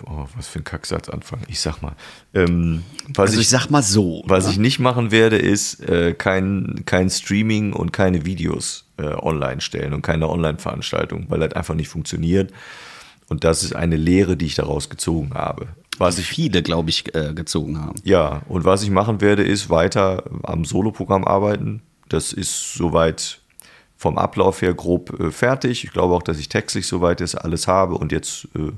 oh, 0.07 0.25
was 0.35 0.47
für 0.47 0.59
ein 0.59 0.63
Kacksatz 0.63 1.07
anfangen. 1.09 1.43
Ich 1.47 1.59
sag 1.59 1.81
mal, 1.81 1.95
ähm, 2.33 2.83
was 3.09 3.29
also 3.29 3.35
ich, 3.35 3.41
ich, 3.41 3.49
sag 3.49 3.69
mal 3.69 3.83
so. 3.83 4.23
Was 4.25 4.45
ja? 4.45 4.51
ich 4.51 4.57
nicht 4.57 4.79
machen 4.79 5.11
werde, 5.11 5.37
ist 5.37 5.87
äh, 5.87 6.13
kein, 6.13 6.81
kein 6.85 7.09
Streaming 7.11 7.73
und 7.73 7.93
keine 7.93 8.25
Videos 8.25 8.85
äh, 8.97 9.03
online 9.03 9.61
stellen 9.61 9.93
und 9.93 10.01
keine 10.01 10.29
Online-Veranstaltung, 10.29 11.25
weil 11.29 11.39
das 11.39 11.53
einfach 11.53 11.75
nicht 11.75 11.89
funktioniert. 11.89 12.51
Und 13.29 13.43
das 13.43 13.63
ist 13.63 13.75
eine 13.75 13.97
Lehre, 13.97 14.35
die 14.35 14.47
ich 14.47 14.55
daraus 14.55 14.89
gezogen 14.89 15.33
habe. 15.35 15.67
Was 15.99 16.17
ich 16.17 16.27
viele, 16.27 16.63
glaube 16.63 16.89
ich, 16.89 17.13
äh, 17.15 17.33
gezogen 17.33 17.79
haben. 17.79 17.95
Ja, 18.03 18.41
und 18.47 18.65
was 18.65 18.83
ich 18.83 18.89
machen 18.89 19.21
werde, 19.21 19.43
ist 19.43 19.69
weiter 19.69 20.23
am 20.43 20.65
Soloprogramm 20.65 21.25
arbeiten. 21.25 21.81
Das 22.09 22.33
ist 22.33 22.73
soweit 22.73 23.39
vom 23.95 24.17
Ablauf 24.17 24.61
her 24.61 24.73
grob 24.73 25.17
äh, 25.19 25.31
fertig. 25.31 25.83
Ich 25.83 25.91
glaube 25.91 26.13
auch, 26.13 26.23
dass 26.23 26.39
ich 26.39 26.49
textlich 26.49 26.87
soweit 26.87 27.21
ist, 27.21 27.35
alles 27.35 27.67
habe 27.67 27.95
und 27.95 28.11
jetzt 28.11 28.47
äh, 28.55 28.71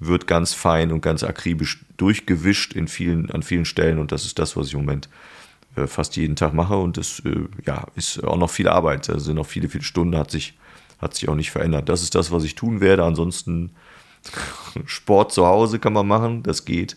wird 0.00 0.26
ganz 0.26 0.52
fein 0.52 0.92
und 0.92 1.00
ganz 1.00 1.24
akribisch 1.24 1.84
durchgewischt 1.96 2.74
in 2.74 2.86
vielen, 2.86 3.30
an 3.30 3.42
vielen 3.42 3.64
Stellen 3.64 3.98
und 3.98 4.12
das 4.12 4.26
ist 4.26 4.38
das, 4.38 4.56
was 4.56 4.68
ich 4.68 4.74
im 4.74 4.80
Moment 4.80 5.08
äh, 5.74 5.86
fast 5.86 6.16
jeden 6.16 6.36
Tag 6.36 6.52
mache 6.52 6.76
und 6.76 6.96
das 6.96 7.20
äh, 7.24 7.46
ja, 7.66 7.86
ist 7.94 8.22
auch 8.22 8.36
noch 8.36 8.50
viel 8.50 8.68
Arbeit. 8.68 9.08
Also 9.08 9.26
sind 9.26 9.36
noch 9.36 9.46
viele, 9.46 9.68
viele 9.68 9.84
Stunden, 9.84 10.16
hat 10.16 10.30
sich, 10.30 10.54
hat 10.98 11.14
sich 11.14 11.28
auch 11.28 11.34
nicht 11.34 11.50
verändert. 11.50 11.88
Das 11.88 12.02
ist 12.02 12.14
das, 12.14 12.30
was 12.30 12.44
ich 12.44 12.54
tun 12.54 12.80
werde. 12.80 13.04
Ansonsten 13.04 13.70
Sport 14.86 15.32
zu 15.32 15.46
Hause 15.46 15.78
kann 15.78 15.92
man 15.92 16.06
machen, 16.06 16.42
das 16.42 16.64
geht. 16.64 16.96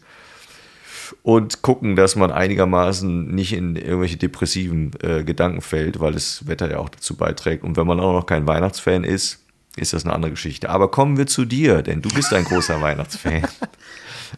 Und 1.23 1.61
gucken, 1.61 1.95
dass 1.95 2.15
man 2.15 2.31
einigermaßen 2.31 3.27
nicht 3.27 3.53
in 3.53 3.75
irgendwelche 3.75 4.17
depressiven 4.17 4.91
äh, 5.01 5.23
Gedanken 5.23 5.61
fällt, 5.61 5.99
weil 5.99 6.13
das 6.13 6.47
Wetter 6.47 6.71
ja 6.71 6.79
auch 6.79 6.89
dazu 6.89 7.15
beiträgt. 7.15 7.63
Und 7.63 7.77
wenn 7.77 7.85
man 7.85 7.99
auch 7.99 8.13
noch 8.13 8.25
kein 8.25 8.47
Weihnachtsfan 8.47 9.03
ist, 9.03 9.39
ist 9.75 9.93
das 9.93 10.03
eine 10.03 10.13
andere 10.13 10.31
Geschichte. 10.31 10.69
Aber 10.69 10.89
kommen 10.89 11.17
wir 11.17 11.27
zu 11.27 11.45
dir, 11.45 11.81
denn 11.81 12.01
du 12.01 12.09
bist 12.09 12.33
ein 12.33 12.43
großer 12.43 12.81
Weihnachtsfan. 12.81 13.47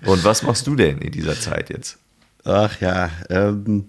Und 0.06 0.24
was 0.26 0.44
machst 0.44 0.68
du 0.68 0.76
denn 0.76 1.00
in 1.00 1.12
dieser 1.12 1.40
Zeit 1.40 1.70
jetzt? 1.70 1.98
Ach 2.44 2.80
ja, 2.82 3.10
ähm, 3.30 3.86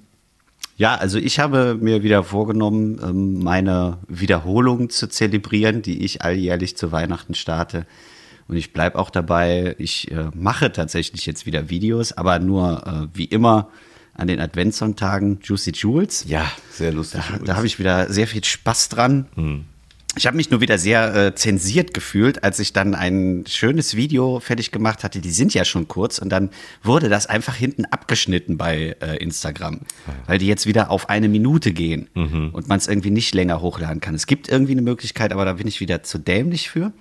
ja, 0.77 0.97
also 0.97 1.19
ich 1.19 1.39
habe 1.39 1.77
mir 1.81 2.03
wieder 2.03 2.25
vorgenommen, 2.25 3.01
ähm, 3.03 3.43
meine 3.43 3.99
Wiederholung 4.09 4.91
zu 4.91 5.09
zelebrieren, 5.09 5.83
die 5.83 6.05
ich 6.05 6.23
alljährlich 6.23 6.77
zu 6.77 6.91
Weihnachten 6.91 7.35
starte. 7.35 7.87
Und 8.49 8.57
ich 8.57 8.73
bleibe 8.73 8.99
auch 8.99 9.11
dabei. 9.11 9.75
Ich 9.79 10.11
äh, 10.11 10.31
mache 10.35 10.73
tatsächlich 10.73 11.27
jetzt 11.27 11.47
wieder 11.47 11.71
Videos, 11.71 12.13
aber 12.13 12.39
nur 12.39 12.87
äh, 12.87 13.17
wie 13.17 13.25
immer 13.25 13.69
an 14.15 14.29
den 14.29 14.41
Adventssonntagen 14.41 15.41
Juicy 15.43 15.73
Jules. 15.73 16.25
Ja, 16.29 16.51
sehr 16.71 16.93
lustig. 16.93 17.23
Da, 17.31 17.39
da 17.39 17.57
habe 17.57 17.67
ich 17.67 17.79
wieder 17.79 18.13
sehr 18.13 18.27
viel 18.27 18.45
Spaß 18.45 18.89
dran. 18.91 19.27
Hm. 19.35 19.65
Ich 20.17 20.27
habe 20.27 20.37
mich 20.37 20.51
nur 20.51 20.61
wieder 20.61 20.79
sehr 20.79 21.15
äh, 21.15 21.35
zensiert 21.35 21.93
gefühlt, 21.93 22.45
als 22.45 22.61
ich 22.61 22.73
dann 22.73 22.95
ein 22.95 23.45
schönes 23.49 23.97
Video 23.97 24.39
fertig 24.39 24.71
gemacht 24.71 25.03
hatte. 25.03 25.19
Die 25.19 25.33
sind 25.33 25.55
ja 25.55 25.65
schon 25.65 25.89
kurz 25.89 26.19
und 26.19 26.29
dann 26.29 26.51
wurde 26.85 27.09
das 27.09 27.27
einfach 27.27 27.57
hinten 27.57 27.85
abgeschnitten 27.87 28.57
bei 28.57 28.95
äh, 29.01 29.17
Instagram, 29.17 29.81
weil 30.27 30.39
die 30.39 30.47
jetzt 30.47 30.67
wieder 30.67 30.93
auf 30.93 31.09
eine 31.09 31.29
Minute 31.29 31.73
gehen 31.73 32.09
und 32.15 32.69
man 32.69 32.79
es 32.79 32.87
irgendwie 32.87 33.11
nicht 33.11 33.35
länger 33.35 33.61
hochladen 33.61 34.01
kann. 34.01 34.15
Es 34.15 34.29
gibt 34.29 34.49
irgendwie 34.49 34.73
eine 34.73 34.83
Möglichkeit, 34.83 35.33
aber 35.33 35.45
da 35.45 35.55
bin 35.55 35.67
ich 35.67 35.81
wieder 35.81 36.05
zu 36.05 36.19
dämlich 36.19 36.71
für. 36.71 36.93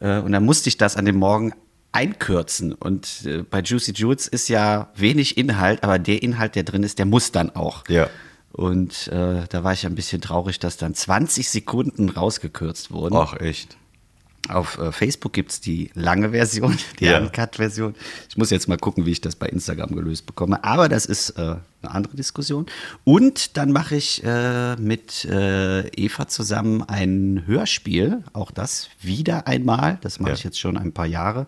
Äh, 0.00 0.18
und 0.18 0.32
dann 0.32 0.44
musste 0.44 0.68
ich 0.68 0.76
das 0.76 0.96
an 0.96 1.04
dem 1.04 1.16
Morgen 1.16 1.52
einkürzen. 1.92 2.72
Und 2.72 3.24
äh, 3.24 3.42
bei 3.42 3.60
Juicy 3.60 3.92
Jules 3.92 4.28
ist 4.28 4.48
ja 4.48 4.90
wenig 4.94 5.36
Inhalt, 5.38 5.82
aber 5.82 5.98
der 5.98 6.22
Inhalt, 6.22 6.54
der 6.54 6.62
drin 6.62 6.82
ist, 6.82 6.98
der 6.98 7.06
muss 7.06 7.32
dann 7.32 7.50
auch. 7.50 7.84
Ja. 7.88 8.08
Und 8.52 9.08
äh, 9.08 9.44
da 9.48 9.64
war 9.64 9.72
ich 9.72 9.86
ein 9.86 9.94
bisschen 9.94 10.20
traurig, 10.20 10.58
dass 10.58 10.76
dann 10.76 10.94
20 10.94 11.48
Sekunden 11.48 12.08
rausgekürzt 12.08 12.90
wurden. 12.90 13.16
Ach, 13.16 13.38
echt. 13.40 13.76
Auf 14.48 14.78
äh, 14.78 14.92
Facebook 14.92 15.32
gibt 15.32 15.50
es 15.50 15.60
die 15.60 15.90
lange 15.94 16.30
Version, 16.30 16.76
die 17.00 17.04
Ja. 17.06 17.18
Uncut-Version. 17.20 17.94
Ich 18.28 18.36
muss 18.36 18.50
jetzt 18.50 18.68
mal 18.68 18.78
gucken, 18.78 19.06
wie 19.06 19.10
ich 19.12 19.20
das 19.20 19.36
bei 19.36 19.46
Instagram 19.48 19.94
gelöst 19.94 20.26
bekomme. 20.26 20.64
Aber 20.64 20.88
das 20.88 21.06
ist 21.06 21.30
äh, 21.30 21.56
eine 21.82 21.94
andere 21.94 22.16
Diskussion. 22.16 22.66
Und 23.04 23.56
dann 23.56 23.72
mache 23.72 23.96
ich 23.96 24.22
äh, 24.24 24.76
mit 24.76 25.24
äh, 25.26 25.86
Eva 25.88 26.28
zusammen 26.28 26.82
ein 26.82 27.42
Hörspiel. 27.46 28.24
Auch 28.32 28.50
das 28.50 28.88
wieder 29.00 29.46
einmal. 29.46 29.98
Das 30.00 30.18
mache 30.20 30.30
Ja. 30.30 30.36
ich 30.36 30.44
jetzt 30.44 30.58
schon 30.58 30.76
ein 30.76 30.92
paar 30.92 31.06
Jahre. 31.06 31.46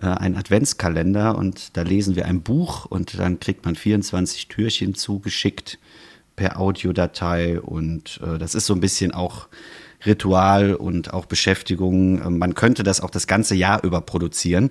Äh, 0.00 0.06
ein 0.06 0.36
Adventskalender. 0.36 1.36
Und 1.36 1.76
da 1.76 1.82
lesen 1.82 2.14
wir 2.16 2.26
ein 2.26 2.42
Buch 2.42 2.84
und 2.86 3.18
dann 3.18 3.40
kriegt 3.40 3.64
man 3.64 3.74
24 3.74 4.48
Türchen 4.48 4.94
zugeschickt 4.94 5.78
per 6.36 6.60
Audiodatei. 6.60 7.60
Und 7.60 8.20
äh, 8.24 8.38
das 8.38 8.54
ist 8.54 8.66
so 8.66 8.74
ein 8.74 8.80
bisschen 8.80 9.12
auch 9.12 9.48
Ritual 10.06 10.74
und 10.74 11.12
auch 11.12 11.26
Beschäftigung. 11.26 12.20
Ähm, 12.24 12.38
Man 12.38 12.54
könnte 12.54 12.82
das 12.82 13.00
auch 13.00 13.10
das 13.10 13.26
ganze 13.26 13.54
Jahr 13.54 13.82
über 13.84 14.00
produzieren 14.00 14.70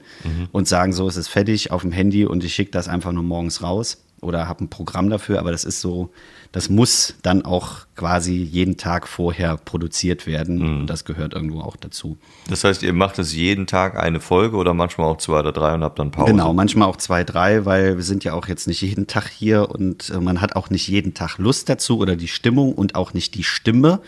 und 0.51 0.67
sagen, 0.67 0.93
so 0.93 1.07
es 1.07 1.17
ist 1.17 1.27
fertig 1.27 1.71
auf 1.71 1.81
dem 1.81 1.91
Handy 1.91 2.25
und 2.25 2.43
ich 2.43 2.53
schicke 2.53 2.71
das 2.71 2.87
einfach 2.87 3.11
nur 3.11 3.23
morgens 3.23 3.61
raus 3.61 3.97
oder 4.21 4.47
habe 4.47 4.63
ein 4.63 4.69
Programm 4.69 5.09
dafür, 5.09 5.39
aber 5.39 5.51
das 5.51 5.63
ist 5.63 5.81
so, 5.81 6.11
das 6.51 6.69
muss 6.69 7.15
dann 7.21 7.45
auch 7.45 7.85
quasi 7.95 8.35
jeden 8.35 8.77
Tag 8.77 9.07
vorher 9.07 9.57
produziert 9.57 10.25
werden 10.25 10.61
und 10.61 10.87
das 10.87 11.05
gehört 11.05 11.33
irgendwo 11.33 11.61
auch 11.61 11.75
dazu. 11.75 12.17
Das 12.49 12.63
heißt, 12.63 12.83
ihr 12.83 12.93
macht 12.93 13.19
es 13.19 13.33
jeden 13.33 13.67
Tag 13.67 13.97
eine 13.97 14.19
Folge 14.19 14.57
oder 14.57 14.73
manchmal 14.73 15.07
auch 15.07 15.17
zwei 15.17 15.39
oder 15.39 15.51
drei 15.51 15.73
und 15.73 15.83
habt 15.83 15.99
dann 15.99 16.11
Pause. 16.11 16.31
Genau, 16.31 16.53
manchmal 16.53 16.87
auch 16.87 16.97
zwei, 16.97 17.23
drei, 17.23 17.65
weil 17.65 17.97
wir 17.97 18.03
sind 18.03 18.23
ja 18.23 18.33
auch 18.33 18.47
jetzt 18.47 18.67
nicht 18.67 18.81
jeden 18.81 19.07
Tag 19.07 19.29
hier 19.29 19.69
und 19.69 20.09
äh, 20.09 20.19
man 20.19 20.41
hat 20.41 20.55
auch 20.55 20.69
nicht 20.69 20.87
jeden 20.87 21.13
Tag 21.13 21.37
Lust 21.37 21.69
dazu 21.69 21.99
oder 21.99 22.15
die 22.15 22.27
Stimmung 22.27 22.73
und 22.73 22.95
auch 22.95 23.13
nicht 23.13 23.35
die 23.35 23.43
Stimme. 23.43 24.01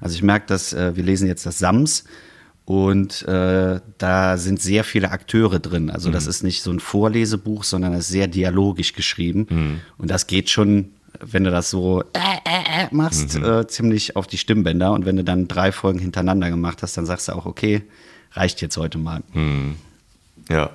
Also 0.00 0.14
ich 0.16 0.22
merke, 0.22 0.46
dass 0.46 0.72
äh, 0.72 0.96
wir 0.96 1.04
lesen 1.04 1.26
jetzt 1.26 1.46
das 1.46 1.58
Sams 1.58 2.04
und 2.66 3.22
äh, 3.22 3.80
da 3.96 4.36
sind 4.36 4.60
sehr 4.60 4.84
viele 4.84 5.12
Akteure 5.12 5.60
drin. 5.60 5.88
Also 5.88 6.10
das 6.10 6.26
ist 6.26 6.42
nicht 6.42 6.62
so 6.62 6.70
ein 6.70 6.80
Vorlesebuch, 6.80 7.64
sondern 7.64 7.92
das 7.92 8.02
ist 8.02 8.08
sehr 8.08 8.26
dialogisch 8.26 8.92
geschrieben 8.92 9.80
und 9.98 10.10
das 10.10 10.26
geht 10.26 10.50
schon. 10.50 10.90
Wenn 11.18 11.44
du 11.44 11.50
das 11.50 11.70
so 11.70 12.02
äh, 12.02 12.18
äh, 12.44 12.84
äh 12.84 12.88
machst, 12.94 13.36
äh, 13.36 13.66
ziemlich 13.66 14.16
auf 14.16 14.26
die 14.26 14.36
Stimmbänder. 14.36 14.92
Und 14.92 15.06
wenn 15.06 15.16
du 15.16 15.24
dann 15.24 15.48
drei 15.48 15.72
Folgen 15.72 15.98
hintereinander 15.98 16.50
gemacht 16.50 16.82
hast, 16.82 16.98
dann 16.98 17.06
sagst 17.06 17.28
du 17.28 17.32
auch, 17.32 17.46
okay, 17.46 17.84
reicht 18.32 18.60
jetzt 18.60 18.76
heute 18.76 18.98
mal. 18.98 19.22
Ja. 20.50 20.70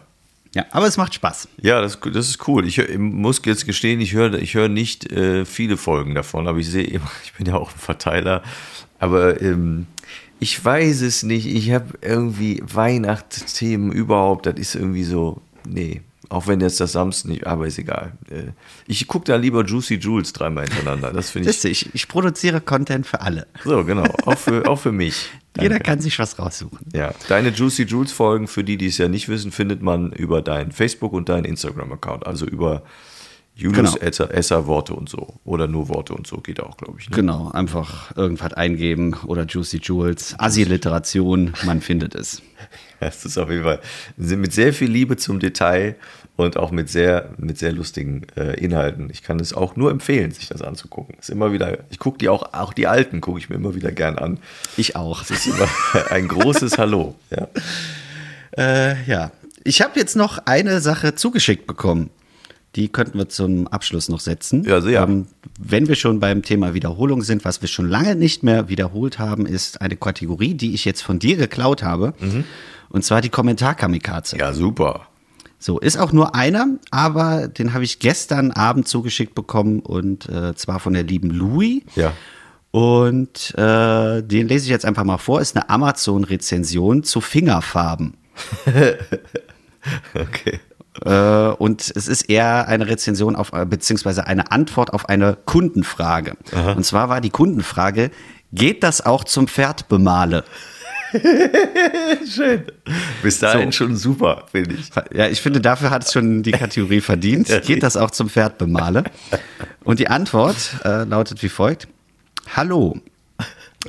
Ja, 0.53 0.65
aber 0.71 0.87
es 0.87 0.97
macht 0.97 1.13
Spaß. 1.13 1.47
Ja, 1.61 1.79
das, 1.81 1.97
das 2.11 2.27
ist 2.27 2.47
cool. 2.47 2.67
Ich, 2.67 2.77
ich 2.77 2.97
muss 2.97 3.41
jetzt 3.45 3.65
gestehen, 3.65 4.01
ich 4.01 4.13
höre 4.13 4.33
ich 4.33 4.53
hör 4.53 4.67
nicht 4.67 5.09
äh, 5.11 5.45
viele 5.45 5.77
Folgen 5.77 6.13
davon, 6.13 6.47
aber 6.47 6.57
ich 6.57 6.69
sehe 6.69 6.83
immer, 6.83 7.09
ich 7.23 7.33
bin 7.33 7.45
ja 7.45 7.55
auch 7.55 7.71
ein 7.71 7.79
Verteiler. 7.79 8.43
Aber 8.99 9.41
ähm, 9.41 9.87
ich 10.41 10.63
weiß 10.65 11.01
es 11.01 11.23
nicht. 11.23 11.45
Ich 11.45 11.71
habe 11.71 11.93
irgendwie 12.01 12.61
Weihnachtsthemen 12.65 13.91
überhaupt. 13.91 14.45
Das 14.47 14.55
ist 14.55 14.75
irgendwie 14.75 15.03
so, 15.05 15.41
nee. 15.65 16.01
Auch 16.29 16.47
wenn 16.47 16.61
jetzt 16.61 16.79
das 16.79 16.93
Samstag 16.93 17.29
nicht, 17.29 17.45
aber 17.45 17.67
ist 17.67 17.77
egal. 17.77 18.13
Äh, 18.29 18.51
Ich 18.87 19.05
gucke 19.07 19.25
da 19.25 19.35
lieber 19.35 19.65
Juicy 19.65 19.95
Jules 19.95 20.31
dreimal 20.31 20.63
hintereinander. 20.63 21.11
Das 21.11 21.29
finde 21.29 21.49
ich. 21.51 21.63
Ich, 21.65 21.89
ich 21.93 22.07
produziere 22.07 22.61
Content 22.61 23.05
für 23.05 23.19
alle. 23.21 23.47
So, 23.65 23.83
genau. 23.83 24.05
Auch 24.25 24.37
für, 24.37 24.65
auch 24.67 24.79
für 24.79 24.91
mich. 24.93 25.29
Jeder 25.57 25.71
Danke. 25.75 25.83
kann 25.83 25.99
sich 25.99 26.17
was 26.19 26.39
raussuchen. 26.39 26.79
Ja, 26.93 27.13
deine 27.27 27.49
Juicy 27.49 27.83
Jules 27.83 28.13
Folgen, 28.13 28.47
für 28.47 28.63
die, 28.63 28.77
die 28.77 28.87
es 28.87 28.97
ja 28.97 29.09
nicht 29.09 29.27
wissen, 29.27 29.51
findet 29.51 29.81
man 29.81 30.13
über 30.13 30.41
dein 30.41 30.71
Facebook 30.71 31.11
und 31.11 31.27
deinen 31.27 31.43
Instagram-Account. 31.43 32.25
Also 32.25 32.45
über 32.45 32.83
Julius 33.55 33.93
Genau. 33.93 34.05
Esser, 34.05 34.33
Esser 34.33 34.65
Worte 34.67 34.93
und 34.93 35.09
so. 35.09 35.35
Oder 35.43 35.67
nur 35.67 35.89
Worte 35.89 36.13
und 36.13 36.25
so 36.25 36.37
geht 36.37 36.59
auch, 36.59 36.77
glaube 36.77 36.97
ich. 36.99 37.09
Ne? 37.09 37.15
Genau, 37.15 37.51
einfach 37.51 38.15
irgendwas 38.15 38.53
eingeben 38.53 39.15
oder 39.25 39.45
Juicy 39.45 39.77
Jules, 39.77 40.35
Assi-Literation, 40.37 41.53
man 41.65 41.81
findet 41.81 42.15
es. 42.15 42.41
Das 42.99 43.25
ist 43.25 43.39
auf 43.39 43.49
jeden 43.49 43.63
Fall 43.63 43.79
mit 44.15 44.53
sehr 44.53 44.73
viel 44.73 44.87
Liebe 44.87 45.17
zum 45.17 45.39
Detail 45.39 45.95
und 46.35 46.55
auch 46.55 46.69
mit 46.69 46.87
sehr, 46.87 47.31
mit 47.37 47.57
sehr 47.57 47.71
lustigen 47.71 48.27
äh, 48.35 48.63
Inhalten. 48.63 49.09
Ich 49.09 49.23
kann 49.23 49.39
es 49.39 49.53
auch 49.53 49.75
nur 49.75 49.89
empfehlen, 49.89 50.29
sich 50.29 50.47
das 50.47 50.61
anzugucken. 50.61 51.15
Ist 51.19 51.31
immer 51.31 51.51
wieder, 51.51 51.79
ich 51.89 51.97
gucke 51.97 52.19
die 52.19 52.29
auch, 52.29 52.53
auch 52.53 52.73
die 52.73 52.85
alten 52.85 53.19
gucke 53.19 53.39
ich 53.39 53.49
mir 53.49 53.55
immer 53.55 53.73
wieder 53.73 53.91
gern 53.91 54.19
an. 54.19 54.37
Ich 54.77 54.95
auch. 54.95 55.21
Das 55.23 55.31
ist 55.31 55.47
immer 55.47 55.67
ein 56.11 56.27
großes 56.27 56.77
Hallo. 56.77 57.15
Ja. 57.31 57.47
Äh, 58.55 59.03
ja, 59.05 59.31
ich 59.63 59.81
habe 59.81 59.99
jetzt 59.99 60.15
noch 60.15 60.37
eine 60.45 60.79
Sache 60.79 61.15
zugeschickt 61.15 61.65
bekommen. 61.65 62.11
Die 62.75 62.87
könnten 62.87 63.17
wir 63.17 63.27
zum 63.27 63.67
Abschluss 63.67 64.07
noch 64.07 64.21
setzen. 64.21 64.63
Ja, 64.63 64.79
sehr. 64.79 65.01
Ähm, 65.01 65.27
wenn 65.59 65.87
wir 65.89 65.95
schon 65.95 66.19
beim 66.21 66.41
Thema 66.41 66.73
Wiederholung 66.73 67.21
sind, 67.21 67.43
was 67.43 67.61
wir 67.61 67.67
schon 67.67 67.89
lange 67.89 68.15
nicht 68.15 68.43
mehr 68.43 68.69
wiederholt 68.69 69.19
haben, 69.19 69.45
ist 69.45 69.81
eine 69.81 69.97
Kategorie, 69.97 70.53
die 70.53 70.73
ich 70.73 70.85
jetzt 70.85 71.01
von 71.01 71.19
dir 71.19 71.35
geklaut 71.35 71.83
habe. 71.83 72.13
Und 72.89 73.03
zwar 73.03 73.21
die 73.21 73.29
Kommentar-Kamikaze. 73.29 74.37
ja, 74.37 74.53
super. 74.53 75.07
So, 75.59 75.77
ist 75.79 75.97
auch 75.97 76.11
nur 76.11 76.33
einer, 76.33 76.65
aber 76.89 77.47
den 77.47 77.73
habe 77.75 77.83
ich 77.83 77.99
gestern 77.99 78.49
Abend 78.51 78.87
zugeschickt 78.87 79.35
bekommen 79.35 79.81
und 79.81 80.27
äh, 80.27 80.55
zwar 80.55 80.79
von 80.79 80.93
der 80.93 81.03
lieben 81.03 81.29
Louis. 81.29 81.83
Ja. 81.95 82.13
Und 82.71 83.53
äh, 83.57 84.23
den 84.23 84.47
lese 84.47 84.63
ich 84.65 84.69
jetzt 84.71 84.85
einfach 84.85 85.03
mal 85.03 85.19
vor. 85.19 85.39
Ist 85.39 85.55
eine 85.55 85.69
Amazon-Rezension 85.69 87.03
zu 87.03 87.21
Fingerfarben. 87.21 88.15
Okay. 90.13 90.59
Äh, 91.05 91.09
und 91.09 91.91
es 91.95 92.07
ist 92.07 92.23
eher 92.23 92.67
eine 92.67 92.87
Rezension 92.87 93.35
auf, 93.35 93.53
äh, 93.53 93.65
beziehungsweise 93.65 94.27
eine 94.27 94.51
Antwort 94.51 94.93
auf 94.93 95.07
eine 95.09 95.37
Kundenfrage. 95.45 96.35
Und 96.75 96.85
zwar 96.85 97.09
war 97.09 97.21
die 97.21 97.29
Kundenfrage, 97.29 98.11
geht 98.51 98.83
das 98.83 99.05
auch 99.05 99.23
zum 99.23 99.47
Pferdbemale? 99.47 100.43
Schön. 102.25 102.63
Bis 103.21 103.39
dahin 103.39 103.71
schon 103.71 103.95
super, 103.95 104.45
finde 104.51 104.75
ich. 104.75 104.89
Ja, 105.13 105.27
ich 105.27 105.41
finde, 105.41 105.59
dafür 105.59 105.89
hat 105.89 106.05
es 106.05 106.13
schon 106.13 106.43
die 106.43 106.51
Kategorie 106.51 107.01
verdient. 107.01 107.47
Geht 107.65 107.83
das 107.83 107.97
auch 107.97 108.11
zum 108.11 108.29
Pferdbemale? 108.29 109.03
Und 109.83 109.99
die 109.99 110.07
Antwort 110.07 110.55
äh, 110.85 111.03
lautet 111.03 111.43
wie 111.43 111.49
folgt. 111.49 111.87
Hallo. 112.55 112.97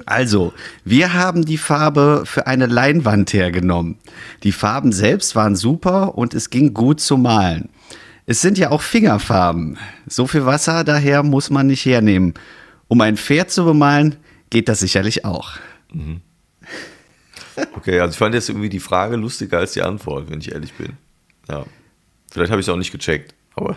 Also, 0.07 0.53
wir 0.85 1.13
haben 1.13 1.45
die 1.45 1.59
Farbe 1.59 2.23
für 2.25 2.47
eine 2.47 2.67
Leinwand 2.67 3.33
hergenommen. 3.33 3.99
Die 4.43 4.53
Farben 4.53 4.93
selbst 4.93 5.37
waren 5.37 5.55
super 5.55 6.17
und 6.17 6.35
es 6.35 6.51
ging 6.51 6.73
gut 6.73 7.01
zu 7.01 7.17
malen. 7.17 7.69
Es 8.25 8.41
sind 8.41 8.57
ja 8.57 8.71
auch 8.71 8.83
Fingerfarben. 8.83 9.79
So 10.07 10.27
viel 10.27 10.47
Wasser 10.47 10.85
daher 10.85 11.23
muss 11.23 11.51
man 11.51 11.67
nicht 11.67 11.85
hernehmen. 11.85 12.35
Um 12.89 13.01
ein 13.01 13.17
Pferd 13.17 13.51
zu 13.51 13.65
bemalen, 13.65 14.17
geht 14.51 14.69
das 14.69 14.81
sicherlich 14.81 15.25
auch. 15.25 15.53
Okay, 17.75 18.01
also 18.01 18.13
ich 18.13 18.19
fand 18.19 18.35
jetzt 18.35 18.49
irgendwie 18.49 18.69
die 18.69 18.81
Frage 18.81 19.17
lustiger 19.17 19.59
als 19.59 19.73
die 19.73 19.83
Antwort, 19.83 20.31
wenn 20.31 20.41
ich 20.41 20.53
ehrlich 20.53 20.73
bin. 20.75 20.93
Ja. 21.49 21.67
Vielleicht 22.31 22.51
habe 22.51 22.61
ich 22.61 22.67
es 22.67 22.73
auch 22.73 22.79
nicht 22.79 22.93
gecheckt, 22.93 23.35
aber 23.55 23.77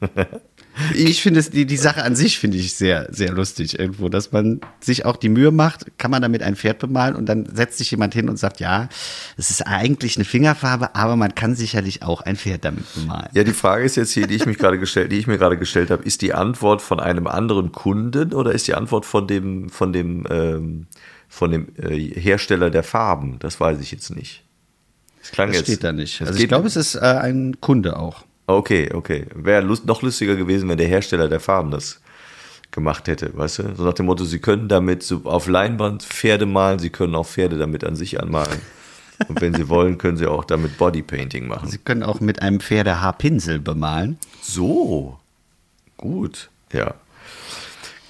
ich 0.94 1.22
finde 1.22 1.40
es, 1.40 1.50
die, 1.50 1.66
die 1.66 1.76
Sache 1.76 2.02
an 2.02 2.16
sich 2.16 2.38
finde 2.38 2.56
ich 2.56 2.74
sehr, 2.74 3.08
sehr 3.10 3.32
lustig 3.32 3.78
irgendwo, 3.78 4.08
dass 4.08 4.32
man 4.32 4.60
sich 4.80 5.04
auch 5.04 5.16
die 5.16 5.28
Mühe 5.28 5.50
macht, 5.50 5.98
kann 5.98 6.10
man 6.10 6.22
damit 6.22 6.42
ein 6.42 6.56
Pferd 6.56 6.78
bemalen 6.78 7.16
und 7.16 7.26
dann 7.26 7.46
setzt 7.54 7.78
sich 7.78 7.90
jemand 7.90 8.14
hin 8.14 8.28
und 8.28 8.38
sagt, 8.38 8.60
ja, 8.60 8.88
es 9.36 9.50
ist 9.50 9.66
eigentlich 9.66 10.16
eine 10.16 10.24
Fingerfarbe, 10.24 10.94
aber 10.94 11.16
man 11.16 11.34
kann 11.34 11.54
sicherlich 11.54 12.02
auch 12.02 12.20
ein 12.22 12.36
Pferd 12.36 12.64
damit 12.64 12.84
bemalen. 12.94 13.28
Ja, 13.34 13.44
die 13.44 13.52
Frage 13.52 13.84
ist 13.84 13.96
jetzt 13.96 14.12
hier, 14.12 14.26
die 14.26 14.34
ich 14.34 14.46
mich 14.46 14.58
gerade 14.58 14.78
gestellt, 14.78 15.12
die 15.12 15.18
ich 15.18 15.26
mir 15.26 15.38
gerade 15.38 15.58
gestellt 15.58 15.90
habe, 15.90 16.04
ist 16.04 16.22
die 16.22 16.34
Antwort 16.34 16.82
von 16.82 17.00
einem 17.00 17.26
anderen 17.26 17.72
Kunden 17.72 18.32
oder 18.32 18.52
ist 18.52 18.68
die 18.68 18.74
Antwort 18.74 19.06
von 19.06 19.26
dem, 19.26 19.68
von 19.68 19.92
dem, 19.92 20.26
ähm, 20.30 20.86
von 21.28 21.50
dem 21.50 21.68
äh, 21.76 21.98
Hersteller 21.98 22.70
der 22.70 22.82
Farben? 22.82 23.38
Das 23.38 23.60
weiß 23.60 23.80
ich 23.80 23.92
jetzt 23.92 24.10
nicht. 24.10 24.44
Das 25.20 25.30
klang 25.32 25.48
das 25.48 25.58
jetzt. 25.58 25.66
steht 25.66 25.84
da 25.84 25.92
nicht. 25.92 26.22
Also 26.22 26.38
ich 26.38 26.48
glaube, 26.48 26.66
es 26.66 26.76
ist 26.76 26.94
äh, 26.94 27.00
ein 27.00 27.60
Kunde 27.60 27.98
auch. 27.98 28.24
Okay, 28.56 28.90
okay. 28.92 29.26
Wäre 29.34 29.62
lust, 29.62 29.86
noch 29.86 30.02
lustiger 30.02 30.36
gewesen, 30.36 30.68
wenn 30.68 30.78
der 30.78 30.88
Hersteller 30.88 31.28
der 31.28 31.40
Farben 31.40 31.70
das 31.70 32.00
gemacht 32.70 33.08
hätte, 33.08 33.36
weißt 33.36 33.58
du? 33.58 33.74
So 33.76 33.84
nach 33.84 33.94
dem 33.94 34.06
Motto, 34.06 34.24
sie 34.24 34.38
können 34.38 34.68
damit 34.68 35.02
so 35.02 35.22
auf 35.24 35.48
Leinwand 35.48 36.02
Pferde 36.02 36.46
malen, 36.46 36.78
sie 36.78 36.90
können 36.90 37.14
auch 37.14 37.26
Pferde 37.26 37.58
damit 37.58 37.84
an 37.84 37.96
sich 37.96 38.20
anmalen. 38.20 38.60
Und 39.28 39.40
wenn 39.40 39.54
sie 39.54 39.68
wollen, 39.68 39.98
können 39.98 40.16
sie 40.16 40.26
auch 40.26 40.44
damit 40.44 40.78
Bodypainting 40.78 41.46
machen. 41.46 41.68
Sie 41.68 41.78
können 41.78 42.02
auch 42.02 42.20
mit 42.20 42.40
einem 42.42 42.60
Pferdehaarpinsel 42.60 43.58
bemalen. 43.58 44.18
So. 44.40 45.18
Gut. 45.96 46.48
Ja. 46.72 46.94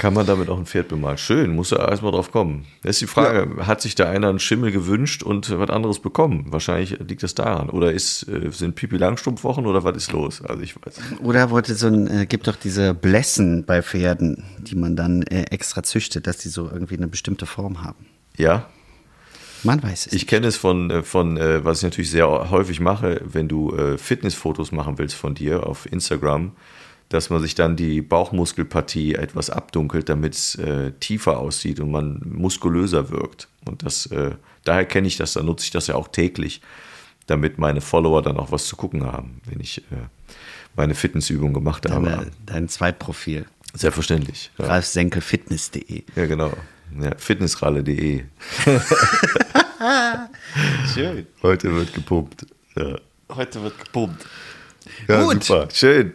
Kann 0.00 0.14
man 0.14 0.24
damit 0.24 0.48
auch 0.48 0.56
ein 0.56 0.64
Pferd 0.64 0.88
bemalen? 0.88 1.18
Schön, 1.18 1.54
muss 1.54 1.72
er 1.72 1.86
erstmal 1.86 2.12
drauf 2.12 2.32
kommen. 2.32 2.64
Das 2.80 2.92
ist 2.96 3.02
die 3.02 3.06
Frage, 3.06 3.56
ja. 3.58 3.66
hat 3.66 3.82
sich 3.82 3.94
da 3.94 4.08
einer 4.08 4.30
einen 4.30 4.38
Schimmel 4.38 4.72
gewünscht 4.72 5.22
und 5.22 5.50
was 5.58 5.68
anderes 5.68 5.98
bekommen? 5.98 6.46
Wahrscheinlich 6.48 6.98
liegt 7.06 7.22
das 7.22 7.34
daran. 7.34 7.68
Oder 7.68 7.92
ist, 7.92 8.26
äh, 8.26 8.50
sind 8.50 8.76
Pipi 8.76 8.96
Langstrumpfwochen 8.96 9.66
oder 9.66 9.84
was 9.84 9.98
ist 9.98 10.12
los? 10.12 10.40
Also 10.40 10.62
ich 10.62 10.74
weiß. 10.74 11.00
Oder 11.22 11.50
wollte 11.50 11.74
so 11.74 11.88
ein, 11.88 12.06
äh, 12.06 12.24
gibt 12.24 12.48
doch 12.48 12.56
diese 12.56 12.94
Blessen 12.94 13.66
bei 13.66 13.82
Pferden, 13.82 14.42
die 14.60 14.74
man 14.74 14.96
dann 14.96 15.20
äh, 15.20 15.42
extra 15.50 15.82
züchtet, 15.82 16.26
dass 16.26 16.38
die 16.38 16.48
so 16.48 16.70
irgendwie 16.72 16.96
eine 16.96 17.06
bestimmte 17.06 17.44
Form 17.44 17.82
haben. 17.82 18.06
Ja, 18.38 18.70
man 19.64 19.82
weiß 19.82 20.06
es. 20.06 20.14
Ich 20.14 20.26
kenne 20.26 20.46
es 20.46 20.56
von, 20.56 20.90
äh, 20.90 21.02
von 21.02 21.36
was 21.36 21.80
ich 21.80 21.84
natürlich 21.84 22.10
sehr 22.10 22.26
häufig 22.50 22.80
mache, 22.80 23.20
wenn 23.22 23.48
du 23.48 23.76
Fitnessfotos 23.98 24.72
machen 24.72 24.96
willst 24.96 25.14
von 25.14 25.34
dir 25.34 25.66
auf 25.66 25.84
Instagram, 25.92 26.52
dass 27.10 27.28
man 27.28 27.42
sich 27.42 27.54
dann 27.56 27.76
die 27.76 28.02
Bauchmuskelpartie 28.02 29.16
etwas 29.16 29.50
abdunkelt, 29.50 30.08
damit 30.08 30.34
es 30.34 30.54
äh, 30.54 30.92
tiefer 31.00 31.38
aussieht 31.38 31.80
und 31.80 31.90
man 31.90 32.22
muskulöser 32.24 33.10
wirkt. 33.10 33.48
Und 33.66 33.84
das, 33.84 34.06
äh, 34.06 34.30
daher 34.64 34.84
kenne 34.84 35.08
ich 35.08 35.16
das, 35.16 35.32
da 35.34 35.42
nutze 35.42 35.64
ich 35.64 35.70
das 35.72 35.88
ja 35.88 35.96
auch 35.96 36.08
täglich, 36.08 36.62
damit 37.26 37.58
meine 37.58 37.80
Follower 37.80 38.22
dann 38.22 38.36
auch 38.36 38.52
was 38.52 38.66
zu 38.66 38.76
gucken 38.76 39.04
haben, 39.04 39.40
wenn 39.46 39.58
ich 39.58 39.78
äh, 39.90 40.06
meine 40.76 40.94
Fitnessübung 40.94 41.52
gemacht 41.52 41.84
Deine, 41.84 42.12
habe. 42.12 42.30
Dein 42.46 42.68
Zweitprofil. 42.68 43.44
Selbstverständlich. 43.74 44.52
Ja. 44.58 44.66
RalfSenkelFitness.de. 44.66 46.04
Ja, 46.14 46.26
genau. 46.26 46.52
Ja, 47.00 47.16
fitnessralle.de. 47.16 48.22
Schön. 50.94 51.26
Heute 51.42 51.74
wird 51.74 51.92
gepumpt. 51.92 52.46
Ja. 52.76 52.98
Heute 53.30 53.62
wird 53.64 53.84
gepumpt. 53.84 54.26
Ja, 55.08 55.24
Gut. 55.24 55.44
super. 55.44 55.68
Schön. 55.72 56.14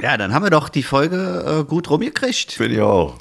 Ja, 0.00 0.16
dann 0.16 0.34
haben 0.34 0.44
wir 0.44 0.50
doch 0.50 0.68
die 0.68 0.82
Folge 0.82 1.60
äh, 1.60 1.64
gut 1.64 1.88
rumgekriegt. 1.90 2.52
Finde 2.52 2.76
ich 2.76 2.80
auch. 2.80 3.16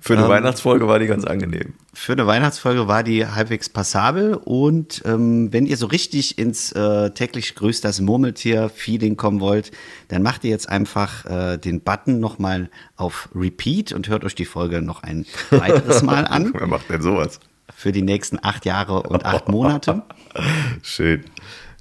Für 0.00 0.14
eine 0.14 0.22
ähm, 0.22 0.28
Weihnachtsfolge 0.30 0.88
war 0.88 0.98
die 0.98 1.06
ganz 1.06 1.24
angenehm. 1.24 1.74
Für 1.92 2.12
eine 2.12 2.26
Weihnachtsfolge 2.26 2.88
war 2.88 3.02
die 3.02 3.26
halbwegs 3.26 3.68
passabel 3.68 4.34
und 4.34 5.02
ähm, 5.04 5.52
wenn 5.52 5.66
ihr 5.66 5.76
so 5.76 5.86
richtig 5.86 6.38
ins 6.38 6.72
äh, 6.72 7.10
täglich 7.10 7.54
grüßt 7.54 7.84
das 7.84 8.00
Murmeltier-Feeling 8.00 9.16
kommen 9.16 9.40
wollt, 9.40 9.70
dann 10.08 10.22
macht 10.22 10.44
ihr 10.44 10.50
jetzt 10.50 10.68
einfach 10.68 11.26
äh, 11.26 11.58
den 11.58 11.82
Button 11.82 12.20
nochmal 12.20 12.70
auf 12.96 13.28
Repeat 13.34 13.92
und 13.92 14.08
hört 14.08 14.24
euch 14.24 14.34
die 14.34 14.46
Folge 14.46 14.80
noch 14.80 15.02
ein 15.02 15.26
weiteres 15.50 16.02
Mal 16.02 16.26
an. 16.26 16.52
Wer 16.54 16.66
macht 16.66 16.88
denn 16.88 17.02
sowas? 17.02 17.38
Für 17.76 17.92
die 17.92 18.02
nächsten 18.02 18.38
acht 18.42 18.64
Jahre 18.64 19.02
und 19.02 19.26
acht 19.26 19.48
Monate. 19.48 20.02
schön. 20.82 21.24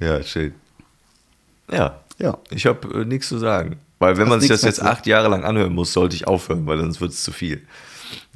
Ja, 0.01 0.21
schön. 0.23 0.53
Ja, 1.71 2.01
ja. 2.17 2.38
ich 2.49 2.65
habe 2.65 3.01
äh, 3.01 3.05
nichts 3.05 3.30
zu 3.30 3.38
sagen. 3.38 3.77
Weil 3.99 4.17
wenn 4.17 4.29
man 4.29 4.39
sich 4.39 4.49
das 4.49 4.61
jetzt 4.61 4.81
acht 4.81 5.05
Jahre 5.05 5.27
lang 5.27 5.43
anhören 5.43 5.73
muss, 5.73 5.93
sollte 5.93 6.15
ich 6.15 6.25
aufhören, 6.27 6.65
weil 6.65 6.79
sonst 6.79 7.01
wird 7.01 7.11
es 7.11 7.21
zu 7.21 7.31
viel. 7.31 7.67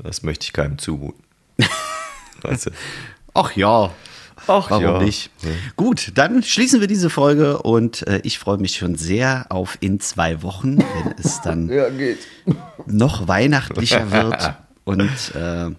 Das 0.04 0.22
möchte 0.22 0.46
ich 0.46 0.54
keinem 0.54 0.78
zumuten. 0.78 1.24
weißt 2.42 2.68
du? 2.68 2.72
Ach 3.34 3.56
ja. 3.56 3.92
Ach 4.48 4.70
Warum 4.70 4.84
ja. 4.84 5.02
nicht? 5.02 5.32
Ja. 5.42 5.50
Gut, 5.78 6.12
dann 6.16 6.44
schließen 6.44 6.82
wir 6.82 6.88
diese 6.88 7.10
Folge 7.10 7.60
und 7.60 8.06
äh, 8.08 8.20
ich 8.24 8.40
freue 8.40 8.58
mich 8.58 8.76
schon 8.76 8.96
sehr 8.96 9.46
auf 9.50 9.78
in 9.80 10.00
zwei 10.02 10.42
Wochen, 10.44 10.80
wenn 10.80 11.16
es 11.18 11.42
dann 11.42 11.70
ja, 11.70 11.86
noch 12.86 13.28
weihnachtlicher 13.28 14.12
wird 14.12 14.56
und 14.84 15.10
äh, 15.36 15.72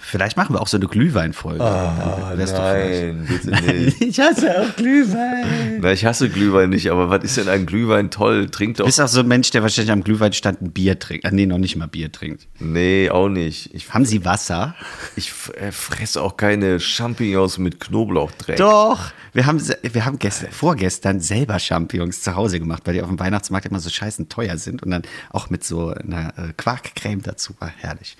Vielleicht 0.00 0.36
machen 0.36 0.54
wir 0.54 0.60
auch 0.60 0.68
so 0.68 0.76
eine 0.76 0.86
Glühweinfolge. 0.86 1.64
Ah, 1.64 2.34
nein, 2.36 3.26
bitte 3.26 3.50
nicht. 3.72 4.00
ich 4.02 4.20
hasse 4.20 4.60
auch 4.60 4.76
Glühwein. 4.76 5.80
Na, 5.80 5.92
ich 5.92 6.04
hasse 6.04 6.28
Glühwein 6.28 6.68
nicht, 6.68 6.90
aber 6.90 7.08
was 7.08 7.24
ist 7.24 7.38
denn 7.38 7.48
ein 7.48 7.64
Glühwein 7.64 8.10
toll? 8.10 8.50
Trinkt 8.50 8.78
doch. 8.80 8.84
Du 8.84 8.88
bist 8.88 9.00
auch 9.00 9.08
so 9.08 9.20
ein 9.20 9.28
Mensch, 9.28 9.50
der 9.50 9.62
wahrscheinlich 9.62 9.90
am 9.90 10.04
Glühweinstand 10.04 10.60
ein 10.60 10.72
Bier 10.72 10.98
trinkt. 10.98 11.24
Ah, 11.24 11.30
nee, 11.32 11.46
noch 11.46 11.56
nicht 11.56 11.76
mal 11.76 11.86
Bier 11.88 12.12
trinkt. 12.12 12.48
Nee, 12.58 13.08
auch 13.08 13.30
nicht. 13.30 13.74
Ich, 13.74 13.92
Haben 13.94 14.04
Sie 14.04 14.26
Wasser? 14.26 14.74
Ich 15.16 15.32
äh, 15.54 15.72
fresse 15.72 16.20
auch 16.20 16.36
keine 16.36 16.80
Champignons 16.80 17.56
mit 17.56 17.80
Knoblauchdreck. 17.80 18.58
Doch. 18.58 19.10
Wir 19.32 19.46
haben, 19.46 19.60
wir 19.82 20.04
haben 20.04 20.18
gestern, 20.18 20.50
vorgestern 20.50 21.20
selber 21.20 21.58
Champignons 21.58 22.20
zu 22.20 22.36
Hause 22.36 22.60
gemacht, 22.60 22.82
weil 22.84 22.94
die 22.94 23.02
auf 23.02 23.08
dem 23.08 23.18
Weihnachtsmarkt 23.18 23.66
immer 23.66 23.80
so 23.80 23.88
scheißen 23.88 24.28
teuer 24.28 24.58
sind 24.58 24.82
und 24.82 24.90
dann 24.90 25.02
auch 25.30 25.48
mit 25.48 25.64
so 25.64 25.88
einer 25.90 26.28
äh, 26.36 26.52
Quarkcreme 26.56 27.22
dazu 27.22 27.54
war 27.58 27.72
herrlich. 27.78 28.16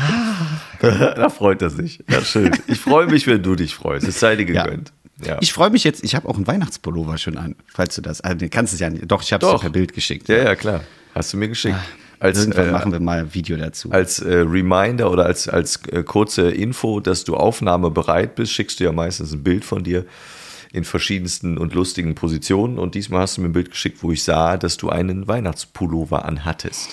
da 0.80 1.28
freut 1.28 1.62
er 1.62 1.70
sich. 1.70 2.02
Ja, 2.08 2.22
schön. 2.22 2.50
Ich 2.66 2.80
freue 2.80 3.06
mich, 3.06 3.26
wenn 3.26 3.42
du 3.42 3.54
dich 3.54 3.74
freust. 3.74 4.06
Es 4.06 4.20
sei 4.20 4.36
dir 4.36 4.44
gegönnt. 4.44 4.92
Ja. 5.24 5.36
Ich 5.40 5.52
freue 5.52 5.70
mich 5.70 5.84
jetzt, 5.84 6.02
ich 6.02 6.14
habe 6.14 6.28
auch 6.28 6.36
einen 6.36 6.46
Weihnachtspullover 6.46 7.18
schon 7.18 7.36
an, 7.36 7.54
falls 7.66 7.94
du 7.94 8.00
das. 8.00 8.20
Also, 8.22 8.46
kannst 8.50 8.72
es 8.72 8.80
ja 8.80 8.88
nicht. 8.88 9.10
Doch, 9.10 9.22
ich 9.22 9.32
habe 9.32 9.46
es 9.46 9.60
per 9.60 9.70
Bild 9.70 9.92
geschickt. 9.92 10.28
Ja, 10.28 10.36
ja, 10.36 10.54
klar. 10.54 10.80
Hast 11.14 11.32
du 11.32 11.36
mir 11.36 11.48
geschickt. 11.48 11.76
Ah, 11.78 11.84
als, 12.20 12.38
Irgendwann 12.38 12.68
äh, 12.68 12.72
machen 12.72 12.92
wir 12.92 13.00
mal 13.00 13.18
ein 13.20 13.34
Video 13.34 13.56
dazu. 13.56 13.90
Als 13.90 14.20
äh, 14.20 14.36
Reminder 14.36 15.10
oder 15.10 15.26
als, 15.26 15.48
als 15.48 15.80
äh, 15.86 16.02
kurze 16.02 16.50
Info, 16.50 17.00
dass 17.00 17.24
du 17.24 17.36
aufnahmebereit 17.36 18.34
bist, 18.34 18.52
schickst 18.52 18.80
du 18.80 18.84
ja 18.84 18.92
meistens 18.92 19.32
ein 19.32 19.42
Bild 19.42 19.64
von 19.64 19.82
dir 19.82 20.04
in 20.72 20.84
verschiedensten 20.84 21.58
und 21.58 21.74
lustigen 21.74 22.14
Positionen. 22.14 22.78
Und 22.78 22.94
diesmal 22.94 23.22
hast 23.22 23.36
du 23.36 23.40
mir 23.40 23.48
ein 23.48 23.52
Bild 23.52 23.70
geschickt, 23.70 24.02
wo 24.02 24.12
ich 24.12 24.22
sah, 24.22 24.56
dass 24.56 24.76
du 24.76 24.88
einen 24.88 25.28
Weihnachtspullover 25.28 26.24
anhattest. 26.24 26.90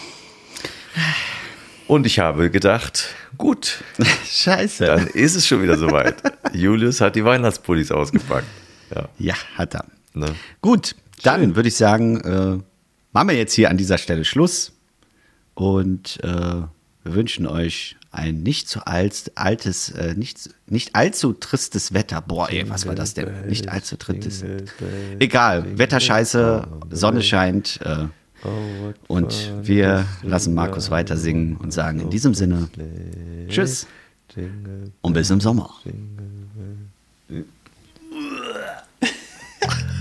Und 1.87 2.05
ich 2.05 2.19
habe 2.19 2.49
gedacht, 2.49 3.15
gut. 3.37 3.83
Scheiße. 4.25 4.85
Dann 4.85 5.07
ist 5.07 5.35
es 5.35 5.47
schon 5.47 5.63
wieder 5.63 5.77
soweit. 5.77 6.15
Julius 6.53 7.01
hat 7.01 7.15
die 7.15 7.23
Weihnachtspullis 7.23 7.91
ausgepackt. 7.91 8.47
Ja, 8.93 9.09
ja 9.17 9.35
hat 9.55 9.75
er. 9.75 9.85
Ne? 10.13 10.35
Gut, 10.61 10.95
dann 11.23 11.55
würde 11.55 11.69
ich 11.69 11.75
sagen, 11.75 12.19
äh, 12.21 12.63
machen 13.13 13.29
wir 13.29 13.35
jetzt 13.35 13.53
hier 13.53 13.69
an 13.69 13.77
dieser 13.77 13.97
Stelle 13.97 14.25
Schluss. 14.25 14.73
Und 15.53 16.19
äh, 16.23 16.27
wir 16.27 16.69
wünschen 17.03 17.47
euch 17.47 17.95
ein 18.11 18.43
nicht 18.43 18.67
zu 18.67 18.85
alt, 18.85 19.31
altes, 19.35 19.89
äh, 19.91 20.13
nicht, 20.15 20.49
nicht 20.67 20.95
allzu 20.95 21.33
tristes 21.33 21.93
Wetter. 21.93 22.21
Boah, 22.21 22.49
ey, 22.49 22.69
was 22.69 22.85
war 22.85 22.95
das 22.95 23.13
denn? 23.13 23.47
Nicht 23.47 23.69
allzu 23.69 23.95
tristes. 23.95 24.43
Egal, 25.19 25.77
Wetterscheiße, 25.77 26.67
Sonne 26.89 27.21
scheint. 27.21 27.79
Äh, 27.83 28.07
und 29.07 29.51
wir 29.61 30.05
lassen 30.21 30.53
Markus 30.53 30.91
weiter 30.91 31.17
singen 31.17 31.57
und 31.57 31.73
sagen 31.73 31.99
in 31.99 32.09
diesem 32.09 32.33
Sinne 32.33 32.69
Tschüss 33.49 33.85
und 35.01 35.13
bis 35.13 35.29
im 35.29 35.41
Sommer. 35.41 35.73